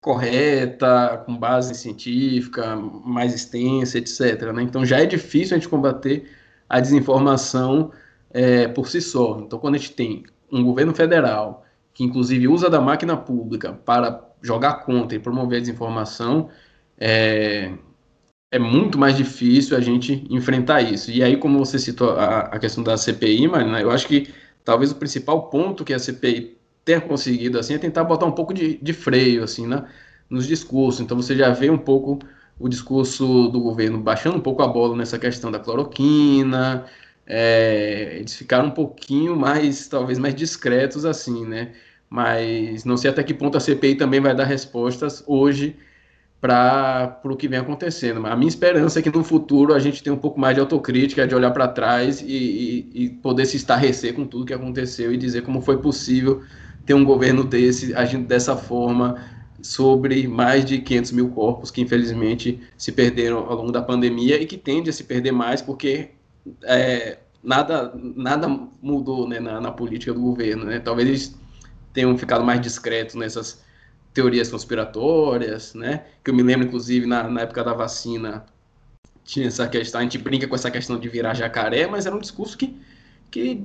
correta, 0.00 1.22
com 1.24 1.36
base 1.36 1.74
científica, 1.74 2.76
mais 2.76 3.34
extensa, 3.34 3.98
etc. 3.98 4.52
Né? 4.52 4.62
Então 4.62 4.84
já 4.84 5.00
é 5.00 5.06
difícil 5.06 5.56
a 5.56 5.58
gente 5.58 5.68
combater 5.68 6.28
a 6.68 6.80
desinformação 6.80 7.92
é, 8.30 8.68
por 8.68 8.88
si 8.88 9.00
só. 9.00 9.40
Então 9.40 9.58
quando 9.58 9.76
a 9.76 9.78
gente 9.78 9.92
tem 9.92 10.24
um 10.50 10.64
governo 10.64 10.94
federal 10.94 11.64
que 11.94 12.04
inclusive 12.04 12.48
usa 12.48 12.68
da 12.68 12.80
máquina 12.80 13.16
pública 13.16 13.72
para 13.72 14.28
jogar 14.42 14.84
contra 14.84 15.16
e 15.16 15.20
promover 15.20 15.58
a 15.58 15.60
desinformação, 15.60 16.48
é, 16.98 17.72
é 18.50 18.58
muito 18.58 18.98
mais 18.98 19.16
difícil 19.16 19.76
a 19.76 19.80
gente 19.80 20.26
enfrentar 20.28 20.82
isso. 20.82 21.10
E 21.10 21.22
aí, 21.22 21.36
como 21.36 21.58
você 21.58 21.78
citou 21.78 22.10
a, 22.10 22.40
a 22.40 22.58
questão 22.58 22.84
da 22.84 22.96
CPI, 22.96 23.48
Marina, 23.48 23.80
eu 23.80 23.90
acho 23.90 24.06
que 24.06 24.28
talvez 24.64 24.90
o 24.92 24.96
principal 24.96 25.48
ponto 25.50 25.84
que 25.84 25.92
a 25.94 25.98
CPI 25.98 26.58
tenha 26.84 27.00
conseguido 27.00 27.58
assim 27.58 27.74
é 27.74 27.78
tentar 27.78 28.04
botar 28.04 28.26
um 28.26 28.32
pouco 28.32 28.52
de, 28.52 28.76
de 28.78 28.92
freio 28.92 29.44
assim, 29.44 29.66
né, 29.66 29.86
nos 30.28 30.46
discursos. 30.46 31.00
Então 31.00 31.16
você 31.16 31.36
já 31.36 31.50
vê 31.50 31.70
um 31.70 31.78
pouco 31.78 32.18
o 32.58 32.68
discurso 32.68 33.48
do 33.48 33.60
governo 33.60 33.98
baixando 33.98 34.36
um 34.38 34.40
pouco 34.40 34.62
a 34.62 34.68
bola 34.68 34.96
nessa 34.96 35.18
questão 35.18 35.50
da 35.50 35.58
cloroquina. 35.58 36.86
É, 37.26 38.16
eles 38.18 38.34
ficaram 38.34 38.66
um 38.68 38.70
pouquinho 38.70 39.36
mais, 39.36 39.88
talvez 39.88 40.18
mais 40.18 40.34
discretos 40.34 41.04
assim, 41.04 41.46
né? 41.46 41.72
Mas 42.10 42.84
não 42.84 42.96
sei 42.96 43.10
até 43.10 43.22
que 43.22 43.32
ponto 43.34 43.56
a 43.56 43.60
CPI 43.60 43.96
também 43.96 44.20
vai 44.20 44.34
dar 44.34 44.44
respostas 44.44 45.24
hoje 45.26 45.76
para 46.42 47.20
o 47.22 47.36
que 47.36 47.46
vem 47.46 47.60
acontecendo. 47.60 48.26
A 48.26 48.34
minha 48.34 48.48
esperança 48.48 48.98
é 48.98 49.02
que 49.02 49.08
no 49.08 49.22
futuro 49.22 49.72
a 49.72 49.78
gente 49.78 50.02
tenha 50.02 50.12
um 50.12 50.18
pouco 50.18 50.40
mais 50.40 50.56
de 50.56 50.60
autocrítica, 50.60 51.24
de 51.24 51.36
olhar 51.36 51.52
para 51.52 51.68
trás 51.68 52.20
e, 52.20 52.26
e, 52.26 53.04
e, 53.04 53.08
poder 53.10 53.46
se 53.46 53.56
estarrecer 53.56 54.12
com 54.12 54.26
tudo 54.26 54.44
que 54.44 54.52
aconteceu 54.52 55.14
e 55.14 55.16
dizer 55.16 55.42
como 55.42 55.60
foi 55.60 55.78
possível 55.78 56.42
ter 56.84 56.94
um 56.94 57.04
governo 57.04 57.44
desse 57.44 57.94
agindo 57.94 58.26
dessa 58.26 58.56
forma 58.56 59.22
sobre 59.62 60.26
mais 60.26 60.64
de 60.64 60.78
500 60.78 61.12
mil 61.12 61.28
corpos 61.28 61.70
que 61.70 61.80
infelizmente 61.80 62.60
se 62.76 62.90
perderam 62.90 63.38
ao 63.38 63.54
longo 63.54 63.70
da 63.70 63.80
pandemia 63.80 64.42
e 64.42 64.44
que 64.44 64.58
tende 64.58 64.90
a 64.90 64.92
se 64.92 65.04
perder 65.04 65.30
mais 65.30 65.62
porque 65.62 66.10
é, 66.64 67.18
nada, 67.40 67.92
nada 67.94 68.48
mudou 68.82 69.28
né, 69.28 69.38
na, 69.38 69.60
na, 69.60 69.70
política 69.70 70.12
do 70.12 70.20
governo. 70.20 70.64
Né? 70.64 70.80
Talvez 70.80 71.08
eles 71.08 71.38
tenham 71.92 72.18
ficado 72.18 72.44
mais 72.44 72.60
discretos 72.60 73.14
nessas 73.14 73.62
teorias 74.12 74.50
conspiratórias, 74.50 75.74
né? 75.74 76.04
Que 76.22 76.30
eu 76.30 76.34
me 76.34 76.42
lembro, 76.42 76.66
inclusive, 76.66 77.06
na, 77.06 77.28
na 77.28 77.42
época 77.42 77.64
da 77.64 77.72
vacina, 77.72 78.44
tinha 79.24 79.46
essa 79.46 79.66
questão, 79.68 80.00
a 80.00 80.04
gente 80.04 80.18
brinca 80.18 80.46
com 80.46 80.54
essa 80.54 80.70
questão 80.70 80.98
de 80.98 81.08
virar 81.08 81.34
jacaré, 81.34 81.86
mas 81.86 82.06
era 82.06 82.14
um 82.14 82.20
discurso 82.20 82.56
que, 82.58 82.76
que 83.30 83.64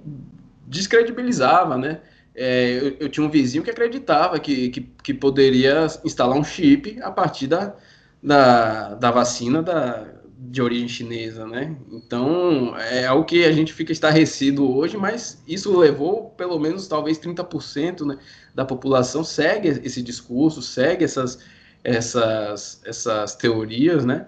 descredibilizava, 0.66 1.78
né? 1.78 2.02
É, 2.36 2.72
eu, 2.72 2.98
eu, 3.00 3.10
tinha 3.10 3.26
um 3.26 3.30
vizinho 3.30 3.64
que 3.64 3.72
acreditava 3.72 4.40
que, 4.40 4.70
que, 4.70 4.82
que, 5.04 5.14
poderia 5.14 5.88
instalar 6.06 6.38
um 6.38 6.44
chip 6.44 7.02
a 7.02 7.10
partir 7.10 7.48
da, 7.48 7.76
da, 8.22 8.94
da 8.94 9.10
vacina 9.10 9.64
da, 9.64 10.06
de 10.40 10.62
origem 10.62 10.88
chinesa, 10.88 11.48
né? 11.48 11.76
Então, 11.92 12.78
é 12.78 13.08
algo 13.08 13.26
que 13.26 13.44
a 13.44 13.52
gente 13.52 13.74
fica 13.74 13.92
estarrecido 13.92 14.70
hoje, 14.72 14.96
mas 14.96 15.42
isso 15.48 15.76
levou 15.76 16.30
pelo 16.38 16.60
menos 16.60 16.88
talvez 16.88 17.18
30% 17.20 18.06
né, 18.06 18.20
da 18.54 18.64
população 18.64 19.24
segue 19.24 19.68
esse 19.84 20.02
discurso, 20.02 20.62
segue 20.62 21.04
essas, 21.04 21.40
essas, 21.84 22.82
essas 22.86 23.36
teorias, 23.36 24.06
né? 24.06 24.28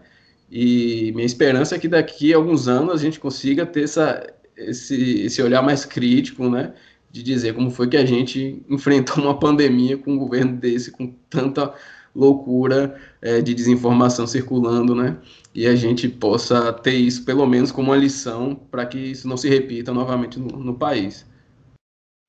E 0.51 1.11
minha 1.13 1.25
esperança 1.25 1.75
é 1.75 1.79
que 1.79 1.87
daqui 1.87 2.33
a 2.33 2.37
alguns 2.37 2.67
anos 2.67 2.95
a 2.95 2.97
gente 2.97 3.19
consiga 3.19 3.65
ter 3.65 3.83
essa, 3.83 4.25
esse, 4.57 5.21
esse 5.21 5.41
olhar 5.43 5.61
mais 5.61 5.85
crítico, 5.85 6.49
né? 6.49 6.73
De 7.11 7.21
dizer 7.21 7.53
como 7.53 7.69
foi 7.69 7.87
que 7.87 7.97
a 7.97 8.05
gente 8.05 8.63
enfrentou 8.67 9.23
uma 9.23 9.37
pandemia 9.37 9.95
com 9.95 10.13
um 10.13 10.17
governo 10.17 10.57
desse, 10.57 10.89
com 10.89 11.13
tanta 11.29 11.71
loucura 12.15 12.99
é, 13.21 13.41
de 13.41 13.53
desinformação 13.53 14.25
circulando, 14.25 14.95
né? 14.95 15.17
E 15.59 15.67
a 15.67 15.75
gente 15.75 16.07
possa 16.07 16.71
ter 16.71 16.93
isso 16.93 17.25
pelo 17.25 17.45
menos 17.45 17.69
como 17.69 17.89
uma 17.89 17.97
lição 17.97 18.55
para 18.55 18.85
que 18.85 18.97
isso 18.97 19.27
não 19.27 19.35
se 19.35 19.49
repita 19.49 19.91
novamente 19.91 20.39
no, 20.39 20.57
no, 20.57 20.73
país. 20.73 21.29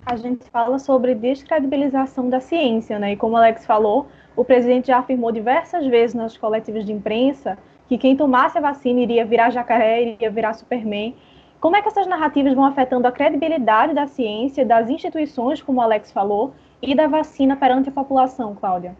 A 0.05 0.17
gente 0.17 0.51
fala 0.51 0.81
sobre 0.81 1.15
descredibilização 1.15 2.29
da 2.29 2.41
ciência, 2.41 2.99
né? 2.99 3.13
E 3.13 3.17
como 3.17 3.35
o 3.35 3.37
Alex 3.37 3.65
falou, 3.65 4.09
o 4.35 4.45
presidente 4.45 4.89
já 4.89 4.99
afirmou 4.99 5.31
diversas 5.31 5.87
vezes 5.87 6.13
nas 6.13 6.37
coletivas 6.37 6.85
de 6.85 6.91
imprensa 6.93 7.57
que 7.89 7.97
quem 7.97 8.17
tomasse 8.17 8.59
a 8.59 8.61
vacina 8.61 8.99
iria 8.99 9.25
virar 9.25 9.51
jacaré, 9.51 10.03
iria 10.15 10.29
virar 10.29 10.55
Superman. 10.55 11.15
Como 11.61 11.77
é 11.77 11.83
que 11.83 11.87
essas 11.87 12.09
narrativas 12.09 12.53
vão 12.53 12.65
afetando 12.65 13.07
a 13.07 13.13
credibilidade 13.13 13.95
da 13.95 14.09
ciência, 14.09 14.67
das 14.67 14.91
instituições, 14.91 15.63
como 15.63 15.79
o 15.79 15.83
Alex 15.83 16.11
falou, 16.11 16.53
e 16.83 16.97
da 16.97 17.07
vacina 17.07 17.55
perante 17.55 17.91
a 17.91 17.93
população, 17.93 18.57
Cláudia? 18.57 18.97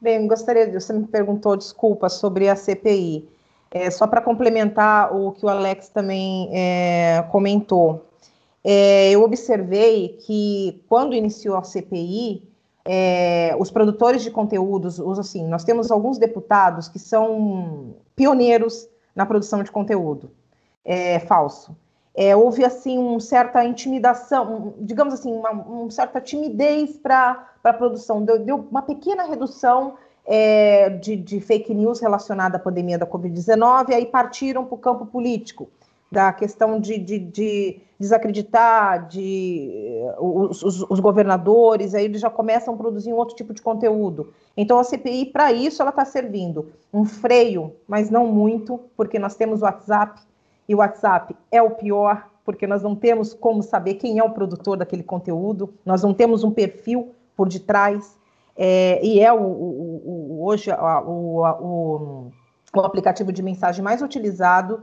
Bem, 0.00 0.28
gostaria 0.28 0.66
de. 0.66 0.74
Você 0.74 0.92
me 0.92 1.06
perguntou, 1.06 1.56
desculpa, 1.56 2.08
sobre 2.08 2.48
a 2.48 2.54
CPI. 2.54 3.28
É, 3.70 3.90
só 3.90 4.06
para 4.06 4.20
complementar 4.20 5.14
o 5.14 5.32
que 5.32 5.44
o 5.44 5.48
Alex 5.48 5.88
também 5.88 6.48
é, 6.52 7.22
comentou. 7.30 8.06
É, 8.64 9.10
eu 9.10 9.22
observei 9.22 10.16
que 10.20 10.82
quando 10.88 11.14
iniciou 11.14 11.56
a 11.56 11.62
CPI, 11.62 12.48
é, 12.84 13.54
os 13.58 13.70
produtores 13.70 14.22
de 14.22 14.30
conteúdos, 14.30 14.98
os, 14.98 15.18
assim, 15.18 15.46
nós 15.46 15.64
temos 15.64 15.90
alguns 15.90 16.16
deputados 16.16 16.88
que 16.88 16.98
são 16.98 17.94
pioneiros 18.16 18.88
na 19.14 19.26
produção 19.26 19.62
de 19.62 19.70
conteúdo 19.70 20.30
é, 20.84 21.18
falso. 21.20 21.76
É, 22.20 22.34
houve 22.34 22.64
assim 22.64 22.98
uma 22.98 23.20
certa 23.20 23.64
intimidação, 23.64 24.74
digamos 24.80 25.14
assim, 25.14 25.32
uma, 25.32 25.52
uma 25.52 25.88
certa 25.88 26.20
timidez 26.20 26.98
para 26.98 27.48
a 27.62 27.72
produção. 27.72 28.24
Deu, 28.24 28.40
deu, 28.40 28.66
uma 28.68 28.82
pequena 28.82 29.22
redução 29.22 29.94
é, 30.26 30.90
de, 30.90 31.14
de, 31.14 31.40
fake 31.40 31.72
news 31.72 32.00
relacionada 32.00 32.56
à 32.56 32.60
pandemia 32.60 32.98
da 32.98 33.06
Covid-19, 33.06 33.94
aí 33.94 34.04
partiram 34.04 34.64
para 34.64 34.74
o 34.74 34.78
campo 34.78 35.06
político, 35.06 35.70
da 36.10 36.32
questão 36.32 36.80
de, 36.80 36.98
de, 36.98 37.20
de 37.20 37.80
desacreditar 38.00 39.06
de, 39.06 40.02
os, 40.18 40.60
os, 40.64 40.82
os, 40.90 40.98
governadores, 40.98 41.94
aí 41.94 42.06
eles 42.06 42.20
já 42.20 42.30
começam 42.30 42.74
a 42.74 42.76
produzir 42.76 43.12
um 43.12 43.16
outro 43.16 43.36
tipo 43.36 43.54
de 43.54 43.62
conteúdo. 43.62 44.32
Então 44.56 44.80
a 44.80 44.82
CPI, 44.82 45.26
para 45.26 45.52
isso, 45.52 45.80
ela 45.80 45.90
está 45.90 46.04
servindo 46.04 46.72
um 46.92 47.04
freio, 47.04 47.74
mas 47.86 48.10
não 48.10 48.26
muito, 48.26 48.80
porque 48.96 49.20
nós 49.20 49.36
temos 49.36 49.62
o 49.62 49.64
WhatsApp, 49.66 50.20
e 50.68 50.74
o 50.74 50.78
WhatsApp 50.78 51.34
é 51.50 51.62
o 51.62 51.70
pior, 51.70 52.28
porque 52.44 52.66
nós 52.66 52.82
não 52.82 52.94
temos 52.94 53.32
como 53.32 53.62
saber 53.62 53.94
quem 53.94 54.18
é 54.18 54.24
o 54.24 54.30
produtor 54.30 54.76
daquele 54.76 55.02
conteúdo, 55.02 55.74
nós 55.84 56.02
não 56.02 56.12
temos 56.12 56.44
um 56.44 56.50
perfil 56.50 57.14
por 57.34 57.48
detrás, 57.48 58.18
é, 58.56 59.04
e 59.04 59.20
é 59.20 59.32
o, 59.32 59.40
o, 59.40 60.38
o 60.40 60.44
hoje 60.44 60.70
o, 60.70 62.30
o, 62.74 62.80
aplicativo 62.80 63.32
de 63.32 63.42
mensagem 63.42 63.82
mais 63.82 64.02
utilizado, 64.02 64.82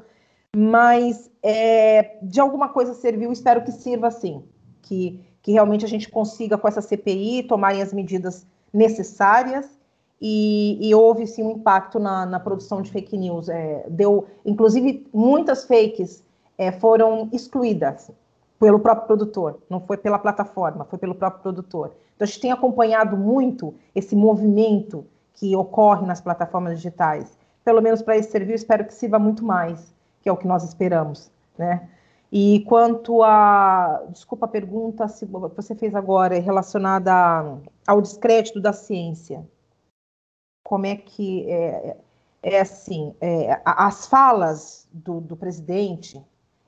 mas 0.56 1.30
é, 1.44 2.18
de 2.22 2.40
alguma 2.40 2.70
coisa 2.70 2.94
serviu, 2.94 3.32
espero 3.32 3.64
que 3.64 3.72
sirva 3.72 4.10
sim, 4.10 4.44
que, 4.82 5.22
que 5.42 5.52
realmente 5.52 5.84
a 5.84 5.88
gente 5.88 6.10
consiga 6.10 6.58
com 6.58 6.68
essa 6.68 6.82
CPI 6.82 7.44
tomarem 7.44 7.82
as 7.82 7.94
medidas 7.94 8.48
necessárias 8.74 9.75
e, 10.22 10.78
e 10.82 10.96
houve 10.96 11.28
sim 11.28 11.44
um 11.44 11.52
impacto 11.52 12.00
na, 12.00 12.26
na 12.26 12.40
produção 12.40 12.82
de 12.82 12.92
fake 12.92 13.18
news. 13.18 13.50
É, 13.50 13.86
deu, 13.90 14.26
inclusive, 14.46 15.08
muitas 15.14 15.66
fakes 15.66 16.24
é, 16.58 16.72
foram 16.72 17.30
excluídas 17.32 18.12
pelo 18.60 18.80
próprio 18.80 19.08
produtor, 19.08 19.60
não 19.70 19.82
foi 19.82 19.98
pela 19.98 20.18
plataforma, 20.18 20.86
foi 20.86 20.98
pelo 20.98 21.14
próprio 21.14 21.42
produtor. 21.42 21.92
Então 22.16 22.24
a 22.24 22.26
gente 22.26 22.40
tem 22.40 22.52
acompanhado 22.52 23.18
muito 23.18 23.74
esse 23.94 24.16
movimento 24.16 25.06
que 25.34 25.56
ocorre 25.56 26.06
nas 26.06 26.22
plataformas 26.22 26.78
digitais. 26.78 27.38
Pelo 27.64 27.82
menos 27.82 28.02
para 28.02 28.16
esse 28.16 28.32
serviço, 28.32 28.64
espero 28.64 28.86
que 28.86 28.94
sirva 28.94 29.20
muito 29.20 29.44
mais, 29.44 29.94
que 30.22 30.30
é 30.30 30.32
o 30.32 30.38
que 30.38 30.48
nós 30.48 30.64
esperamos, 30.64 31.30
né? 31.58 31.90
E 32.32 32.62
quanto 32.68 33.22
a, 33.22 34.04
desculpa 34.10 34.46
a 34.46 34.50
pergunta 34.50 35.08
se 35.08 35.26
você 35.26 35.76
fez 35.76 35.94
agora 35.94 36.40
relacionada 36.40 37.60
ao 37.86 38.02
descrédito 38.02 38.60
da 38.60 38.74
ciência 38.74 39.46
como 40.66 40.88
é 40.88 40.96
que 40.96 41.46
é, 41.48 41.96
é 42.42 42.60
assim, 42.60 43.14
é, 43.22 43.62
as 43.64 44.08
falas 44.08 44.88
do, 44.92 45.22
do 45.22 45.38
presidente, 45.38 46.20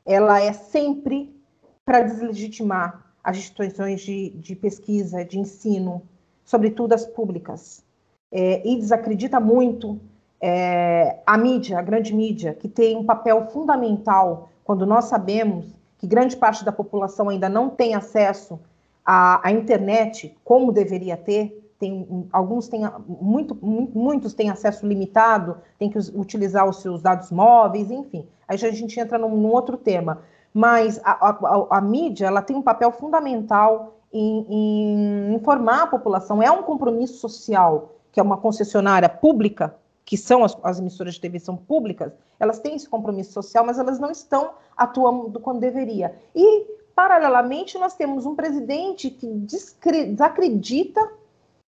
ela 0.05 0.39
é 0.39 0.53
sempre 0.53 1.35
para 1.83 2.03
deslegitimar 2.03 3.03
as 3.23 3.37
instituições 3.37 4.01
de, 4.01 4.29
de, 4.29 4.55
pesquisa, 4.55 5.25
de 5.25 5.39
ensino, 5.39 6.03
sobretudo 6.45 6.93
as 6.93 7.07
públicas, 7.07 7.83
é, 8.31 8.61
e 8.67 8.75
desacredita 8.75 9.39
muito 9.39 9.99
é, 10.39 11.17
a 11.25 11.35
mídia, 11.35 11.79
a 11.79 11.81
grande 11.81 12.13
mídia, 12.13 12.53
que 12.53 12.69
tem 12.69 12.95
um 12.95 13.03
papel 13.03 13.47
fundamental 13.47 14.49
quando 14.63 14.85
nós 14.85 15.05
sabemos 15.05 15.65
que 15.97 16.05
grande 16.05 16.37
parte 16.37 16.63
da 16.63 16.71
população 16.71 17.29
ainda 17.29 17.49
não 17.49 17.67
tem 17.67 17.95
acesso 17.95 18.59
à, 19.03 19.47
à 19.47 19.51
internet 19.51 20.37
como 20.43 20.71
deveria 20.71 21.17
ter, 21.17 21.66
tem, 21.79 22.27
alguns 22.31 22.67
têm, 22.67 22.81
muito, 23.07 23.55
muitos 23.61 24.33
têm 24.33 24.49
acesso 24.49 24.85
limitado, 24.85 25.57
tem 25.77 25.89
que 25.89 25.97
utilizar 26.15 26.67
os 26.67 26.81
seus 26.81 27.01
dados 27.01 27.31
móveis, 27.31 27.91
enfim. 27.91 28.27
Aí 28.47 28.55
a 28.55 28.71
gente 28.71 28.99
entra 28.99 29.17
num, 29.17 29.35
num 29.35 29.51
outro 29.51 29.77
tema. 29.77 30.21
Mas 30.53 30.99
a, 31.03 31.11
a, 31.11 31.77
a, 31.77 31.81
mídia 31.81 32.25
ela 32.27 32.41
tem 32.41 32.55
um 32.55 32.61
papel 32.61 32.91
fundamental 32.91 33.99
em, 34.11 34.45
em 34.49 35.35
informar 35.35 35.83
a 35.83 35.87
população. 35.87 36.41
É 36.41 36.49
um 36.49 36.63
compromisso 36.63 37.19
social 37.19 37.93
que 38.17 38.19
é 38.19 38.23
uma 38.23 38.37
concessionária 38.37 39.07
pública, 39.07 39.75
que 40.03 40.17
são 40.17 40.43
as, 40.43 40.57
as 40.63 40.79
emissoras 40.79 41.13
de 41.13 41.21
TV 41.21 41.39
são 41.39 41.55
públicas, 41.55 42.11
elas 42.39 42.57
têm 42.57 42.75
esse 42.75 42.89
compromisso 42.89 43.31
social, 43.31 43.63
mas 43.63 43.77
elas 43.77 43.99
não 43.99 44.09
estão 44.09 44.55
atuando 44.75 45.39
quando 45.39 45.59
deveria. 45.59 46.15
E, 46.33 46.65
paralelamente, 46.95 47.77
nós 47.77 47.93
temos 47.93 48.25
um 48.25 48.33
presidente 48.33 49.11
que 49.11 49.27
desacredita 49.27 51.07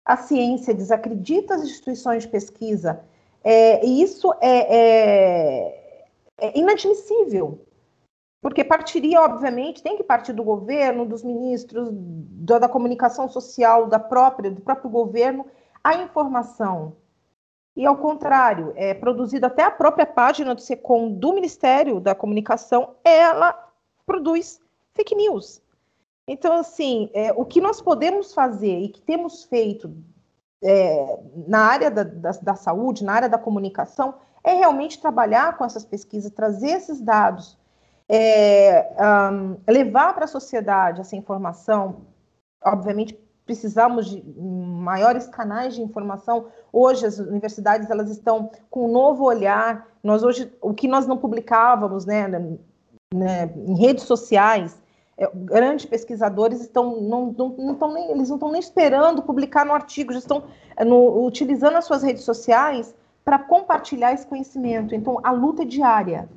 a 0.07 0.15
ciência, 0.15 0.73
desacredita 0.73 1.55
as 1.55 1.63
instituições 1.63 2.23
de 2.23 2.29
pesquisa. 2.29 3.03
É, 3.43 3.85
e 3.85 4.01
isso 4.01 4.33
é, 4.39 4.77
é, 4.77 6.05
é, 6.37 6.57
inadmissível, 6.57 7.61
porque 8.41 8.63
partiria, 8.63 9.21
obviamente, 9.21 9.83
tem 9.83 9.97
que 9.97 10.03
partir 10.03 10.31
do 10.31 10.43
governo, 10.43 11.05
dos 11.05 11.23
ministros, 11.23 11.89
da, 11.91 12.59
da 12.59 12.69
comunicação 12.69 13.27
social, 13.27 13.87
da 13.87 13.99
própria, 13.99 14.49
do 14.49 14.61
próprio 14.61 14.89
governo, 14.89 15.45
a 15.83 15.95
informação. 15.95 16.95
E 17.75 17.85
ao 17.85 17.97
contrário, 17.97 18.71
é 18.77 18.93
produzido 18.93 19.45
até 19.45 19.63
a 19.63 19.71
própria 19.71 20.05
página 20.05 20.55
do 20.55 20.61
SECOM 20.61 21.11
do 21.11 21.33
Ministério 21.33 21.99
da 21.99 22.15
Comunicação, 22.15 22.95
ela 23.03 23.71
produz 24.05 24.61
fake 24.95 25.15
news. 25.15 25.61
Então, 26.27 26.53
assim, 26.53 27.09
é, 27.13 27.31
o 27.31 27.45
que 27.45 27.61
nós 27.61 27.81
podemos 27.81 28.33
fazer 28.33 28.79
e 28.79 28.89
que 28.89 29.01
temos 29.01 29.45
feito 29.45 29.95
é, 30.61 31.19
na 31.47 31.59
área 31.59 31.89
da, 31.89 32.03
da, 32.03 32.31
da, 32.31 32.55
saúde, 32.55 33.05
na 33.05 33.13
área 33.13 33.29
da 33.29 33.37
comunicação, 33.37 34.15
é 34.43 34.53
realmente 34.53 34.99
trabalhar 34.99 35.57
com 35.57 35.63
essas 35.63 35.85
pesquisas, 35.85 36.31
trazer 36.31 36.71
esses 36.71 36.99
dados, 36.99 37.57
é, 38.09 38.93
um, 39.31 39.57
levar 39.67 40.13
para 40.13 40.25
a 40.25 40.27
sociedade 40.27 41.01
essa 41.01 41.15
informação. 41.15 42.07
Obviamente, 42.63 43.17
precisamos 43.45 44.07
de 44.07 44.21
maiores 44.37 45.27
canais 45.27 45.75
de 45.75 45.81
informação. 45.81 46.47
Hoje, 46.71 47.05
as 47.05 47.19
universidades 47.19 47.89
elas 47.89 48.09
estão 48.09 48.51
com 48.69 48.85
um 48.85 48.91
novo 48.91 49.23
olhar. 49.23 49.87
Nós 50.03 50.23
hoje, 50.23 50.51
o 50.61 50.73
que 50.73 50.87
nós 50.87 51.07
não 51.07 51.17
publicávamos, 51.17 52.05
né, 52.05 52.27
né 53.13 53.53
em 53.55 53.77
redes 53.77 54.03
sociais, 54.03 54.77
é, 55.17 55.29
grandes 55.33 55.85
pesquisadores 55.85 56.61
estão 56.61 57.01
não, 57.01 57.33
não, 57.35 57.49
não 57.49 57.73
estão 57.73 57.91
nem 57.91 58.11
eles 58.11 58.29
não 58.29 58.35
estão 58.35 58.51
nem 58.51 58.59
esperando 58.59 59.23
publicar 59.23 59.65
no 59.65 59.73
artigo, 59.73 60.13
já 60.13 60.19
estão 60.19 60.43
é, 60.75 60.85
no, 60.85 61.25
utilizando 61.25 61.75
as 61.75 61.85
suas 61.85 62.03
redes 62.03 62.23
sociais 62.23 62.95
para 63.25 63.39
compartilhar 63.39 64.13
esse 64.13 64.27
conhecimento. 64.27 64.93
Então 64.93 65.19
a 65.23 65.31
luta 65.31 65.63
é 65.63 65.65
diária. 65.65 66.29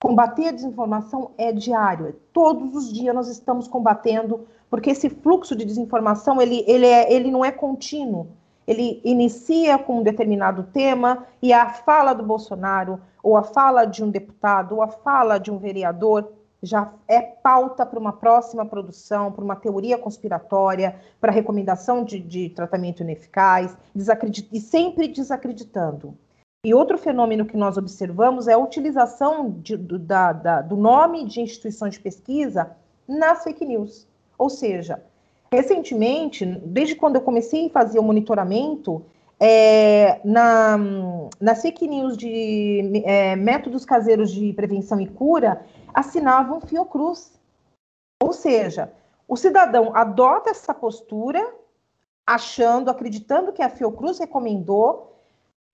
Combater 0.00 0.48
a 0.48 0.52
desinformação 0.52 1.32
é 1.36 1.52
diário. 1.52 2.16
Todos 2.32 2.74
os 2.74 2.92
dias 2.92 3.14
nós 3.14 3.28
estamos 3.28 3.68
combatendo, 3.68 4.46
porque 4.70 4.90
esse 4.90 5.10
fluxo 5.10 5.54
de 5.54 5.64
desinformação 5.64 6.40
ele, 6.40 6.64
ele, 6.66 6.86
é, 6.86 7.12
ele 7.12 7.30
não 7.30 7.44
é 7.44 7.50
contínuo. 7.50 8.28
Ele 8.66 9.00
inicia 9.04 9.76
com 9.76 9.98
um 9.98 10.02
determinado 10.02 10.62
tema 10.72 11.26
e 11.42 11.52
a 11.52 11.68
fala 11.70 12.12
do 12.12 12.22
Bolsonaro, 12.22 13.00
ou 13.22 13.36
a 13.36 13.42
fala 13.42 13.84
de 13.84 14.02
um 14.02 14.08
deputado, 14.08 14.76
ou 14.76 14.82
a 14.82 14.88
fala 14.88 15.38
de 15.38 15.50
um 15.50 15.58
vereador, 15.58 16.32
já 16.62 16.92
é 17.08 17.20
pauta 17.20 17.86
para 17.86 17.98
uma 17.98 18.12
próxima 18.12 18.66
produção, 18.66 19.32
para 19.32 19.44
uma 19.44 19.56
teoria 19.56 19.96
conspiratória, 19.96 20.96
para 21.20 21.32
recomendação 21.32 22.04
de, 22.04 22.20
de 22.20 22.50
tratamento 22.50 23.02
ineficaz, 23.02 23.76
e 24.52 24.60
sempre 24.60 25.08
desacreditando. 25.08 26.14
E 26.64 26.74
outro 26.74 26.98
fenômeno 26.98 27.46
que 27.46 27.56
nós 27.56 27.78
observamos 27.78 28.46
é 28.46 28.52
a 28.52 28.58
utilização 28.58 29.50
de, 29.50 29.78
do, 29.78 29.98
da, 29.98 30.32
da, 30.32 30.60
do 30.60 30.76
nome 30.76 31.24
de 31.24 31.40
instituições 31.40 31.94
de 31.94 32.00
pesquisa 32.00 32.72
nas 33.08 33.42
fake 33.42 33.64
news. 33.64 34.06
Ou 34.36 34.50
seja, 34.50 35.02
recentemente, 35.50 36.44
desde 36.44 36.94
quando 36.94 37.16
eu 37.16 37.22
comecei 37.22 37.66
a 37.66 37.70
fazer 37.70 37.98
o 37.98 38.02
monitoramento, 38.02 39.02
é, 39.40 40.20
na, 40.22 40.78
na 41.40 41.54
fake 41.54 41.88
news 41.88 42.14
de 42.14 43.02
é, 43.06 43.34
métodos 43.36 43.86
caseiros 43.86 44.30
de 44.30 44.52
prevenção 44.52 45.00
e 45.00 45.06
cura, 45.06 45.64
assinavam 45.94 46.60
Fiocruz. 46.60 47.32
Ou 48.22 48.32
seja, 48.32 48.92
o 49.26 49.36
cidadão 49.36 49.94
adota 49.94 50.50
essa 50.50 50.74
postura, 50.74 51.54
achando, 52.26 52.90
acreditando 52.90 53.52
que 53.52 53.62
a 53.62 53.70
Fiocruz 53.70 54.18
recomendou, 54.18 55.16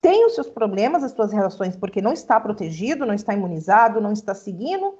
tem 0.01 0.25
os 0.25 0.35
seus 0.35 0.49
problemas, 0.49 1.03
as 1.03 1.11
suas 1.11 1.31
reações, 1.31 1.75
porque 1.75 2.01
não 2.01 2.13
está 2.13 2.39
protegido, 2.39 3.05
não 3.05 3.13
está 3.13 3.33
imunizado, 3.33 3.99
não 3.99 4.13
está 4.13 4.33
seguindo, 4.33 4.97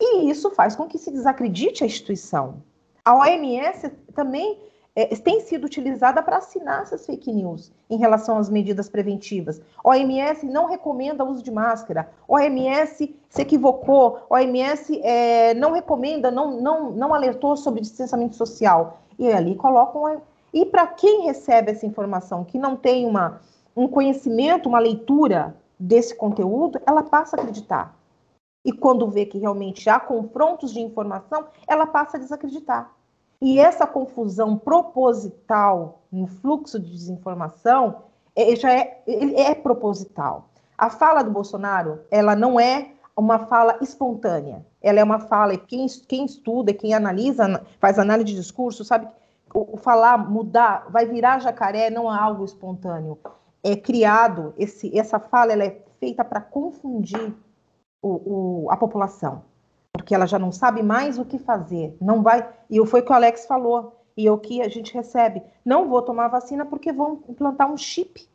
e 0.00 0.30
isso 0.30 0.50
faz 0.52 0.76
com 0.76 0.86
que 0.86 0.98
se 0.98 1.10
desacredite 1.10 1.82
a 1.82 1.86
instituição. 1.86 2.62
A 3.04 3.14
OMS 3.16 3.90
também 4.14 4.58
é, 5.00 5.06
tem 5.14 5.40
sido 5.42 5.64
utilizada 5.64 6.20
para 6.20 6.38
assinar 6.38 6.82
essas 6.82 7.06
fake 7.06 7.32
news 7.32 7.70
em 7.88 7.96
relação 7.96 8.36
às 8.36 8.50
medidas 8.50 8.88
preventivas. 8.88 9.62
OMS 9.84 10.44
não 10.44 10.66
recomenda 10.66 11.24
uso 11.24 11.40
de 11.40 11.52
máscara, 11.52 12.10
OMS 12.26 13.14
se 13.28 13.42
equivocou, 13.42 14.18
OMS 14.28 15.00
é, 15.04 15.54
não 15.54 15.70
recomenda, 15.70 16.32
não, 16.32 16.60
não, 16.60 16.90
não 16.90 17.14
alertou 17.14 17.56
sobre 17.56 17.80
distanciamento 17.80 18.34
social. 18.34 18.98
E 19.16 19.30
ali 19.30 19.54
colocam. 19.54 20.20
E 20.52 20.66
para 20.66 20.84
quem 20.88 21.26
recebe 21.26 21.70
essa 21.70 21.86
informação, 21.86 22.44
que 22.44 22.58
não 22.58 22.74
tem 22.74 23.06
uma, 23.06 23.40
um 23.76 23.86
conhecimento, 23.86 24.68
uma 24.68 24.80
leitura 24.80 25.54
desse 25.78 26.12
conteúdo, 26.12 26.80
ela 26.84 27.04
passa 27.04 27.36
a 27.36 27.40
acreditar. 27.40 27.96
E 28.64 28.72
quando 28.72 29.08
vê 29.08 29.24
que 29.24 29.38
realmente 29.38 29.88
há 29.88 30.00
confrontos 30.00 30.72
de 30.72 30.80
informação, 30.80 31.46
ela 31.68 31.86
passa 31.86 32.16
a 32.16 32.20
desacreditar. 32.20 32.97
E 33.40 33.60
essa 33.60 33.86
confusão 33.86 34.56
proposital 34.56 36.02
no 36.10 36.26
fluxo 36.26 36.78
de 36.78 36.90
desinformação 36.90 38.02
é, 38.34 38.56
já 38.56 38.72
é, 38.72 39.02
é 39.06 39.54
proposital. 39.54 40.48
A 40.76 40.90
fala 40.90 41.22
do 41.22 41.30
Bolsonaro, 41.30 42.00
ela 42.10 42.34
não 42.34 42.58
é 42.58 42.92
uma 43.16 43.46
fala 43.46 43.78
espontânea. 43.80 44.64
Ela 44.80 45.00
é 45.00 45.04
uma 45.04 45.18
fala, 45.18 45.54
e 45.54 45.58
quem, 45.58 45.86
quem 46.08 46.24
estuda, 46.24 46.72
quem 46.72 46.94
analisa, 46.94 47.64
faz 47.80 47.98
análise 47.98 48.26
de 48.26 48.36
discurso, 48.36 48.84
sabe 48.84 49.08
o, 49.52 49.74
o 49.74 49.76
falar, 49.76 50.18
mudar, 50.18 50.86
vai 50.90 51.06
virar 51.06 51.40
jacaré 51.40 51.90
não 51.90 52.12
é 52.12 52.18
algo 52.18 52.44
espontâneo. 52.44 53.18
É 53.62 53.76
criado, 53.76 54.54
esse, 54.56 54.96
essa 54.96 55.18
fala 55.18 55.52
ela 55.52 55.64
é 55.64 55.80
feita 55.98 56.24
para 56.24 56.40
confundir 56.40 57.34
o, 58.00 58.08
o, 58.64 58.70
a 58.70 58.76
população 58.76 59.42
porque 59.98 60.14
ela 60.14 60.26
já 60.26 60.38
não 60.38 60.50
sabe 60.50 60.82
mais 60.82 61.18
o 61.18 61.24
que 61.24 61.38
fazer, 61.38 61.94
não 62.00 62.22
vai. 62.22 62.48
E 62.70 62.84
foi 62.86 63.00
o 63.00 63.04
que 63.04 63.12
o 63.12 63.14
Alex 63.14 63.44
falou, 63.44 64.00
e 64.16 64.26
é 64.26 64.32
o 64.32 64.38
que 64.38 64.62
a 64.62 64.68
gente 64.68 64.94
recebe. 64.94 65.42
Não 65.64 65.88
vou 65.88 66.00
tomar 66.00 66.28
vacina 66.28 66.64
porque 66.64 66.92
vão 66.92 67.22
implantar 67.28 67.70
um 67.70 67.76
chip. 67.76 68.26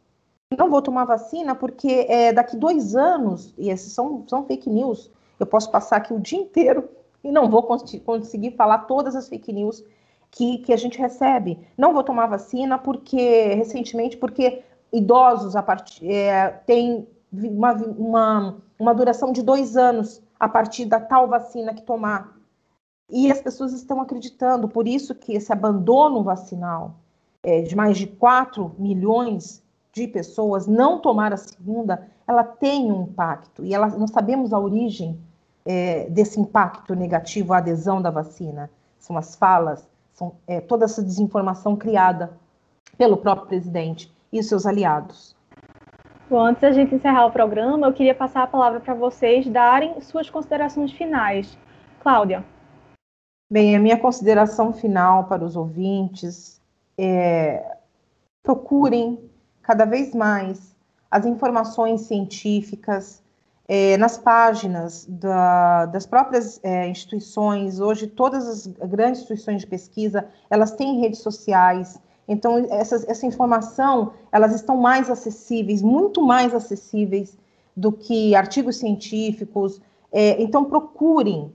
Não 0.58 0.70
vou 0.70 0.82
tomar 0.82 1.06
vacina 1.06 1.56
porque 1.56 2.06
é, 2.08 2.32
daqui 2.32 2.56
dois 2.56 2.96
anos, 2.96 3.54
e 3.58 3.70
esses 3.70 3.92
são, 3.92 4.24
são 4.28 4.46
fake 4.46 4.70
news, 4.70 5.10
eu 5.40 5.46
posso 5.46 5.72
passar 5.72 5.98
aqui 5.98 6.14
o 6.14 6.20
dia 6.20 6.40
inteiro 6.40 6.88
e 7.24 7.32
não 7.32 7.50
vou 7.50 7.64
conseguir 7.64 8.52
falar 8.52 8.80
todas 8.80 9.16
as 9.16 9.28
fake 9.28 9.52
news 9.52 9.84
que, 10.30 10.60
que 10.60 10.74
a 10.74 10.78
gente 10.78 11.00
recebe. 11.00 11.60
Não 11.78 11.94
vou 11.94 12.04
tomar 12.04 12.28
vacina 12.28 12.78
porque, 12.78 13.54
recentemente, 13.56 14.18
porque 14.18 14.62
idosos 14.92 15.56
a 15.56 15.66
é, 16.04 16.50
têm 16.66 17.08
uma, 17.32 17.74
uma, 17.74 18.58
uma 18.78 18.94
duração 18.94 19.32
de 19.32 19.42
dois 19.42 19.76
anos 19.76 20.22
a 20.44 20.50
partir 20.50 20.84
da 20.84 21.00
tal 21.00 21.26
vacina 21.26 21.74
que 21.74 21.82
tomar. 21.82 22.38
E 23.10 23.32
as 23.32 23.42
pessoas 23.42 23.72
estão 23.72 24.02
acreditando, 24.02 24.68
por 24.68 24.86
isso 24.86 25.16
que 25.16 25.34
esse 25.34 25.54
abandono 25.54 26.22
vacinal 26.22 26.96
é, 27.42 27.62
de 27.62 27.74
mais 27.78 27.98
de 27.98 28.08
4 28.08 28.76
milhões 28.78 29.64
de 29.94 30.06
pessoas 30.06 30.68
não 30.68 31.00
tomar 31.00 31.32
a 31.32 31.38
segunda, 31.38 32.10
ela 32.28 32.44
tem 32.44 32.92
um 32.92 33.04
impacto. 33.04 33.64
E 33.64 33.74
ela, 33.74 33.88
nós 33.88 34.12
sabemos 34.12 34.52
a 34.52 34.60
origem 34.60 35.18
é, 35.66 36.10
desse 36.10 36.42
impacto 36.42 36.94
negativo, 36.94 37.54
a 37.54 37.60
adesão 37.60 38.02
da 38.02 38.10
vacina. 38.10 38.70
São 39.00 39.18
as 39.18 39.36
falas, 39.38 39.88
são 40.14 40.34
é, 40.46 40.60
toda 40.60 40.84
essa 40.84 41.02
desinformação 41.02 41.78
criada 41.78 42.34
pelo 42.98 43.16
próprio 43.16 43.48
presidente 43.48 44.14
e 44.30 44.44
seus 44.44 44.66
aliados. 44.66 45.38
Bom, 46.30 46.40
antes 46.40 46.62
da 46.62 46.72
gente 46.72 46.96
encerrar 46.96 47.26
o 47.26 47.32
programa, 47.32 47.88
eu 47.88 47.94
queria 47.94 48.16
passar 48.16 48.44
a 48.44 48.48
palavra 48.48 48.80
para 48.80 48.94
vocês 48.94 49.46
darem 49.48 50.00
suas 50.02 50.30
considerações 50.30 50.92
finais. 50.92 51.58
Cláudia. 52.00 52.44
Bem, 53.52 53.76
a 53.76 53.80
minha 53.80 53.98
consideração 53.98 54.74
final 54.74 55.26
para 55.26 55.44
os 55.44 55.56
ouvintes 55.56 56.62
é 56.98 57.78
procurem 58.42 59.30
cada 59.62 59.86
vez 59.86 60.14
mais 60.14 60.76
as 61.10 61.26
informações 61.26 62.02
científicas 62.02 63.24
é, 63.68 63.96
nas 63.98 64.18
páginas 64.18 65.06
da, 65.06 65.86
das 65.86 66.06
próprias 66.06 66.60
é, 66.64 66.88
instituições. 66.88 67.80
Hoje, 67.80 68.08
todas 68.08 68.48
as 68.48 68.68
grandes 68.90 69.22
instituições 69.22 69.62
de 69.62 69.68
pesquisa, 69.68 70.28
elas 70.50 70.72
têm 70.72 71.00
redes 71.00 71.20
sociais, 71.20 72.00
então, 72.28 72.66
essa, 72.70 73.04
essa 73.08 73.26
informação, 73.26 74.14
elas 74.32 74.54
estão 74.54 74.78
mais 74.78 75.10
acessíveis, 75.10 75.82
muito 75.82 76.22
mais 76.22 76.54
acessíveis 76.54 77.38
do 77.76 77.92
que 77.92 78.34
artigos 78.36 78.78
científicos. 78.78 79.82
É, 80.12 80.42
então, 80.42 80.64
procurem 80.66 81.54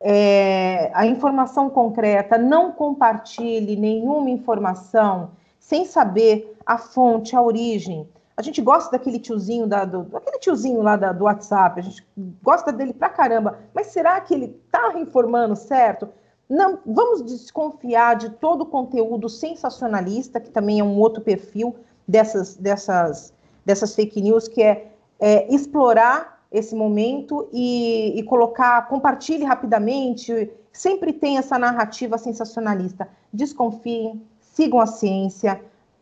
é, 0.00 0.90
a 0.94 1.06
informação 1.06 1.70
concreta, 1.70 2.36
não 2.36 2.72
compartilhe 2.72 3.76
nenhuma 3.76 4.30
informação 4.30 5.30
sem 5.58 5.84
saber 5.84 6.56
a 6.64 6.78
fonte, 6.78 7.36
a 7.36 7.42
origem. 7.42 8.08
A 8.36 8.42
gente 8.42 8.62
gosta 8.62 8.92
daquele 8.92 9.18
tiozinho, 9.18 9.66
da, 9.66 9.84
do, 9.84 10.04
daquele 10.04 10.38
tiozinho 10.38 10.80
lá 10.80 10.96
da, 10.96 11.12
do 11.12 11.24
WhatsApp, 11.24 11.80
a 11.80 11.82
gente 11.82 12.06
gosta 12.42 12.72
dele 12.72 12.92
pra 12.92 13.08
caramba, 13.08 13.58
mas 13.74 13.88
será 13.88 14.20
que 14.20 14.32
ele 14.32 14.60
está 14.64 14.98
informando 14.98 15.56
certo? 15.56 16.08
Não, 16.48 16.78
vamos 16.86 17.22
desconfiar 17.22 18.16
de 18.16 18.30
todo 18.30 18.62
o 18.62 18.66
conteúdo 18.66 19.28
sensacionalista, 19.28 20.40
que 20.40 20.50
também 20.50 20.80
é 20.80 20.84
um 20.84 20.98
outro 20.98 21.22
perfil 21.22 21.76
dessas, 22.06 22.56
dessas, 22.56 23.34
dessas 23.66 23.94
fake 23.94 24.22
news, 24.22 24.48
que 24.48 24.62
é, 24.62 24.90
é 25.20 25.54
explorar 25.54 26.38
esse 26.50 26.74
momento 26.74 27.46
e, 27.52 28.18
e, 28.18 28.22
colocar, 28.22 28.88
compartilhe 28.88 29.44
rapidamente. 29.44 30.50
Sempre 30.72 31.12
tem 31.12 31.36
essa 31.36 31.58
narrativa 31.58 32.16
sensacionalista. 32.16 33.06
Desconfiem, 33.30 34.22
sigam 34.40 34.80
a 34.80 34.86
ciência, 34.86 35.60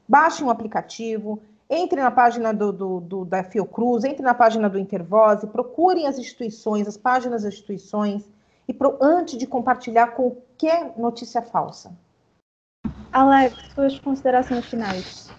baixem 0.08 0.46
o 0.46 0.50
aplicativo, 0.50 1.40
entrem 1.68 2.04
na 2.04 2.10
página 2.12 2.54
do, 2.54 2.72
do, 2.72 3.00
do, 3.00 3.24
da 3.24 3.42
Fiocruz, 3.42 4.04
entrem 4.04 4.22
na 4.22 4.34
página 4.34 4.70
do 4.70 4.78
Intervose, 4.78 5.48
procurem 5.48 6.06
as 6.06 6.18
instituições, 6.18 6.86
as 6.86 6.96
páginas 6.96 7.42
das 7.42 7.52
instituições, 7.52 8.22
e 8.68 8.74
pro, 8.74 8.98
antes 9.00 9.38
de 9.38 9.46
compartilhar 9.46 10.08
qualquer 10.08 10.92
notícia 10.96 11.42
falsa. 11.42 11.96
Alex, 13.12 13.56
suas 13.74 13.98
considerações 13.98 14.64
finais. 14.66 15.30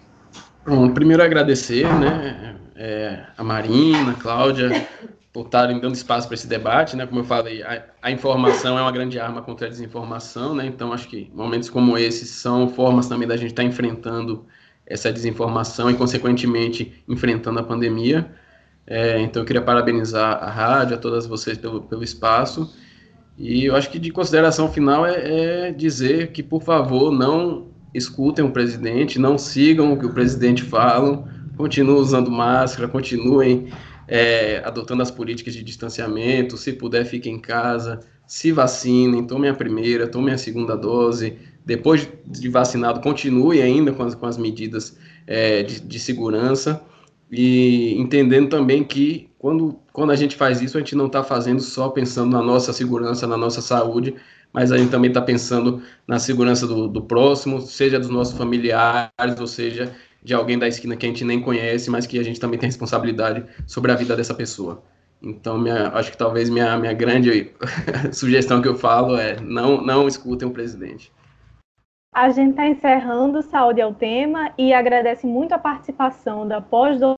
Bom, 0.66 0.92
primeiro 0.92 1.22
agradecer, 1.22 1.86
né, 1.98 2.56
é, 2.76 3.24
a 3.36 3.44
Marina, 3.44 4.12
a 4.12 4.14
Cláudia, 4.14 4.68
por 5.32 5.46
estarem 5.46 5.78
dando 5.78 5.94
espaço 5.94 6.26
para 6.26 6.34
esse 6.34 6.46
debate, 6.46 6.96
né? 6.96 7.06
Como 7.06 7.20
eu 7.20 7.24
falei, 7.24 7.62
a, 7.62 7.84
a, 8.02 8.10
informação 8.10 8.78
é 8.78 8.82
uma 8.82 8.90
grande 8.90 9.18
arma 9.20 9.40
contra 9.40 9.66
a 9.66 9.70
desinformação, 9.70 10.54
né? 10.54 10.66
Então 10.66 10.92
acho 10.92 11.08
que 11.08 11.30
momentos 11.34 11.70
como 11.70 11.96
esses 11.96 12.28
são 12.30 12.68
formas 12.68 13.08
também 13.08 13.28
da 13.28 13.36
gente 13.36 13.50
estar 13.50 13.62
tá 13.62 13.68
enfrentando 13.68 14.46
essa 14.86 15.12
desinformação 15.12 15.90
e, 15.90 15.94
consequentemente, 15.94 17.04
enfrentando 17.06 17.60
a 17.60 17.62
pandemia. 17.62 18.30
É, 18.86 19.20
então 19.20 19.42
eu 19.42 19.46
queria 19.46 19.62
parabenizar 19.62 20.42
a 20.42 20.50
rádio, 20.50 20.96
a 20.96 20.98
todas 20.98 21.26
vocês 21.26 21.58
pelo, 21.58 21.82
pelo 21.82 22.02
espaço 22.02 22.74
e 23.38 23.66
eu 23.66 23.76
acho 23.76 23.88
que 23.90 24.00
de 24.00 24.10
consideração 24.10 24.70
final 24.70 25.06
é, 25.06 25.68
é 25.68 25.72
dizer 25.72 26.32
que, 26.32 26.42
por 26.42 26.60
favor, 26.62 27.12
não 27.12 27.68
escutem 27.94 28.44
o 28.44 28.50
presidente, 28.50 29.18
não 29.18 29.38
sigam 29.38 29.92
o 29.92 29.98
que 29.98 30.04
o 30.04 30.12
presidente 30.12 30.62
fala, 30.64 31.24
continuem 31.56 32.00
usando 32.00 32.30
máscara, 32.30 32.88
continuem 32.88 33.68
é, 34.08 34.60
adotando 34.64 35.02
as 35.02 35.10
políticas 35.10 35.54
de 35.54 35.62
distanciamento, 35.62 36.56
se 36.56 36.72
puder, 36.72 37.04
fiquem 37.04 37.36
em 37.36 37.40
casa, 37.40 38.00
se 38.26 38.50
vacinem, 38.50 39.24
tomem 39.24 39.50
a 39.50 39.54
primeira, 39.54 40.08
tomem 40.08 40.34
a 40.34 40.38
segunda 40.38 40.76
dose, 40.76 41.38
depois 41.64 42.08
de 42.26 42.48
vacinado, 42.48 43.00
continue 43.00 43.62
ainda 43.62 43.92
com 43.92 44.02
as, 44.02 44.14
com 44.16 44.26
as 44.26 44.36
medidas 44.36 44.98
é, 45.26 45.62
de, 45.62 45.80
de 45.80 45.98
segurança 46.00 46.82
e 47.30 47.94
entendendo 47.98 48.48
também 48.48 48.82
que 48.82 49.30
quando, 49.38 49.78
quando 49.92 50.10
a 50.10 50.16
gente 50.16 50.34
faz 50.34 50.60
isso, 50.60 50.76
a 50.76 50.80
gente 50.80 50.96
não 50.96 51.06
está 51.06 51.22
fazendo 51.22 51.60
só 51.60 51.88
pensando 51.90 52.32
na 52.32 52.42
nossa 52.42 52.72
segurança, 52.72 53.26
na 53.26 53.36
nossa 53.36 53.60
saúde, 53.60 54.14
mas 54.52 54.72
a 54.72 54.78
gente 54.78 54.90
também 54.90 55.10
está 55.10 55.20
pensando 55.20 55.82
na 56.06 56.18
segurança 56.18 56.66
do, 56.66 56.88
do 56.88 57.02
próximo, 57.02 57.60
seja 57.60 57.98
dos 57.98 58.08
nossos 58.08 58.36
familiares, 58.36 59.38
ou 59.38 59.46
seja, 59.46 59.94
de 60.22 60.34
alguém 60.34 60.58
da 60.58 60.66
esquina 60.66 60.96
que 60.96 61.06
a 61.06 61.08
gente 61.08 61.24
nem 61.24 61.40
conhece, 61.40 61.90
mas 61.90 62.06
que 62.06 62.18
a 62.18 62.22
gente 62.22 62.40
também 62.40 62.58
tem 62.58 62.68
responsabilidade 62.68 63.44
sobre 63.66 63.92
a 63.92 63.94
vida 63.94 64.16
dessa 64.16 64.34
pessoa. 64.34 64.82
Então, 65.22 65.58
minha, 65.58 65.88
acho 65.88 66.10
que 66.10 66.16
talvez 66.16 66.48
minha, 66.48 66.76
minha 66.78 66.92
grande 66.92 67.52
sugestão 68.12 68.62
que 68.62 68.68
eu 68.68 68.76
falo 68.76 69.16
é 69.16 69.40
não, 69.40 69.82
não 69.82 70.08
escutem 70.08 70.48
o 70.48 70.52
presidente. 70.52 71.12
A 72.14 72.30
gente 72.30 72.50
está 72.50 72.66
encerrando 72.66 73.42
Saúde 73.42 73.80
é 73.80 73.86
o 73.86 73.94
Tema 73.94 74.52
e 74.56 74.72
agradece 74.72 75.26
muito 75.26 75.52
a 75.52 75.58
participação 75.58 76.48
da 76.48 76.60
pós-doutora 76.60 77.17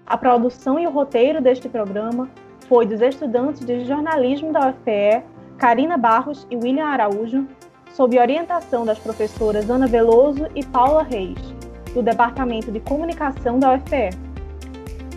A 0.06 0.16
produção 0.16 0.78
e 0.78 0.86
o 0.86 0.90
roteiro 0.90 1.40
deste 1.40 1.68
programa 1.68 2.28
foi 2.68 2.86
dos 2.86 3.00
estudantes 3.00 3.64
de 3.64 3.84
jornalismo 3.84 4.52
da 4.52 4.70
UFPE, 4.70 5.24
Karina 5.58 5.96
Barros 5.96 6.46
e 6.50 6.56
William 6.56 6.86
Araújo, 6.86 7.46
sob 7.92 8.18
orientação 8.18 8.84
das 8.84 8.98
professoras 8.98 9.68
Ana 9.68 9.86
Veloso 9.86 10.46
e 10.54 10.64
Paula 10.64 11.02
Reis 11.02 11.38
do 11.92 12.02
Departamento 12.02 12.70
de 12.70 12.78
Comunicação 12.80 13.58
da 13.58 13.74
UFPE. 13.74 14.29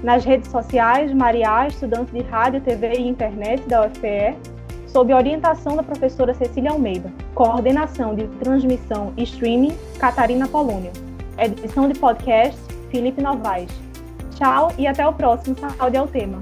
Nas 0.04 0.26
redes 0.26 0.51
sociais, 0.51 1.14
Maria, 1.14 1.66
estudante 1.66 2.12
de 2.12 2.22
rádio, 2.24 2.60
TV 2.60 2.91
e 2.95 3.08
internet 3.08 3.64
da 3.70 3.88
UFPE, 3.88 4.36
sob 4.86 5.14
orientação 5.14 5.78
da 5.78 5.82
professora 5.82 6.34
Cecília 6.34 6.72
Almeida. 6.72 7.10
Coordenação 7.34 8.14
de 8.14 8.28
transmissão 8.39 9.14
e 9.16 9.24
streaming, 9.24 9.78
Catarina 9.97 10.45
Polônio. 10.45 10.91
Edição 11.38 11.88
de 11.88 11.97
podcast, 11.97 12.60
Felipe 12.91 13.22
Novaes. 13.22 13.72
Tchau 14.36 14.74
e 14.78 14.86
até 14.86 15.08
o 15.08 15.14
próximo 15.14 15.56
Saúde 15.58 15.95
ao 15.95 16.06
Tema. 16.06 16.41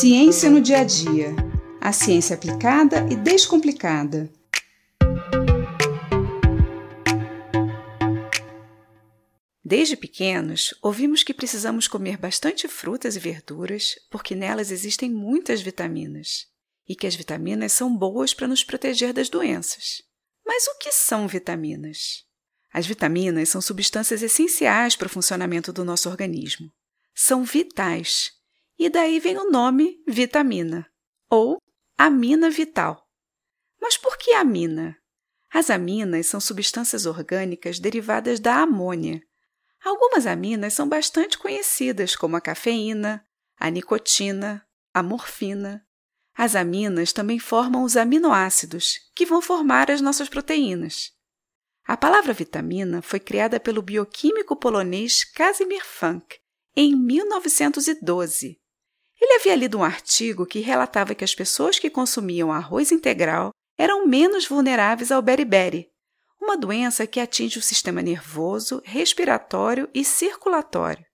Ciência 0.00 0.48
no 0.48 0.60
dia 0.60 0.78
a 0.78 0.84
dia. 0.84 1.34
A 1.80 1.92
ciência 1.92 2.36
aplicada 2.36 3.04
e 3.10 3.16
descomplicada. 3.16 4.30
Desde 9.64 9.96
pequenos, 9.96 10.72
ouvimos 10.80 11.24
que 11.24 11.34
precisamos 11.34 11.88
comer 11.88 12.16
bastante 12.16 12.68
frutas 12.68 13.16
e 13.16 13.18
verduras 13.18 13.96
porque 14.08 14.36
nelas 14.36 14.70
existem 14.70 15.10
muitas 15.10 15.60
vitaminas. 15.60 16.46
e 16.88 16.94
que 16.94 17.06
as 17.06 17.16
vitaminas 17.16 17.72
são 17.72 17.94
boas 17.94 18.32
para 18.32 18.46
nos 18.46 18.62
proteger 18.62 19.12
das 19.12 19.28
doenças. 19.28 20.00
Mas 20.46 20.64
o 20.68 20.78
que 20.78 20.92
são 20.92 21.26
vitaminas? 21.26 22.24
As 22.72 22.86
vitaminas 22.86 23.48
são 23.48 23.60
substâncias 23.60 24.22
essenciais 24.22 24.94
para 24.94 25.06
o 25.06 25.10
funcionamento 25.10 25.72
do 25.72 25.84
nosso 25.84 26.08
organismo. 26.08 26.70
São 27.14 27.44
vitais, 27.44 28.37
e 28.78 28.88
daí 28.88 29.18
vem 29.18 29.36
o 29.36 29.50
nome 29.50 30.02
vitamina, 30.06 30.88
ou 31.28 31.58
amina 31.96 32.48
vital. 32.48 33.06
Mas 33.80 33.96
por 33.96 34.16
que 34.16 34.32
amina? 34.32 34.96
As 35.50 35.70
aminas 35.70 36.26
são 36.26 36.40
substâncias 36.40 37.06
orgânicas 37.06 37.78
derivadas 37.78 38.38
da 38.38 38.56
amônia. 38.56 39.20
Algumas 39.84 40.26
aminas 40.26 40.74
são 40.74 40.88
bastante 40.88 41.38
conhecidas, 41.38 42.14
como 42.14 42.36
a 42.36 42.40
cafeína, 42.40 43.24
a 43.58 43.70
nicotina, 43.70 44.64
a 44.92 45.02
morfina. 45.02 45.84
As 46.36 46.54
aminas 46.54 47.12
também 47.12 47.38
formam 47.38 47.82
os 47.82 47.96
aminoácidos, 47.96 48.98
que 49.14 49.26
vão 49.26 49.42
formar 49.42 49.90
as 49.90 50.00
nossas 50.00 50.28
proteínas. 50.28 51.12
A 51.84 51.96
palavra 51.96 52.32
vitamina 52.32 53.00
foi 53.00 53.18
criada 53.18 53.58
pelo 53.58 53.80
bioquímico 53.80 54.54
polonês 54.54 55.24
Casimir 55.24 55.84
Funk 55.84 56.38
em 56.76 56.94
1912. 56.94 58.60
Ele 59.20 59.34
havia 59.34 59.54
lido 59.54 59.78
um 59.78 59.84
artigo 59.84 60.46
que 60.46 60.60
relatava 60.60 61.14
que 61.14 61.24
as 61.24 61.34
pessoas 61.34 61.78
que 61.78 61.90
consumiam 61.90 62.52
arroz 62.52 62.92
integral 62.92 63.50
eram 63.76 64.06
menos 64.06 64.46
vulneráveis 64.46 65.10
ao 65.10 65.22
beriberi, 65.22 65.88
uma 66.40 66.56
doença 66.56 67.06
que 67.06 67.20
atinge 67.20 67.58
o 67.58 67.62
sistema 67.62 68.00
nervoso, 68.00 68.80
respiratório 68.84 69.88
e 69.92 70.04
circulatório. 70.04 71.04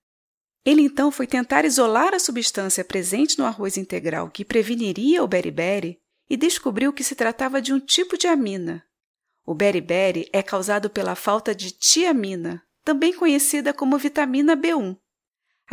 Ele 0.64 0.82
então 0.82 1.10
foi 1.10 1.26
tentar 1.26 1.64
isolar 1.64 2.14
a 2.14 2.18
substância 2.18 2.84
presente 2.84 3.38
no 3.38 3.44
arroz 3.44 3.76
integral 3.76 4.30
que 4.30 4.44
preveniria 4.44 5.22
o 5.22 5.28
beriberi 5.28 5.98
e 6.28 6.36
descobriu 6.36 6.92
que 6.92 7.04
se 7.04 7.14
tratava 7.14 7.60
de 7.60 7.72
um 7.72 7.78
tipo 7.78 8.16
de 8.16 8.26
amina. 8.26 8.82
O 9.44 9.54
beriberi 9.54 10.28
é 10.32 10.42
causado 10.42 10.88
pela 10.88 11.14
falta 11.14 11.54
de 11.54 11.70
tiamina, 11.70 12.62
também 12.82 13.12
conhecida 13.12 13.74
como 13.74 13.98
vitamina 13.98 14.56
B1. 14.56 14.96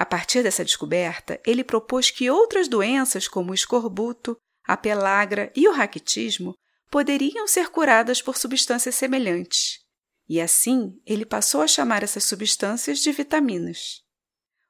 A 0.01 0.05
partir 0.05 0.41
dessa 0.41 0.65
descoberta, 0.65 1.39
ele 1.45 1.63
propôs 1.63 2.09
que 2.09 2.27
outras 2.27 2.67
doenças, 2.67 3.27
como 3.27 3.51
o 3.51 3.53
escorbuto, 3.53 4.35
a 4.65 4.75
pelagra 4.75 5.53
e 5.55 5.67
o 5.67 5.71
raquitismo, 5.71 6.55
poderiam 6.89 7.47
ser 7.47 7.69
curadas 7.69 8.19
por 8.19 8.35
substâncias 8.35 8.95
semelhantes. 8.95 9.77
E 10.27 10.41
assim, 10.41 10.99
ele 11.05 11.23
passou 11.23 11.61
a 11.61 11.67
chamar 11.67 12.01
essas 12.01 12.23
substâncias 12.23 12.97
de 12.97 13.11
vitaminas. 13.11 14.01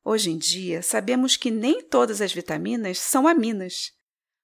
Hoje 0.04 0.32
em 0.32 0.38
dia, 0.38 0.82
sabemos 0.82 1.38
que 1.38 1.50
nem 1.50 1.82
todas 1.82 2.20
as 2.20 2.34
vitaminas 2.34 3.00
são 3.00 3.26
aminas, 3.26 3.94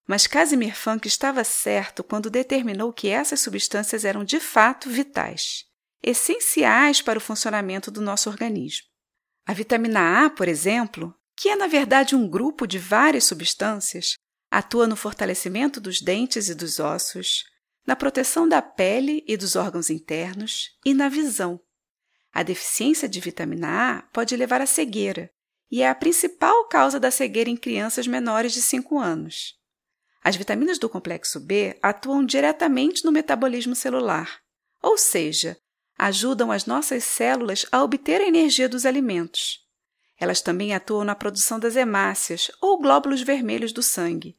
mas 0.07 0.25
Casimir 0.25 0.73
Funk 0.73 1.05
estava 1.05 1.43
certo 1.43 2.01
quando 2.01 2.29
determinou 2.29 2.93
que 2.93 3.09
essas 3.09 3.41
substâncias 3.41 4.05
eram 4.05 4.23
de 4.23 4.39
fato 4.39 4.89
vitais, 4.89 5.65
essenciais 6.01 7.01
para 7.01 7.19
o 7.19 7.21
funcionamento 7.21 7.91
do 7.91 7.99
nosso 7.99 8.29
organismo. 8.29 8.87
A 9.47 9.53
vitamina 9.53 10.25
A, 10.25 10.29
por 10.29 10.49
exemplo, 10.49 11.15
que 11.33 11.47
é 11.47 11.55
na 11.55 11.67
verdade 11.67 12.17
um 12.17 12.27
grupo 12.27 12.67
de 12.67 12.77
várias 12.77 13.23
substâncias, 13.23 14.15
atua 14.51 14.85
no 14.85 14.97
fortalecimento 14.97 15.79
dos 15.79 16.01
dentes 16.01 16.49
e 16.49 16.53
dos 16.53 16.81
ossos, 16.81 17.45
na 17.85 17.95
proteção 17.95 18.45
da 18.45 18.61
pele 18.61 19.23
e 19.25 19.37
dos 19.37 19.55
órgãos 19.55 19.89
internos 19.89 20.77
e 20.85 20.93
na 20.93 21.07
visão. 21.07 21.61
A 22.33 22.43
deficiência 22.43 23.07
de 23.07 23.21
vitamina 23.21 23.99
A 23.99 24.01
pode 24.11 24.35
levar 24.35 24.59
à 24.59 24.65
cegueira 24.65 25.31
e 25.71 25.81
é 25.81 25.87
a 25.87 25.95
principal 25.95 26.67
causa 26.67 26.99
da 26.99 27.09
cegueira 27.09 27.49
em 27.49 27.55
crianças 27.55 28.05
menores 28.05 28.51
de 28.51 28.61
5 28.61 28.99
anos. 28.99 29.55
As 30.21 30.35
vitaminas 30.35 30.77
do 30.77 30.89
complexo 30.89 31.39
B 31.39 31.79
atuam 31.81 32.25
diretamente 32.25 33.05
no 33.05 33.13
metabolismo 33.13 33.75
celular, 33.75 34.41
ou 34.83 34.97
seja, 34.97 35.57
ajudam 35.97 36.51
as 36.51 36.65
nossas 36.65 37.03
células 37.03 37.65
a 37.71 37.83
obter 37.83 38.21
a 38.21 38.27
energia 38.27 38.69
dos 38.69 38.85
alimentos. 38.85 39.65
Elas 40.19 40.41
também 40.41 40.73
atuam 40.73 41.03
na 41.03 41.15
produção 41.15 41.59
das 41.59 41.75
hemácias, 41.75 42.51
ou 42.61 42.79
glóbulos 42.79 43.21
vermelhos 43.21 43.71
do 43.71 43.83
sangue, 43.83 44.37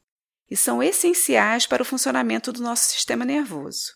e 0.49 0.55
são 0.55 0.81
essenciais 0.81 1.65
para 1.65 1.81
o 1.81 1.85
funcionamento 1.85 2.51
do 2.51 2.61
nosso 2.61 2.89
sistema 2.91 3.23
nervoso. 3.23 3.93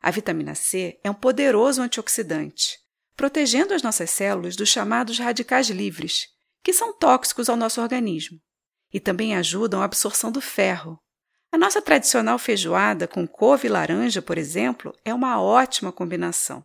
A 0.00 0.10
vitamina 0.10 0.54
C 0.54 0.98
é 1.04 1.10
um 1.10 1.14
poderoso 1.14 1.82
antioxidante, 1.82 2.78
protegendo 3.16 3.74
as 3.74 3.82
nossas 3.82 4.10
células 4.10 4.56
dos 4.56 4.68
chamados 4.68 5.18
radicais 5.18 5.68
livres, 5.68 6.28
que 6.62 6.72
são 6.72 6.96
tóxicos 6.96 7.48
ao 7.48 7.56
nosso 7.56 7.82
organismo, 7.82 8.40
e 8.92 8.98
também 8.98 9.36
ajudam 9.36 9.82
a 9.82 9.84
absorção 9.84 10.32
do 10.32 10.40
ferro. 10.40 10.98
A 11.52 11.58
nossa 11.58 11.82
tradicional 11.82 12.38
feijoada 12.38 13.06
com 13.06 13.26
couve 13.26 13.66
e 13.66 13.70
laranja, 13.70 14.22
por 14.22 14.38
exemplo, 14.38 14.94
é 15.04 15.12
uma 15.12 15.40
ótima 15.42 15.92
combinação. 15.92 16.64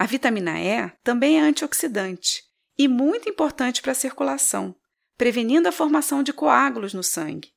A 0.00 0.06
vitamina 0.06 0.60
E 0.60 0.88
também 1.02 1.40
é 1.40 1.42
antioxidante 1.42 2.44
e 2.78 2.86
muito 2.86 3.28
importante 3.28 3.82
para 3.82 3.90
a 3.90 3.96
circulação, 3.96 4.72
prevenindo 5.16 5.68
a 5.68 5.72
formação 5.72 6.22
de 6.22 6.32
coágulos 6.32 6.94
no 6.94 7.02
sangue. 7.02 7.50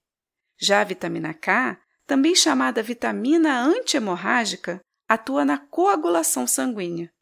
Já 0.60 0.82
a 0.82 0.84
vitamina 0.84 1.36
K, 1.36 1.80
também 2.08 2.34
chamada 2.34 2.82
vitamina 2.82 3.62
antihemorrágica, 3.62 4.82
atua 5.08 5.46
na 5.46 5.60
coagulação 5.60 6.48
sanguínea. 6.48 7.14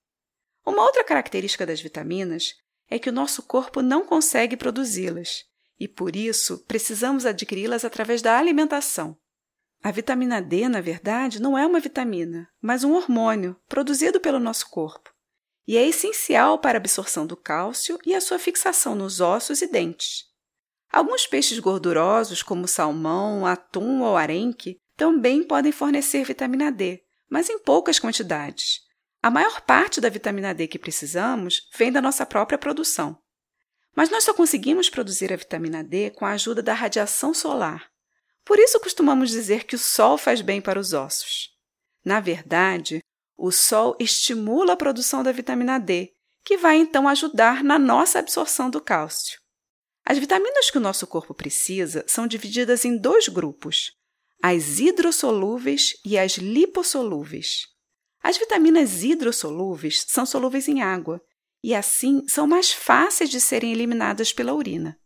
Uma 0.66 0.84
outra 0.84 1.04
característica 1.04 1.66
das 1.66 1.82
vitaminas 1.82 2.54
é 2.90 2.98
que 2.98 3.10
o 3.10 3.14
nosso 3.14 3.44
corpo 3.44 3.82
não 3.82 4.06
consegue 4.06 4.56
produzi-las 4.56 5.44
e, 5.78 5.86
por 5.86 6.16
isso, 6.16 6.66
precisamos 6.66 7.26
adquiri-las 7.26 7.84
através 7.84 8.22
da 8.22 8.40
alimentação. 8.40 9.18
A 9.82 9.92
vitamina 9.92 10.42
D, 10.42 10.68
na 10.68 10.82
verdade, 10.82 11.42
não 11.42 11.58
é 11.58 11.66
uma 11.66 11.80
vitamina, 11.80 12.50
mas 12.62 12.84
um 12.84 12.94
hormônio 12.94 13.56
produzido 13.68 14.20
pelo 14.20 14.40
nosso 14.40 14.70
corpo 14.70 15.14
e 15.70 15.78
é 15.78 15.88
essencial 15.88 16.58
para 16.58 16.78
a 16.78 16.82
absorção 16.82 17.28
do 17.28 17.38
cálcio 17.38 18.00
e 18.04 18.16
a 18.16 18.20
sua 18.20 18.40
fixação 18.40 18.96
nos 18.96 19.22
ossos 19.22 19.62
e 19.62 19.68
dentes. 19.68 20.24
Alguns 20.92 21.28
peixes 21.28 21.60
gordurosos, 21.60 22.42
como 22.42 22.68
salmão, 22.68 23.46
atum 23.46 24.02
ou 24.02 24.18
arenque, 24.18 24.78
também 24.98 25.44
podem 25.44 25.72
fornecer 25.72 26.24
vitamina 26.24 26.72
D, 26.72 27.04
mas 27.30 27.52
em 27.52 27.60
poucas 27.60 28.00
quantidades. 28.00 28.80
A 29.22 29.30
maior 29.30 29.62
parte 29.62 30.02
da 30.02 30.10
vitamina 30.10 30.56
D 30.56 30.68
que 30.68 30.80
precisamos 30.80 31.70
vem 31.78 31.92
da 31.92 32.02
nossa 32.02 32.26
própria 32.26 32.58
produção. 32.58 33.16
Mas 33.96 34.10
nós 34.10 34.24
só 34.24 34.34
conseguimos 34.34 34.90
produzir 34.90 35.32
a 35.32 35.36
vitamina 35.36 35.84
D 35.84 36.10
com 36.10 36.26
a 36.26 36.32
ajuda 36.32 36.64
da 36.64 36.74
radiação 36.74 37.32
solar. 37.32 37.92
Por 38.46 38.60
isso 38.60 38.80
costumamos 38.80 39.30
dizer 39.30 39.66
que 39.66 39.76
o 39.76 39.80
sol 39.80 40.18
faz 40.18 40.42
bem 40.42 40.62
para 40.62 40.80
os 40.80 40.94
ossos. 40.94 41.50
Na 42.04 42.20
verdade, 42.20 43.00
o 43.38 43.52
sol 43.52 43.96
estimula 44.00 44.74
a 44.74 44.78
produção 44.78 45.24
da 45.24 45.32
vitamina 45.32 45.80
D, 45.80 46.12
que 46.44 46.58
vai 46.58 46.78
então 46.78 47.08
ajudar 47.08 47.64
na 47.64 47.78
nossa 47.78 48.20
absorção 48.20 48.70
do 48.70 48.82
cálcio. 48.82 49.40
As 50.06 50.18
vitaminas 50.18 50.72
que 50.72 50.78
o 50.78 50.82
nosso 50.82 51.06
corpo 51.06 51.34
precisa 51.34 52.04
são 52.08 52.26
divididas 52.26 52.84
em 52.86 52.98
dois 52.98 53.28
grupos: 53.28 53.92
as 54.42 54.80
hidrossolúveis 54.80 55.94
e 56.04 56.18
as 56.18 56.34
lipossolúveis. 56.34 57.68
As 58.22 58.38
vitaminas 58.38 59.04
hidrossolúveis 59.04 60.06
são 60.08 60.26
solúveis 60.26 60.68
em 60.68 60.82
água 60.82 61.22
e, 61.64 61.76
assim, 61.76 62.28
são 62.28 62.48
mais 62.48 62.72
fáceis 62.72 63.30
de 63.30 63.40
serem 63.40 63.72
eliminadas 63.72 64.34
pela 64.34 64.54
urina. 64.54 64.98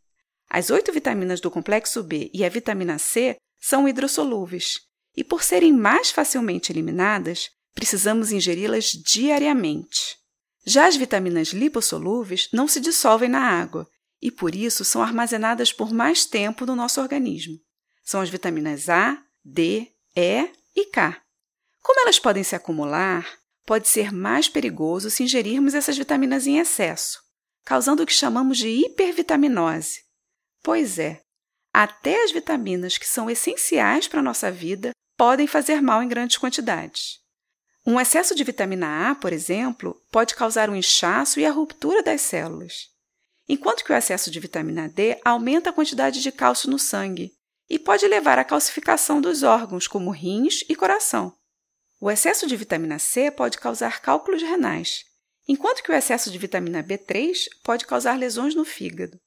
As 0.56 0.70
oito 0.70 0.93
vitaminas 0.93 1.41
do 1.41 1.49
complexo 1.49 2.04
B 2.04 2.30
e 2.32 2.45
a 2.45 2.49
vitamina 2.49 2.99
C 2.99 3.38
são 3.60 3.89
hidrossolúveis 3.89 4.82
e, 5.18 5.24
por 5.24 5.41
serem 5.41 5.74
mais 5.74 6.12
facilmente 6.12 6.72
eliminadas, 6.72 7.49
precisamos 7.74 8.32
ingeri-las 8.32 8.91
diariamente. 8.91 10.16
Já 10.64 10.86
as 10.86 10.95
vitaminas 10.95 11.47
lipossolúveis 11.47 12.49
não 12.54 12.68
se 12.68 12.80
dissolvem 12.80 13.30
na 13.30 13.41
água 13.41 13.89
e 14.22 14.30
por 14.30 14.54
isso 14.54 14.86
são 14.86 15.01
armazenadas 15.01 15.74
por 15.74 15.91
mais 15.91 16.24
tempo 16.24 16.68
no 16.68 16.76
nosso 16.76 17.01
organismo. 17.01 17.58
São 18.06 18.22
as 18.22 18.30
vitaminas 18.30 18.89
A, 18.89 19.20
D, 19.43 19.88
E 20.16 20.51
e 20.76 20.86
K. 20.86 21.20
Como 21.82 21.99
elas 22.01 22.20
podem 22.20 22.43
se 22.43 22.56
acumular, 22.56 23.28
pode 23.66 23.88
ser 23.88 24.14
mais 24.14 24.47
perigoso 24.47 25.10
se 25.10 25.24
ingerirmos 25.24 25.74
essas 25.74 25.97
vitaminas 25.97 26.45
em 26.45 26.60
excesso, 26.60 27.18
causando 27.66 28.04
o 28.04 28.06
que 28.06 28.14
chamamos 28.14 28.60
de 28.60 28.68
hipervitaminose. 28.68 30.12
Pois 30.64 30.97
é, 30.97 31.22
até 31.74 32.24
as 32.24 32.32
vitaminas 32.32 32.97
que 32.97 33.07
são 33.07 33.30
essenciais 33.30 34.07
para 34.07 34.22
a 34.22 34.24
nossa 34.24 34.49
vida 34.49 34.91
podem 35.18 35.45
fazer 35.45 35.82
mal 35.82 36.01
em 36.01 36.07
grandes 36.07 36.38
quantidades. 36.38 37.20
Um 37.86 37.99
excesso 37.99 38.34
de 38.34 38.43
vitamina 38.43 39.11
A, 39.11 39.16
por 39.16 39.34
exemplo, 39.34 40.01
pode 40.09 40.34
causar 40.34 40.70
um 40.70 40.76
inchaço 40.76 41.39
e 41.39 41.45
a 41.45 41.51
ruptura 41.51 42.01
das 42.01 42.22
células 42.22 42.93
enquanto 43.47 43.84
que 43.84 43.91
o 43.91 43.95
excesso 43.95 44.32
de 44.32 44.39
vitamina 44.39 44.88
D 44.88 45.20
aumenta 45.24 45.70
a 45.70 45.74
quantidade 45.74 46.22
de 46.22 46.32
cálcio 46.32 46.70
no 46.70 46.80
sangue 46.80 47.32
e 47.70 47.78
pode 47.80 48.07
levar 48.07 48.39
à 48.39 48.43
calcificação 48.43 49.22
dos 49.22 49.43
órgãos, 49.43 49.88
como 49.88 50.11
rins 50.11 50.64
e 50.70 50.76
coração. 50.76 51.34
O 51.99 52.11
excesso 52.11 52.45
de 52.45 52.55
vitamina 52.55 52.99
C 52.99 53.32
pode 53.32 53.57
causar 53.57 54.01
cálculos 54.01 54.41
renais, 54.41 55.03
enquanto 55.47 55.82
que 55.82 55.91
o 55.91 55.95
excesso 55.95 56.30
de 56.30 56.38
vitamina 56.38 56.84
B3 56.84 57.45
pode 57.64 57.86
causar 57.86 58.18
lesões 58.18 58.53
no 58.53 58.66
fígado. 58.66 59.18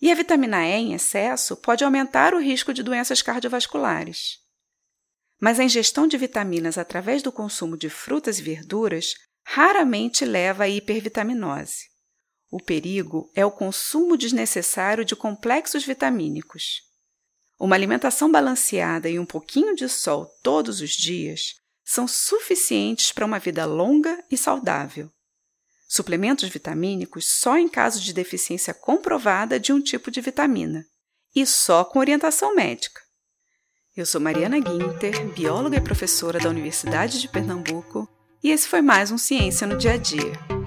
E 0.00 0.12
a 0.12 0.14
vitamina 0.14 0.64
E 0.64 0.72
em 0.72 0.94
excesso 0.94 1.56
pode 1.56 1.84
aumentar 1.84 2.34
o 2.34 2.40
risco 2.40 2.72
de 2.72 2.82
doenças 2.82 3.22
cardiovasculares. 3.22 4.38
mas 5.40 5.60
a 5.60 5.64
ingestão 5.64 6.06
de 6.06 6.16
vitaminas 6.18 6.76
através 6.76 7.22
do 7.22 7.30
consumo 7.30 7.76
de 7.76 7.88
frutas 7.88 8.38
e 8.38 8.42
verduras 8.42 9.14
raramente 9.44 10.24
leva 10.24 10.64
à 10.64 10.68
hipervitaminose. 10.68 11.86
O 12.50 12.60
perigo 12.60 13.30
é 13.34 13.44
o 13.44 13.50
consumo 13.50 14.16
desnecessário 14.16 15.04
de 15.04 15.14
complexos 15.14 15.84
vitamínicos. 15.84 16.80
Uma 17.58 17.76
alimentação 17.76 18.30
balanceada 18.30 19.08
e 19.08 19.18
um 19.18 19.26
pouquinho 19.26 19.74
de 19.74 19.88
sol 19.88 20.26
todos 20.42 20.80
os 20.80 20.90
dias 20.90 21.54
são 21.84 22.08
suficientes 22.08 23.12
para 23.12 23.24
uma 23.24 23.38
vida 23.38 23.64
longa 23.64 24.22
e 24.30 24.36
saudável. 24.36 25.10
Suplementos 25.88 26.48
vitamínicos 26.50 27.26
só 27.26 27.56
em 27.56 27.66
caso 27.66 28.00
de 28.00 28.12
deficiência 28.12 28.74
comprovada 28.74 29.58
de 29.58 29.72
um 29.72 29.80
tipo 29.80 30.10
de 30.10 30.20
vitamina 30.20 30.84
e 31.34 31.46
só 31.46 31.82
com 31.84 31.98
orientação 31.98 32.54
médica. 32.54 33.00
Eu 33.96 34.04
sou 34.04 34.20
Mariana 34.20 34.58
Guinter, 34.60 35.26
bióloga 35.32 35.76
e 35.76 35.80
professora 35.80 36.38
da 36.38 36.50
Universidade 36.50 37.20
de 37.20 37.28
Pernambuco, 37.28 38.08
e 38.44 38.50
esse 38.50 38.68
foi 38.68 38.82
mais 38.82 39.10
um 39.10 39.18
Ciência 39.18 39.66
no 39.66 39.76
Dia 39.76 39.94
a 39.94 39.96
Dia. 39.96 40.57